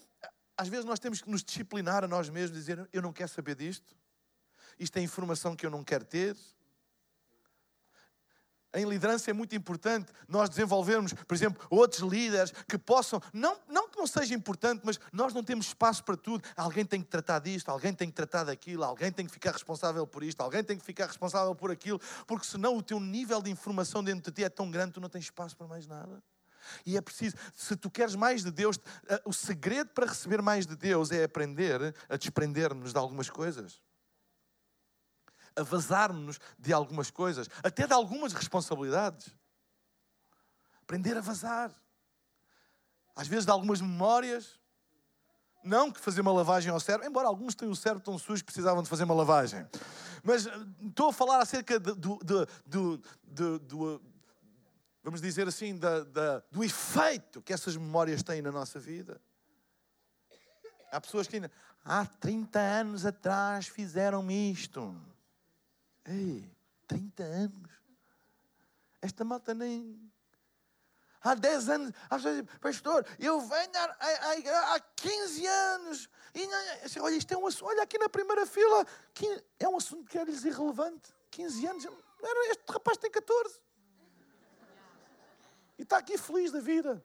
às 0.56 0.68
vezes 0.68 0.84
nós 0.84 0.98
temos 0.98 1.22
que 1.22 1.30
nos 1.30 1.42
disciplinar 1.42 2.04
a 2.04 2.09
nós 2.09 2.28
mesmos 2.28 2.59
dizer, 2.59 2.86
eu 2.92 3.00
não 3.00 3.12
quero 3.12 3.30
saber 3.30 3.54
disto 3.54 3.96
isto 4.79 4.97
é 4.97 5.03
informação 5.03 5.57
que 5.57 5.66
eu 5.66 5.70
não 5.70 5.83
quero 5.85 6.05
ter. 6.05 6.37
Em 8.74 8.85
liderança 8.85 9.31
é 9.31 9.33
muito 9.33 9.57
importante 9.57 10.12
nós 10.29 10.51
desenvolvermos, 10.51 11.14
por 11.14 11.35
exemplo, 11.35 11.66
outros 11.70 12.03
líderes 12.03 12.53
que 12.68 12.76
possam, 12.76 13.20
não, 13.33 13.59
não 13.66 13.89
que 13.89 13.97
não 13.97 14.07
seja 14.07 14.35
importante, 14.35 14.83
mas 14.85 15.01
nós 15.11 15.33
não 15.33 15.43
temos 15.43 15.68
espaço 15.68 16.05
para 16.05 16.16
tudo. 16.18 16.47
Alguém 16.55 16.85
tem 16.85 17.01
que 17.01 17.09
tratar 17.09 17.39
disto, 17.39 17.70
alguém 17.70 17.95
tem 17.95 18.09
que 18.09 18.14
tratar 18.14 18.45
daquilo, 18.45 18.85
alguém 18.85 19.11
tem 19.11 19.24
que 19.24 19.33
ficar 19.33 19.53
responsável 19.53 20.07
por 20.07 20.22
isto, 20.22 20.43
alguém 20.43 20.62
tem 20.62 20.76
que 20.76 20.85
ficar 20.85 21.07
responsável 21.07 21.55
por 21.55 21.70
aquilo, 21.70 21.99
porque 22.26 22.47
senão 22.47 22.76
o 22.76 22.83
teu 22.83 23.01
nível 23.01 23.41
de 23.41 23.51
informação 23.51 24.05
dentro 24.05 24.31
de 24.31 24.37
ti 24.37 24.45
é 24.45 24.51
tão 24.51 24.70
grande, 24.70 24.93
tu 24.93 25.01
não 25.01 25.09
tens 25.09 25.24
espaço 25.24 25.57
para 25.57 25.66
mais 25.66 25.87
nada. 25.87 26.22
E 26.85 26.99
é 26.99 27.01
preciso, 27.01 27.37
se 27.55 27.74
tu 27.74 27.91
queres 27.91 28.14
mais 28.14 28.45
de 28.45 28.51
Deus, 28.51 28.79
eh, 29.09 29.22
o 29.24 29.33
segredo 29.33 29.89
para 29.95 30.05
receber 30.05 30.43
mais 30.43 30.66
de 30.66 30.76
Deus 30.76 31.11
é 31.11 31.24
aprender 31.24 31.95
a 32.07 32.16
desprender-nos 32.18 32.93
de 32.93 32.99
algumas 32.99 33.31
coisas 33.31 33.81
a 35.59 35.62
vazar-nos 35.62 36.38
de 36.59 36.72
algumas 36.72 37.11
coisas, 37.11 37.48
até 37.62 37.86
de 37.86 37.92
algumas 37.92 38.32
responsabilidades. 38.32 39.34
Aprender 40.82 41.16
a 41.16 41.20
vazar. 41.20 41.72
Às 43.14 43.26
vezes 43.26 43.44
de 43.44 43.50
algumas 43.50 43.80
memórias. 43.80 44.59
Não 45.64 45.90
que 45.90 46.00
fazer 46.00 46.20
uma 46.20 46.32
lavagem 46.32 46.70
ao 46.70 46.78
cérebro, 46.78 47.06
embora 47.09 47.26
alguns 47.26 47.54
tenham 47.54 47.72
o 47.72 47.76
cérebro 47.76 48.02
tão 48.02 48.16
sujo 48.16 48.42
que 48.42 48.46
precisavam 48.46 48.82
de 48.82 48.88
fazer 48.88 49.04
uma 49.04 49.14
lavagem. 49.14 49.66
Mas 50.22 50.46
eh, 50.46 50.52
estou 50.86 51.09
a 51.09 51.12
falar 51.12 51.40
acerca 51.42 51.80
do, 51.80 51.94
do, 51.94 52.46
do, 52.64 53.59
do 53.59 54.02
vamos 55.02 55.20
dizer 55.20 55.48
assim, 55.48 55.76
da, 55.76 56.04
da, 56.04 56.42
do 56.50 56.62
efeito 56.62 57.42
que 57.42 57.52
essas 57.52 57.76
memórias 57.76 58.22
têm 58.22 58.40
na 58.40 58.52
nossa 58.52 58.78
vida. 58.78 59.20
Há 60.92 61.00
pessoas 61.00 61.26
que 61.26 61.36
ainda, 61.36 61.50
há 61.84 62.04
30 62.04 62.59
anos 62.59 63.04
atrás 63.04 63.66
fizeram-me 63.66 64.52
isto. 64.52 64.94
Ei, 66.09 66.50
30 66.86 67.22
anos. 67.22 67.70
Esta 69.02 69.24
malta 69.24 69.52
nem. 69.54 70.11
Há 71.20 71.34
10 71.34 71.68
anos, 71.68 71.92
às 72.09 72.22
vezes, 72.22 72.44
pastor, 72.61 73.04
eu 73.18 73.40
venho 73.40 73.72
há, 73.76 74.74
há 74.74 74.80
15 74.80 75.46
anos. 75.46 76.09
E, 76.34 76.44
assim, 76.84 77.00
olha, 77.00 77.16
isto 77.16 77.32
é 77.32 77.36
um 77.36 77.46
assunto, 77.46 77.66
olha 77.66 77.82
aqui 77.82 77.98
na 77.98 78.09
primeira 78.09 78.46
fila, 78.46 78.86
é 79.59 79.68
um 79.68 79.76
assunto 79.76 80.09
que 80.09 80.16
é-lhes 80.16 80.44
irrelevante. 80.44 81.12
15 81.32 81.66
anos, 81.66 81.86
este 82.50 82.64
rapaz 82.70 82.96
tem 82.98 83.11
14. 83.11 83.61
E 85.76 85.82
está 85.82 85.98
aqui 85.98 86.16
feliz 86.16 86.52
da 86.52 86.61
vida. 86.61 87.04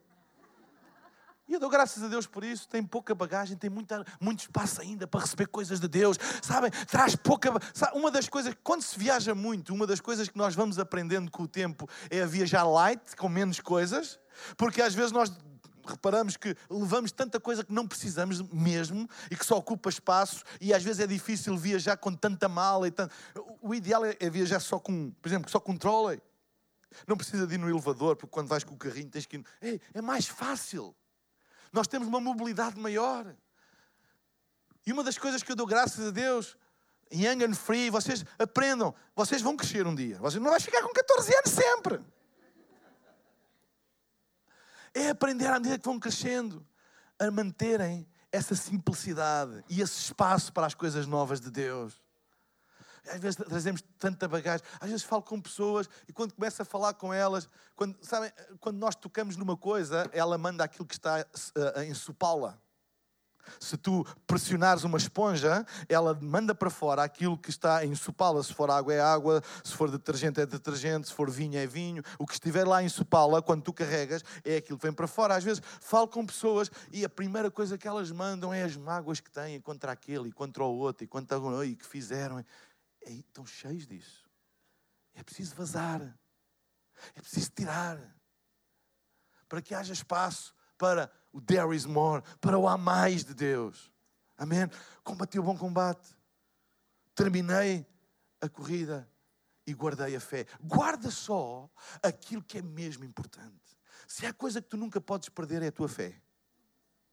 E 1.48 1.54
eu 1.54 1.60
dou 1.60 1.70
graças 1.70 2.02
a 2.02 2.08
Deus 2.08 2.26
por 2.26 2.44
isso. 2.44 2.68
Tem 2.68 2.82
pouca 2.82 3.14
bagagem, 3.14 3.58
tem 3.58 3.70
muita, 3.70 4.06
muito 4.20 4.40
espaço 4.40 4.82
ainda 4.82 5.06
para 5.06 5.20
receber 5.20 5.48
coisas 5.48 5.80
de 5.80 5.88
Deus. 5.88 6.18
Sabem? 6.42 6.72
Traz 6.88 7.16
pouca. 7.16 7.52
Sabe? 7.74 7.98
Uma 7.98 8.10
das 8.10 8.30
coisas, 8.30 8.56
quando 8.64 8.82
se 8.82 8.98
viaja 8.98 9.36
muito, 9.36 9.74
uma 9.74 9.86
das 9.86 10.00
coisas 10.00 10.30
que 10.30 10.38
nós 10.38 10.56
vamos 10.56 10.80
aprendendo 10.80 11.30
com 11.30 11.44
o 11.44 11.48
tempo 11.48 11.88
é 12.10 12.22
a 12.22 12.26
viajar 12.26 12.64
light, 12.64 13.16
com 13.18 13.28
menos 13.28 13.60
coisas. 13.60 14.20
Porque 14.58 14.82
às 14.82 14.94
vezes 14.94 15.12
nós 15.12 15.32
reparamos 15.86 16.38
que 16.38 16.56
levamos 16.70 17.12
tanta 17.12 17.42
coisa 17.42 17.62
que 17.62 17.74
não 17.74 17.86
precisamos 17.86 18.42
mesmo 18.42 19.08
e 19.30 19.36
que 19.36 19.46
só 19.46 19.58
ocupa 19.58 19.90
espaço 19.90 20.44
e 20.62 20.74
às 20.74 20.82
vezes 20.82 21.02
é 21.02 21.08
difícil 21.08 21.58
viajar 21.58 21.98
com 21.98 22.14
tanta 22.14 22.48
mala 22.48 22.88
e 22.88 22.92
tanto... 22.92 23.14
O 23.62 23.76
ideal 23.76 24.06
é, 24.06 24.16
é 24.18 24.30
viajar 24.30 24.62
só 24.62 24.80
com, 24.80 25.12
por 25.22 25.28
exemplo, 25.28 25.52
só 25.52 25.60
com 25.60 25.76
trolley. 25.76 26.22
Não 27.06 27.18
precisa 27.18 27.46
de 27.46 27.56
ir 27.56 27.58
no 27.58 27.70
elevador, 27.70 28.16
porque 28.16 28.32
quando 28.32 28.48
vais 28.48 28.64
com 28.64 28.76
o 28.76 28.78
carrinho 28.78 29.10
tens 29.10 29.26
que 29.26 29.38
ir. 29.38 29.46
Ei, 29.62 29.82
é 29.94 30.02
mais 30.02 30.26
fácil. 30.26 30.96
Nós 31.74 31.88
temos 31.88 32.08
uma 32.08 32.22
mobilidade 32.22 32.80
maior. 32.80 33.36
E 34.86 34.94
uma 34.94 35.04
das 35.04 35.18
coisas 35.18 35.42
que 35.42 35.52
eu 35.52 35.56
dou 35.56 35.66
graças 35.66 36.08
a 36.08 36.12
Deus, 36.12 36.56
young 37.12 37.44
and 37.44 37.56
free, 37.56 37.90
vocês 37.90 38.24
aprendam, 38.38 38.94
vocês 39.16 39.42
vão 39.42 39.58
crescer 39.58 39.88
um 39.88 39.96
dia. 39.96 40.20
Vocês 40.20 40.42
não 40.42 40.52
vão 40.52 40.60
ficar 40.60 40.84
com 40.84 40.94
14 40.94 41.36
anos 41.36 41.52
sempre. 41.52 42.00
É 44.94 45.10
aprender 45.10 45.48
à 45.48 45.60
medida 45.60 45.80
que 45.80 45.86
vão 45.86 46.00
crescendo 46.00 46.64
a 47.18 47.32
manterem 47.32 48.08
essa 48.32 48.56
simplicidade 48.56 49.64
e 49.68 49.82
esse 49.82 49.98
espaço 49.98 50.54
para 50.54 50.68
as 50.68 50.76
coisas 50.76 51.08
novas 51.08 51.42
de 51.42 51.50
Deus. 51.50 52.03
Às 53.10 53.20
vezes 53.20 53.36
trazemos 53.36 53.84
tanta 54.00 54.28
bagagem. 54.28 54.66
Às 54.80 54.90
vezes 54.90 55.04
falo 55.04 55.22
com 55.22 55.40
pessoas 55.40 55.90
e 56.08 56.14
quando 56.14 56.34
começo 56.34 56.62
a 56.62 56.66
falar 56.66 56.94
com 56.94 57.14
elas, 57.14 57.50
quando, 57.76 57.98
sabem, 58.02 58.32
quando 58.60 58.78
nós 58.78 58.96
tocamos 58.96 59.36
numa 59.36 59.58
coisa, 59.58 60.10
ela 60.14 60.38
manda 60.38 60.64
aquilo 60.64 60.86
que 60.86 60.96
está 60.96 61.26
uh, 61.58 61.82
em 61.82 61.94
supala. 61.94 62.62
Se 63.60 63.78
tu 63.78 64.06
pressionares 64.26 64.84
uma 64.84 64.98
esponja, 64.98 65.66
ela 65.88 66.18
manda 66.22 66.56
para 66.56 66.70
fora 66.70 67.04
aquilo 67.04 67.38
que 67.38 67.50
está 67.50 67.86
em 67.86 67.94
supala. 67.96 68.42
Se 68.44 68.54
for 68.54 68.70
água, 68.70 68.94
é 68.94 69.02
água. 69.02 69.42
Se 69.64 69.74
for 69.74 69.90
detergente, 69.92 70.40
é 70.40 70.46
detergente. 70.46 71.08
Se 71.08 71.14
for 71.14 71.30
vinho, 71.30 71.58
é 71.58 71.68
vinho. 71.68 72.04
O 72.18 72.26
que 72.26 72.34
estiver 72.34 72.66
lá 72.66 72.82
em 72.82 72.90
supala, 72.90 73.42
quando 73.42 73.64
tu 73.64 73.74
carregas, 73.74 74.24
é 74.44 74.58
aquilo 74.58 74.78
que 74.78 74.86
vem 74.86 74.94
para 74.94 75.08
fora. 75.08 75.36
Às 75.36 75.44
vezes 75.44 75.62
falo 75.82 76.08
com 76.08 76.26
pessoas 76.26 76.72
e 76.92 77.04
a 77.04 77.10
primeira 77.10 77.52
coisa 77.52 77.78
que 77.78 77.88
elas 77.88 78.12
mandam 78.12 78.54
é 78.54 78.64
as 78.64 78.76
mágoas 78.76 79.20
que 79.20 79.30
têm 79.30 79.60
contra 79.60 79.92
aquele 79.92 80.30
e 80.30 80.32
contra 80.32 80.64
o 80.64 80.78
outro 80.78 81.04
e 81.04 81.08
contra 81.08 81.38
o 81.40 81.62
que 81.76 81.86
fizeram 81.86 82.44
estão 83.12 83.46
cheios 83.46 83.86
disso. 83.86 84.30
É 85.14 85.24
preciso 85.24 85.56
vazar. 85.56 86.02
É 87.16 87.22
preciso 87.22 87.52
tirar. 87.52 88.00
Para 89.48 89.62
que 89.62 89.76
haja 89.76 89.94
espaço 89.94 90.56
para 90.78 91.12
o 91.32 91.42
there 91.42 91.76
is 91.76 91.86
more, 91.86 92.24
para 92.40 92.58
o 92.58 92.68
há 92.68 92.78
mais 92.78 93.24
de 93.24 93.34
Deus. 93.34 93.92
Amém? 94.38 94.70
Combati 95.04 95.40
o 95.40 95.44
bom 95.44 95.58
combate. 95.58 96.16
Terminei 97.16 97.86
a 98.42 98.50
corrida 98.50 99.10
e 99.66 99.74
guardei 99.74 100.16
a 100.16 100.20
fé. 100.20 100.46
Guarda 100.62 101.12
só 101.12 101.70
aquilo 102.02 102.44
que 102.44 102.58
é 102.58 102.62
mesmo 102.62 103.06
importante. 103.06 103.78
Se 104.08 104.26
há 104.26 104.34
coisa 104.34 104.62
que 104.62 104.68
tu 104.68 104.78
nunca 104.78 105.00
podes 105.00 105.30
perder 105.30 105.62
é 105.62 105.68
a 105.68 105.72
tua 105.72 105.88
fé. 105.88 106.22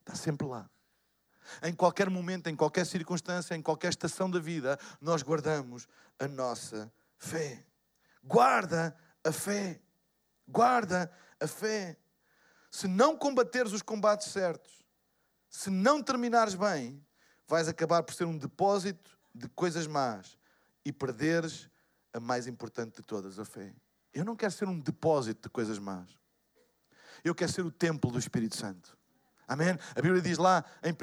Está 0.01 0.15
sempre 0.15 0.47
lá. 0.47 0.69
Em 1.63 1.75
qualquer 1.75 2.09
momento, 2.09 2.49
em 2.49 2.57
qualquer 2.57 2.87
circunstância, 2.87 3.55
em 3.55 3.63
qualquer 3.63 3.89
estação 3.89 4.31
da 4.31 4.39
vida, 4.39 4.79
nós 5.01 5.23
guardamos 5.23 5.89
a 6.19 6.29
nossa 6.29 6.93
fé. 7.17 7.65
Guarda 8.23 8.97
a 9.25 9.33
fé. 9.33 9.81
Guarda 10.47 11.11
a 11.41 11.47
fé. 11.47 11.97
Se 12.71 12.87
não 12.87 13.17
combateres 13.17 13.73
os 13.73 13.83
combates 13.83 14.29
certos, 14.29 14.85
se 15.49 15.71
não 15.71 16.03
terminares 16.03 16.55
bem, 16.55 17.05
vais 17.49 17.67
acabar 17.67 18.03
por 18.03 18.15
ser 18.15 18.25
um 18.25 18.39
depósito 18.39 19.19
de 19.35 19.49
coisas 19.49 19.87
más 19.87 20.39
e 20.85 20.93
perderes 20.93 21.69
a 22.13 22.21
mais 22.21 22.47
importante 22.47 22.97
de 22.97 23.03
todas, 23.03 23.39
a 23.39 23.45
fé. 23.45 23.75
Eu 24.13 24.25
não 24.25 24.37
quero 24.37 24.53
ser 24.53 24.69
um 24.69 24.79
depósito 24.79 25.43
de 25.43 25.49
coisas 25.49 25.79
más. 25.79 26.17
Eu 27.25 27.35
quero 27.35 27.53
ser 27.53 27.63
o 27.63 27.71
templo 27.71 28.11
do 28.11 28.19
Espírito 28.19 28.57
Santo. 28.57 28.97
Amém? 29.51 29.77
A 29.97 30.01
Bíblia 30.01 30.23
diz 30.23 30.39
lá 30.39 30.65
em 30.81 30.93
1, 30.93 30.95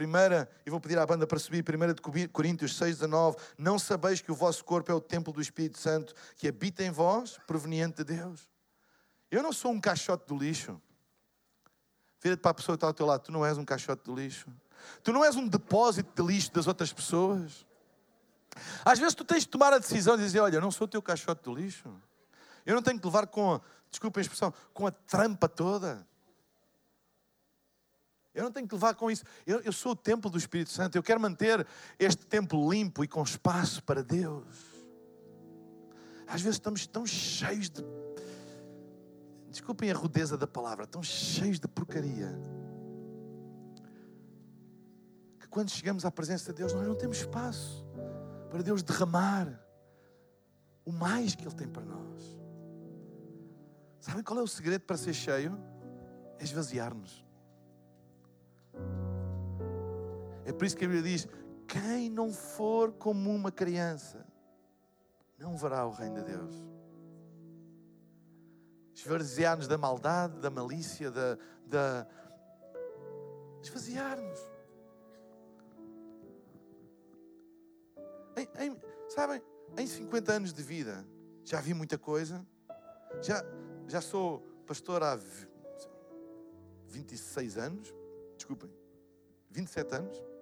e 0.66 0.70
vou 0.70 0.80
pedir 0.80 0.98
à 0.98 1.06
banda 1.06 1.28
para 1.28 1.38
subir, 1.38 1.66
1 1.68 2.30
Coríntios 2.32 2.78
6, 2.78 3.00
19: 3.00 3.36
Não 3.58 3.78
sabeis 3.78 4.22
que 4.22 4.32
o 4.32 4.36
vosso 4.36 4.64
corpo 4.64 4.90
é 4.90 4.96
o 4.96 5.02
templo 5.02 5.34
do 5.34 5.42
Espírito 5.42 5.78
Santo 5.78 6.14
que 6.38 6.48
habita 6.48 6.82
em 6.82 6.90
vós, 6.90 7.38
proveniente 7.46 8.06
de 8.06 8.16
Deus. 8.16 8.50
Eu 9.30 9.44
não 9.44 9.52
sou 9.52 9.74
um 9.74 9.82
caixote 9.82 10.28
do 10.28 10.38
lixo. 10.38 10.82
Vira-te 12.22 12.40
para 12.40 12.52
a 12.52 12.54
pessoa 12.54 12.78
que 12.78 12.78
está 12.78 12.88
ao 12.88 12.94
teu 12.94 13.06
lado: 13.06 13.24
Tu 13.24 13.34
não 13.34 13.46
és 13.46 13.58
um 13.58 13.66
caixote 13.66 14.06
do 14.06 14.16
lixo. 14.16 14.48
Tu 15.04 15.12
não 15.12 15.26
és 15.26 15.36
um 15.36 15.46
depósito 15.46 16.10
de 16.16 16.26
lixo 16.26 16.50
das 16.54 16.68
outras 16.68 16.94
pessoas. 16.94 17.66
Às 18.86 18.98
vezes 18.98 19.14
tu 19.14 19.26
tens 19.26 19.42
de 19.42 19.50
tomar 19.50 19.74
a 19.74 19.78
decisão 19.78 20.16
de 20.16 20.24
dizer: 20.24 20.40
Olha, 20.40 20.56
eu 20.56 20.62
não 20.62 20.72
sou 20.72 20.86
o 20.86 20.90
teu 20.90 21.02
caixote 21.02 21.44
do 21.44 21.54
lixo. 21.54 21.94
Eu 22.66 22.76
não 22.76 22.82
tenho 22.82 22.98
que 22.98 23.06
levar 23.06 23.28
com, 23.28 23.60
desculpa 23.90 24.22
a 24.22 24.22
expressão, 24.22 24.54
com 24.74 24.88
a 24.88 24.92
trampa 24.92 25.50
toda. 25.50 26.08
Eu 28.38 28.44
não 28.44 28.52
tenho 28.52 28.68
que 28.68 28.76
levar 28.76 28.94
com 28.94 29.10
isso. 29.10 29.24
Eu, 29.48 29.62
eu 29.62 29.74
sou 29.74 29.94
o 29.94 29.96
templo 29.96 30.30
do 30.30 30.38
Espírito 30.38 30.70
Santo. 30.70 30.96
Eu 30.96 31.02
quero 31.02 31.20
manter 31.20 31.66
este 31.98 32.24
templo 32.24 32.72
limpo 32.72 33.04
e 33.04 33.08
com 33.08 33.24
espaço 33.24 33.82
para 33.84 34.04
Deus. 34.04 34.46
Às 36.28 36.42
vezes 36.42 36.58
estamos 36.58 36.86
tão 36.86 37.04
cheios 37.04 37.68
de. 37.68 37.84
Desculpem 39.50 39.90
a 39.90 39.96
rudeza 39.96 40.38
da 40.38 40.46
palavra, 40.46 40.86
tão 40.86 41.02
cheios 41.02 41.60
de 41.60 41.68
porcaria. 41.68 42.40
Que 45.40 45.48
quando 45.48 45.72
chegamos 45.72 46.06
à 46.06 46.12
presença 46.12 46.54
de 46.54 46.60
Deus, 46.60 46.74
nós 46.74 46.88
não 46.88 46.96
temos 46.96 47.18
espaço 47.18 47.84
para 48.52 48.62
Deus 48.62 48.84
derramar 48.84 49.48
o 50.86 50.92
mais 50.92 51.34
que 51.34 51.44
Ele 51.44 51.56
tem 51.56 51.68
para 51.68 51.84
nós. 51.84 52.38
Sabem 54.00 54.24
qual 54.24 54.38
é 54.38 54.44
o 54.44 54.48
segredo 54.48 54.82
para 54.82 54.96
ser 54.96 55.16
cheio? 55.16 55.58
É 56.38 56.44
esvaziar-nos. 56.44 57.27
É 60.48 60.54
por 60.54 60.64
isso 60.64 60.78
que 60.78 60.86
a 60.86 60.88
Bíblia 60.88 61.04
diz: 61.04 61.28
quem 61.68 62.10
não 62.10 62.32
for 62.32 62.94
como 62.94 63.30
uma 63.30 63.52
criança, 63.52 64.26
não 65.38 65.58
verá 65.58 65.86
o 65.86 65.92
reino 65.92 66.16
de 66.16 66.24
Deus. 66.24 66.66
Esvaziar-nos 68.96 69.68
da 69.68 69.78
maldade, 69.78 70.40
da 70.40 70.50
malícia, 70.50 71.12
da. 71.12 71.38
da... 71.66 72.08
Esvaziar-nos. 73.62 74.40
Em, 78.38 78.68
em, 78.68 78.82
sabem, 79.10 79.42
em 79.78 79.86
50 79.86 80.32
anos 80.32 80.54
de 80.54 80.64
vida, 80.64 81.06
já 81.44 81.60
vi 81.60 81.74
muita 81.74 81.98
coisa. 81.98 82.48
Já, 83.22 83.44
já 83.86 84.00
sou 84.00 84.40
pastor 84.66 85.04
há 85.04 85.20
26 86.86 87.58
anos. 87.58 87.94
Desculpem, 88.38 88.72
27 89.52 89.96
anos 89.96 90.37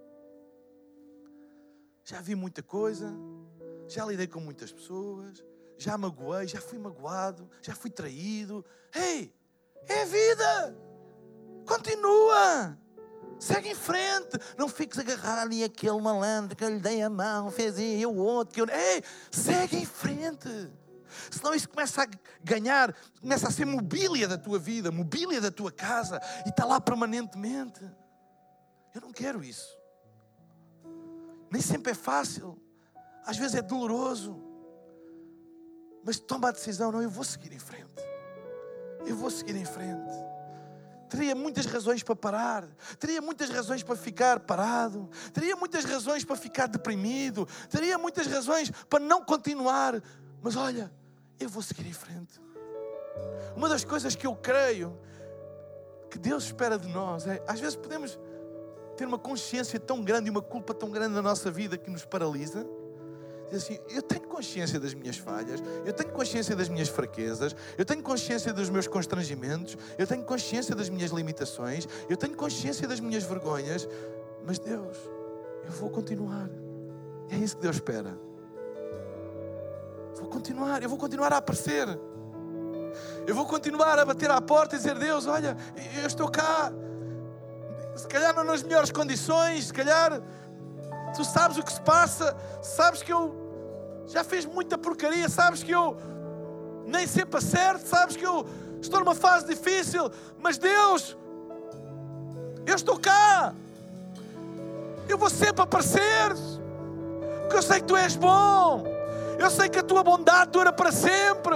já 2.06 2.22
vi 2.22 2.36
muita 2.36 2.62
coisa, 2.62 3.12
já 3.88 4.06
lidei 4.06 4.28
com 4.28 4.40
muitas 4.40 4.72
pessoas, 4.72 5.44
já 5.76 5.98
magoei, 5.98 6.48
já 6.48 6.62
fui 6.62 6.78
magoado, 6.78 7.50
já 7.64 7.74
fui 7.74 7.90
traído. 7.90 8.64
Ei, 8.94 9.34
é 9.88 10.06
vida! 10.06 10.78
Continua! 11.66 12.78
Segue 13.40 13.70
em 13.70 13.76
frente, 13.76 14.38
não 14.56 14.70
fiques 14.70 15.00
agarrado 15.00 15.40
ali 15.40 15.64
aquele 15.64 16.00
malandro 16.00 16.56
que 16.56 16.64
eu 16.64 16.70
lhe 16.70 16.80
dei 16.80 17.02
a 17.02 17.10
mão, 17.10 17.50
fez 17.50 17.78
e 17.80 18.06
o 18.06 18.16
outro 18.16 18.54
que 18.54 18.62
eu. 18.62 18.68
Ei, 18.70 19.04
segue 19.32 19.78
em 19.78 19.86
frente. 19.86 20.72
Senão 21.32 21.56
isso 21.56 21.68
começa 21.68 22.04
a 22.04 22.08
ganhar, 22.44 22.96
começa 23.20 23.48
a 23.48 23.52
ser 23.52 23.66
mobília 23.66 24.28
da 24.28 24.38
tua 24.38 24.60
vida, 24.60 24.92
mobília 24.92 25.42
da 25.42 25.50
tua 25.50 25.72
casa 25.72 26.22
e 26.46 26.50
está 26.50 26.66
lá 26.66 26.80
permanentemente. 26.80 27.82
Eu 28.94 29.02
não 29.02 29.12
quero 29.12 29.44
isso. 29.44 29.85
Nem 31.50 31.62
sempre 31.62 31.92
é 31.92 31.96
fácil. 31.96 32.60
Às 33.26 33.38
vezes 33.38 33.56
é 33.56 33.62
doloroso. 33.62 34.42
Mas 36.04 36.20
toma 36.20 36.50
a 36.50 36.52
decisão, 36.52 36.92
não, 36.92 37.02
eu 37.02 37.10
vou 37.10 37.24
seguir 37.24 37.52
em 37.52 37.60
frente. 37.60 38.04
Eu 39.06 39.16
vou 39.16 39.30
seguir 39.32 39.56
em 39.56 39.66
frente. 39.66 40.14
Teria 41.10 41.36
muitas 41.36 41.66
razões 41.66 42.04
para 42.04 42.16
parar, 42.16 42.68
teria 43.00 43.22
muitas 43.22 43.50
razões 43.50 43.84
para 43.84 43.96
ficar 43.96 44.40
parado, 44.40 45.10
teria 45.32 45.56
muitas 45.56 45.86
razões 45.86 46.26
para 46.26 46.36
ficar 46.36 46.68
deprimido, 46.68 47.48
teria 47.70 47.98
muitas 47.98 48.28
razões 48.28 48.72
para 48.90 49.00
não 49.00 49.24
continuar. 49.24 50.02
Mas 50.42 50.56
olha, 50.56 50.92
eu 51.40 51.48
vou 51.48 51.62
seguir 51.62 51.88
em 51.88 51.94
frente. 51.94 52.42
Uma 53.56 53.70
das 53.70 53.86
coisas 53.86 54.16
que 54.16 54.28
eu 54.28 54.36
creio 54.36 55.00
que 56.10 56.18
Deus 56.18 56.46
espera 56.46 56.78
de 56.78 56.88
nós 56.88 57.28
é, 57.28 57.42
às 57.48 57.60
vezes 57.60 57.76
podemos 57.76 58.18
ter 58.96 59.06
uma 59.06 59.20
consciência 59.20 59.80
tão 59.80 60.02
grande 60.02 60.28
e 60.28 60.32
uma 60.32 60.42
culpa 60.42 60.74
tão 60.74 60.90
grande 60.90 61.14
na 61.14 61.22
nossa 61.22 61.52
vida 61.52 61.78
que 61.78 61.90
nos 61.90 62.06
paralisa. 62.06 62.66
Diz 63.50 63.64
assim: 63.64 63.78
eu 63.90 64.02
tenho 64.02 64.24
consciência 64.24 64.80
das 64.80 64.94
minhas 64.94 65.18
falhas, 65.18 65.62
eu 65.86 65.94
tenho 65.94 66.12
consciência 66.12 66.56
das 66.56 66.68
minhas 66.68 66.90
fraquezas, 66.90 67.56
eu 67.78 67.86
tenho 67.86 68.02
consciência 68.02 68.52
dos 68.52 68.70
meus 68.70 68.88
constrangimentos, 68.88 69.78
eu 69.98 70.08
tenho 70.08 70.24
consciência 70.24 70.76
das 70.76 70.90
minhas 70.90 71.12
limitações, 71.12 71.88
eu 72.10 72.18
tenho 72.18 72.36
consciência 72.36 72.88
das 72.88 73.00
minhas 73.00 73.24
vergonhas, 73.24 73.88
mas 74.46 74.58
Deus, 74.58 74.98
eu 75.66 75.72
vou 75.72 75.90
continuar. 75.90 76.50
É 77.30 77.36
isso 77.36 77.56
que 77.56 77.62
Deus 77.62 77.76
espera. 77.76 78.18
Vou 80.16 80.30
continuar, 80.30 80.82
eu 80.82 80.90
vou 80.90 80.98
continuar 80.98 81.34
a 81.34 81.38
aparecer. 81.38 81.88
Eu 83.28 83.36
vou 83.36 83.46
continuar 83.46 84.00
a 84.00 84.06
bater 84.06 84.32
à 84.32 84.40
porta 84.42 84.76
e 84.76 84.78
dizer: 84.78 84.98
Deus, 84.98 85.28
olha, 85.28 85.58
eu 86.02 86.08
estou 86.08 86.30
cá. 86.30 86.72
Se 87.96 88.08
calhar 88.08 88.34
não 88.36 88.44
nas 88.44 88.62
melhores 88.62 88.92
condições, 88.92 89.68
se 89.68 89.74
calhar 89.74 90.22
tu 91.16 91.24
sabes 91.24 91.58
o 91.58 91.64
que 91.64 91.72
se 91.72 91.82
passa, 91.82 92.36
sabes 92.62 93.02
que 93.02 93.12
eu 93.12 93.34
já 94.08 94.24
fiz 94.24 94.46
muita 94.46 94.78
porcaria, 94.78 95.30
sabes 95.30 95.64
que 95.64 95.72
eu 95.72 95.98
nem 96.86 97.08
sempre 97.08 97.38
acerto, 97.38 97.88
sabes 97.88 98.16
que 98.16 98.26
eu 98.26 98.46
estou 98.82 99.00
numa 99.00 99.16
fase 99.16 99.48
difícil, 99.48 100.12
mas 100.40 100.58
Deus, 100.58 101.18
eu 102.66 102.76
estou 102.76 103.00
cá. 103.00 103.54
Eu 105.08 105.18
vou 105.18 105.30
sempre 105.30 105.62
aparecer, 105.62 106.34
porque 107.42 107.58
eu 107.58 107.62
sei 107.62 107.80
que 107.80 107.86
tu 107.86 107.96
és 107.96 108.16
bom, 108.16 108.84
eu 109.38 109.50
sei 109.50 109.70
que 109.70 109.80
a 109.80 109.84
tua 109.84 110.04
bondade 110.04 110.52
dura 110.52 110.74
para 110.74 110.92
sempre, 110.92 111.56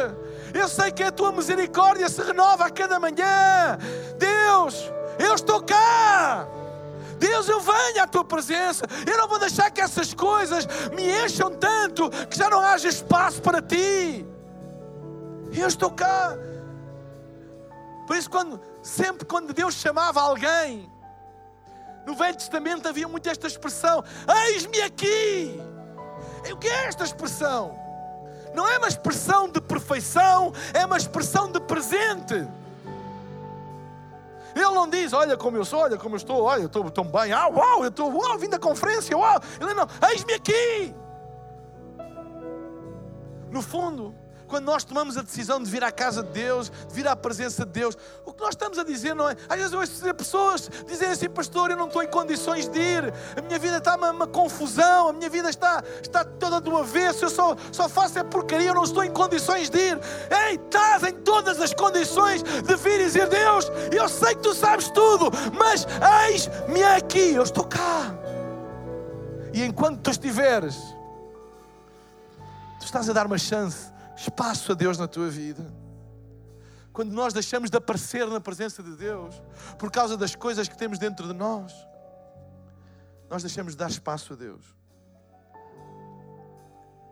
eu 0.53 0.67
sei 0.69 0.91
que 0.91 1.03
a 1.03 1.11
tua 1.11 1.31
misericórdia 1.31 2.07
se 2.09 2.21
renova 2.21 2.65
a 2.65 2.69
cada 2.69 2.99
manhã. 2.99 3.77
Deus, 4.17 4.91
eu 5.19 5.35
estou 5.35 5.61
cá. 5.61 6.47
Deus, 7.19 7.49
eu 7.49 7.59
venho 7.59 8.01
à 8.01 8.07
tua 8.07 8.23
presença. 8.23 8.85
Eu 9.05 9.17
não 9.17 9.27
vou 9.27 9.37
deixar 9.37 9.69
que 9.69 9.81
essas 9.81 10.13
coisas 10.13 10.65
me 10.95 11.03
encham 11.23 11.51
tanto 11.51 12.09
que 12.27 12.37
já 12.37 12.49
não 12.49 12.61
haja 12.61 12.87
espaço 12.87 13.41
para 13.41 13.61
ti. 13.61 14.25
Eu 15.51 15.67
estou 15.67 15.91
cá. 15.91 16.37
Por 18.07 18.15
isso, 18.15 18.29
quando, 18.29 18.59
sempre 18.81 19.25
quando 19.25 19.53
Deus 19.53 19.75
chamava 19.75 20.21
alguém, 20.21 20.89
no 22.05 22.15
Velho 22.15 22.35
Testamento 22.35 22.87
havia 22.87 23.07
muito 23.07 23.29
esta 23.29 23.47
expressão: 23.47 24.03
Eis-me 24.47 24.81
aqui. 24.81 25.61
O 26.51 26.57
que 26.57 26.67
é 26.67 26.85
esta 26.85 27.03
expressão? 27.03 27.77
Não 28.55 28.67
é 28.67 28.77
uma 28.77 28.87
expressão 28.87 29.47
de 29.49 29.61
perfeição, 29.61 30.53
é 30.73 30.85
uma 30.85 30.97
expressão 30.97 31.51
de 31.51 31.59
presente. 31.59 32.47
Ele 34.61 34.75
não 34.75 34.89
diz, 34.89 35.13
olha 35.13 35.37
como 35.37 35.57
eu 35.57 35.65
sou, 35.65 35.79
olha 35.79 35.97
como 35.97 36.15
eu 36.15 36.17
estou, 36.17 36.43
olha, 36.43 36.61
eu 36.61 36.67
estou 36.67 36.89
tão 36.89 37.05
bem, 37.05 37.31
ah, 37.31 37.47
uau, 37.47 37.83
eu 37.83 37.89
estou, 37.89 38.11
uau, 38.11 38.37
vim 38.37 38.49
da 38.49 38.59
conferência, 38.59 39.17
uau. 39.17 39.39
Ele 39.59 39.73
não, 39.73 39.87
eis-me 40.11 40.33
aqui. 40.33 40.93
No 43.51 43.61
fundo, 43.61 44.13
quando 44.49 44.65
nós 44.65 44.83
tomamos 44.83 45.15
a 45.15 45.21
decisão 45.21 45.61
de 45.61 45.69
vir 45.69 45.83
à 45.83 45.91
casa 45.91 46.23
de 46.23 46.31
Deus, 46.31 46.69
de 46.69 46.93
vir 46.93 47.07
à 47.07 47.15
presença 47.15 47.63
de 47.65 47.71
Deus, 47.71 47.95
o 48.25 48.33
que 48.33 48.41
nós 48.41 48.49
estamos 48.49 48.79
a 48.79 48.83
dizer 48.83 49.13
não 49.13 49.29
é. 49.29 49.35
Às 49.47 49.57
vezes 49.57 49.71
eu 49.71 49.79
ouço 49.79 50.13
pessoas 50.15 50.69
dizerem 50.87 51.13
assim, 51.13 51.29
pastor, 51.29 51.69
eu 51.69 51.77
não 51.77 51.85
estou 51.87 52.01
em 52.01 52.07
condições 52.07 52.67
de 52.67 52.79
ir, 52.79 53.13
a 53.37 53.41
minha 53.41 53.59
vida 53.59 53.77
está 53.77 53.95
uma, 53.95 54.11
uma 54.11 54.27
confusão, 54.27 55.09
a 55.09 55.13
minha 55.13 55.29
vida 55.29 55.49
está, 55.49 55.83
está 56.01 56.25
toda 56.25 56.59
do 56.59 56.75
avesso, 56.75 57.25
eu 57.25 57.29
só, 57.29 57.55
só 57.71 57.87
faço 57.87 58.17
é 58.17 58.23
porcaria, 58.23 58.69
eu 58.69 58.73
não 58.73 58.83
estou 58.83 59.03
em 59.03 59.11
condições 59.11 59.69
de 59.69 59.77
ir. 59.77 59.99
Ei, 60.47 60.55
estás 60.55 61.03
em 61.03 61.13
todas 61.13 61.61
as 61.61 61.73
condições 61.73 62.41
de 62.41 62.75
vir 62.75 62.99
e 63.01 63.03
dizer, 63.05 63.27
Deus, 63.27 63.71
eu 63.91 64.09
sei 64.09 64.33
que 64.33 64.41
tu 64.41 64.55
sabes 64.55 64.89
tudo, 64.89 65.29
mas 65.53 65.85
eis-me 66.27 66.83
aqui, 66.83 67.35
eu 67.35 67.43
estou 67.43 67.65
cá. 67.65 68.15
E 69.53 69.63
enquanto 69.63 70.01
tu 70.01 70.09
estiveres, 70.09 70.75
tu 72.79 72.85
estás 72.85 73.07
a 73.09 73.13
dar 73.13 73.27
uma 73.27 73.37
chance 73.37 73.98
espaço 74.19 74.73
a 74.73 74.75
Deus 74.75 74.97
na 74.97 75.07
tua 75.07 75.29
vida. 75.29 75.65
Quando 76.91 77.13
nós 77.13 77.33
deixamos 77.33 77.69
de 77.69 77.77
aparecer 77.77 78.27
na 78.27 78.41
presença 78.41 78.83
de 78.83 78.95
Deus 78.95 79.41
por 79.77 79.89
causa 79.89 80.17
das 80.17 80.35
coisas 80.35 80.67
que 80.67 80.77
temos 80.77 80.99
dentro 80.99 81.27
de 81.27 81.33
nós, 81.33 81.73
nós 83.29 83.41
deixamos 83.41 83.73
de 83.73 83.77
dar 83.77 83.89
espaço 83.89 84.33
a 84.33 84.35
Deus. 84.35 84.79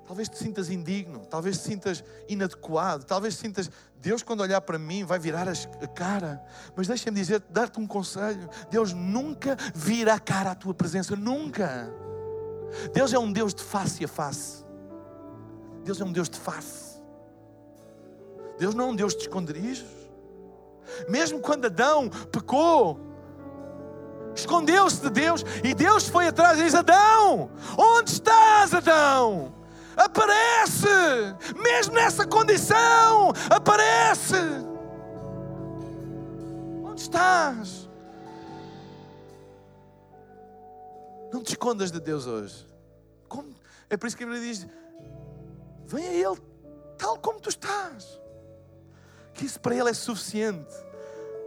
Talvez 0.05 0.30
te 0.30 0.38
sintas 0.38 0.70
indigno, 0.70 1.26
talvez 1.26 1.58
te 1.58 1.64
sintas 1.64 2.03
inadequado, 2.30 3.03
talvez 3.03 3.36
te 3.36 3.41
sintas, 3.41 3.70
Deus 3.97 4.24
quando 4.24 4.39
olhar 4.39 4.62
para 4.62 4.80
mim 4.80 5.03
vai 5.03 5.20
virar 5.20 5.47
a 5.49 5.88
cara. 5.88 6.41
Mas 6.76 6.88
deixa-me 6.88 7.20
dizer, 7.20 7.41
dar-te 7.49 7.80
um 7.80 7.86
conselho. 7.86 8.49
Deus 8.70 8.93
nunca 8.93 9.58
vira 9.76 10.14
a 10.14 10.20
cara 10.20 10.51
à 10.51 10.55
tua 10.55 10.74
presença, 10.74 11.16
nunca. 11.16 11.89
Deus 12.93 13.14
é 13.14 13.20
um 13.20 13.32
Deus 13.32 13.53
de 13.53 13.64
face 13.64 14.03
a 14.05 14.08
face. 14.08 14.66
Deus 15.84 15.99
é 15.99 16.05
um 16.05 16.12
Deus 16.12 16.30
de 16.30 16.38
face. 16.38 16.87
Deus 18.58 18.74
não 18.74 18.86
é 18.86 18.88
um 18.89 18.95
Deus 18.95 19.16
de 19.16 19.22
esconderijos. 19.22 19.86
Mesmo 21.08 21.39
quando 21.39 21.66
Adão 21.66 22.10
pecou, 22.32 22.99
escondeu-se 24.36 25.01
de 25.01 25.10
Deus 25.10 25.43
e 25.64 25.74
Deus 25.74 26.08
foi 26.08 26.28
atrás 26.28 26.60
e 26.60 26.64
disse: 26.64 26.78
Adão, 26.78 27.51
onde 27.78 28.12
estás, 28.12 28.74
Adão? 28.74 29.53
Aparece, 29.95 30.88
mesmo 31.64 31.93
nessa 31.93 32.26
condição, 32.26 33.32
aparece. 33.49 34.36
Onde 36.84 37.01
estás? 37.01 37.89
Não 41.34 41.43
te 41.43 41.49
escondas 41.49 41.91
de 41.91 41.99
Deus 41.99 42.26
hoje. 42.26 42.68
Como? 43.28 43.53
É 43.89 43.97
por 43.97 44.08
isso 44.08 44.16
que 44.16 44.24
a 44.24 44.28
Bíblia 44.28 44.47
diz: 44.47 44.68
Vem 45.86 46.08
a 46.08 46.14
Ele 46.14 46.41
tal 46.97 47.18
como 47.18 47.39
tu 47.39 47.49
estás 47.49 48.20
que 49.38 49.46
isso 49.46 49.60
para 49.60 49.76
Ele 49.76 49.90
é 49.90 49.94
suficiente. 49.94 50.74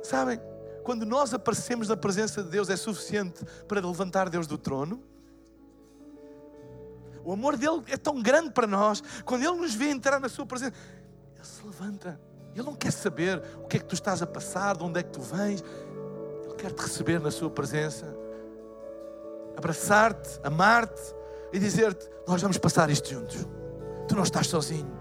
Sabem, 0.02 0.40
quando 0.84 1.04
nós 1.04 1.34
aparecemos 1.34 1.88
na 1.88 1.96
presença 1.96 2.42
de 2.42 2.48
Deus, 2.48 2.70
é 2.70 2.76
suficiente 2.76 3.44
para 3.66 3.84
levantar 3.84 4.30
Deus 4.30 4.46
do 4.46 4.56
trono. 4.56 5.02
O 7.24 7.32
amor 7.32 7.56
dele 7.56 7.82
é 7.88 7.96
tão 7.96 8.22
grande 8.22 8.50
para 8.50 8.66
nós, 8.66 9.02
quando 9.24 9.42
Ele 9.42 9.56
nos 9.56 9.74
vê 9.74 9.90
entrar 9.90 10.18
na 10.18 10.28
Sua 10.28 10.46
presença, 10.46 10.72
Ele 11.36 11.44
se 11.44 11.66
levanta. 11.66 12.18
Ele 12.54 12.64
não 12.64 12.74
quer 12.74 12.92
saber 12.92 13.42
o 13.62 13.66
que 13.66 13.76
é 13.76 13.80
que 13.80 13.86
tu 13.86 13.94
estás 13.94 14.22
a 14.22 14.26
passar, 14.26 14.76
de 14.76 14.82
onde 14.82 15.00
é 15.00 15.02
que 15.02 15.10
tu 15.10 15.20
vens. 15.20 15.62
Ele 16.44 16.54
quer 16.54 16.72
te 16.72 16.82
receber 16.82 17.20
na 17.20 17.30
Sua 17.30 17.50
presença, 17.50 18.06
abraçar-te, 19.56 20.40
amar-te 20.42 21.14
e 21.52 21.58
dizer-te: 21.58 22.08
Nós 22.26 22.40
vamos 22.40 22.56
passar 22.56 22.88
isto 22.88 23.10
juntos. 23.10 23.46
Tu 24.08 24.16
não 24.16 24.22
estás 24.22 24.46
sozinho. 24.46 24.99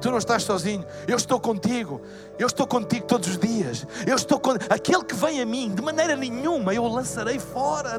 Tu 0.00 0.10
não 0.10 0.18
estás 0.18 0.42
sozinho. 0.42 0.84
Eu 1.06 1.16
estou 1.16 1.40
contigo. 1.40 2.00
Eu 2.38 2.46
estou 2.46 2.66
contigo 2.66 3.06
todos 3.06 3.28
os 3.28 3.38
dias. 3.38 3.86
Eu 4.06 4.16
estou 4.16 4.38
com 4.38 4.52
aquele 4.68 5.04
que 5.04 5.14
vem 5.14 5.40
a 5.40 5.46
mim, 5.46 5.74
de 5.74 5.82
maneira 5.82 6.16
nenhuma 6.16 6.72
eu 6.74 6.84
o 6.84 6.88
lançarei 6.88 7.38
fora, 7.38 7.98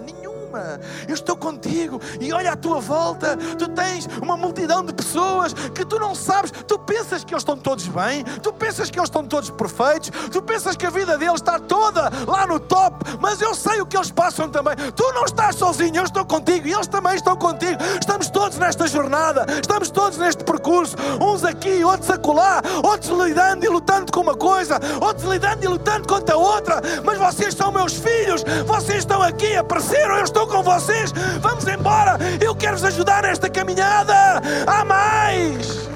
Eu 1.07 1.13
estou 1.13 1.35
contigo 1.35 1.99
e 2.19 2.31
olha 2.33 2.53
à 2.53 2.55
tua 2.55 2.79
volta, 2.79 3.37
tu 3.57 3.67
tens 3.69 4.07
uma 4.21 4.35
multidão 4.37 4.83
de 4.83 4.93
pessoas 4.93 5.53
que 5.53 5.85
tu 5.85 5.99
não 5.99 6.13
sabes, 6.15 6.51
tu 6.67 6.77
pensas 6.79 7.23
que 7.23 7.33
eles 7.33 7.41
estão 7.41 7.57
todos 7.57 7.87
bem, 7.87 8.23
tu 8.41 8.51
pensas 8.53 8.89
que 8.89 8.99
eles 8.99 9.09
estão 9.09 9.25
todos 9.25 9.49
perfeitos, 9.49 10.11
tu 10.31 10.41
pensas 10.41 10.75
que 10.75 10.85
a 10.85 10.89
vida 10.89 11.17
deles 11.17 11.35
está 11.35 11.59
toda 11.59 12.11
lá 12.27 12.45
no 12.47 12.59
top, 12.59 13.05
mas 13.19 13.41
eu 13.41 13.53
sei 13.53 13.81
o 13.81 13.85
que 13.85 13.97
eles 13.97 14.11
passam 14.11 14.49
também. 14.49 14.75
Tu 14.95 15.13
não 15.13 15.25
estás 15.25 15.55
sozinho, 15.55 15.97
eu 15.97 16.03
estou 16.03 16.25
contigo 16.25 16.67
e 16.67 16.73
eles 16.73 16.87
também 16.87 17.15
estão 17.15 17.35
contigo. 17.35 17.81
Estamos 17.99 18.29
todos 18.29 18.57
nesta 18.57 18.87
jornada, 18.87 19.45
estamos 19.61 19.89
todos 19.89 20.17
neste 20.17 20.43
percurso, 20.43 20.95
uns 21.21 21.43
aqui, 21.43 21.83
outros 21.83 22.09
acolá, 22.09 22.61
outros 22.83 23.09
lidando 23.19 23.65
e 23.65 23.69
lutando 23.69 24.11
com 24.11 24.21
uma 24.21 24.35
coisa, 24.35 24.79
outros 25.01 25.25
lidando 25.25 25.63
e 25.63 25.67
lutando 25.67 26.07
contra 26.07 26.37
outra, 26.37 26.81
mas 27.03 27.17
vocês 27.17 27.53
são 27.53 27.71
meus 27.71 27.93
filhos, 27.93 28.43
vocês 28.65 28.99
estão 28.99 29.21
aqui, 29.21 29.55
apareceram, 29.55 30.17
eu 30.17 30.23
estou 30.23 30.40
estou 30.41 30.47
com 30.47 30.63
vocês. 30.63 31.11
Vamos 31.39 31.67
embora. 31.67 32.17
Eu 32.43 32.55
quero 32.55 32.73
vos 32.73 32.85
ajudar 32.85 33.23
nesta 33.23 33.49
caminhada. 33.49 34.41
Há 34.65 34.83
mais. 34.85 35.89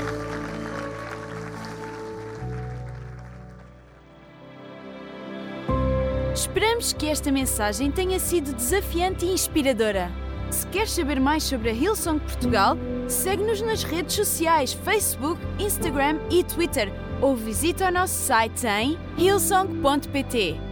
Esperamos 6.33 6.93
que 6.93 7.07
esta 7.07 7.31
mensagem 7.31 7.91
tenha 7.91 8.19
sido 8.19 8.53
desafiante 8.53 9.25
e 9.25 9.33
inspiradora. 9.33 10.11
Se 10.51 10.67
queres 10.67 10.91
saber 10.91 11.19
mais 11.19 11.43
sobre 11.43 11.69
a 11.69 11.73
Hillsong 11.73 12.19
Portugal, 12.19 12.77
segue-nos 13.07 13.61
nas 13.61 13.83
redes 13.83 14.15
sociais 14.15 14.73
Facebook, 14.73 15.41
Instagram 15.57 16.19
e 16.29 16.43
Twitter 16.43 16.93
ou 17.21 17.35
visita 17.35 17.87
o 17.87 17.91
nosso 17.91 18.13
site 18.13 18.67
em 18.67 18.97
hillsong.pt. 19.17 20.64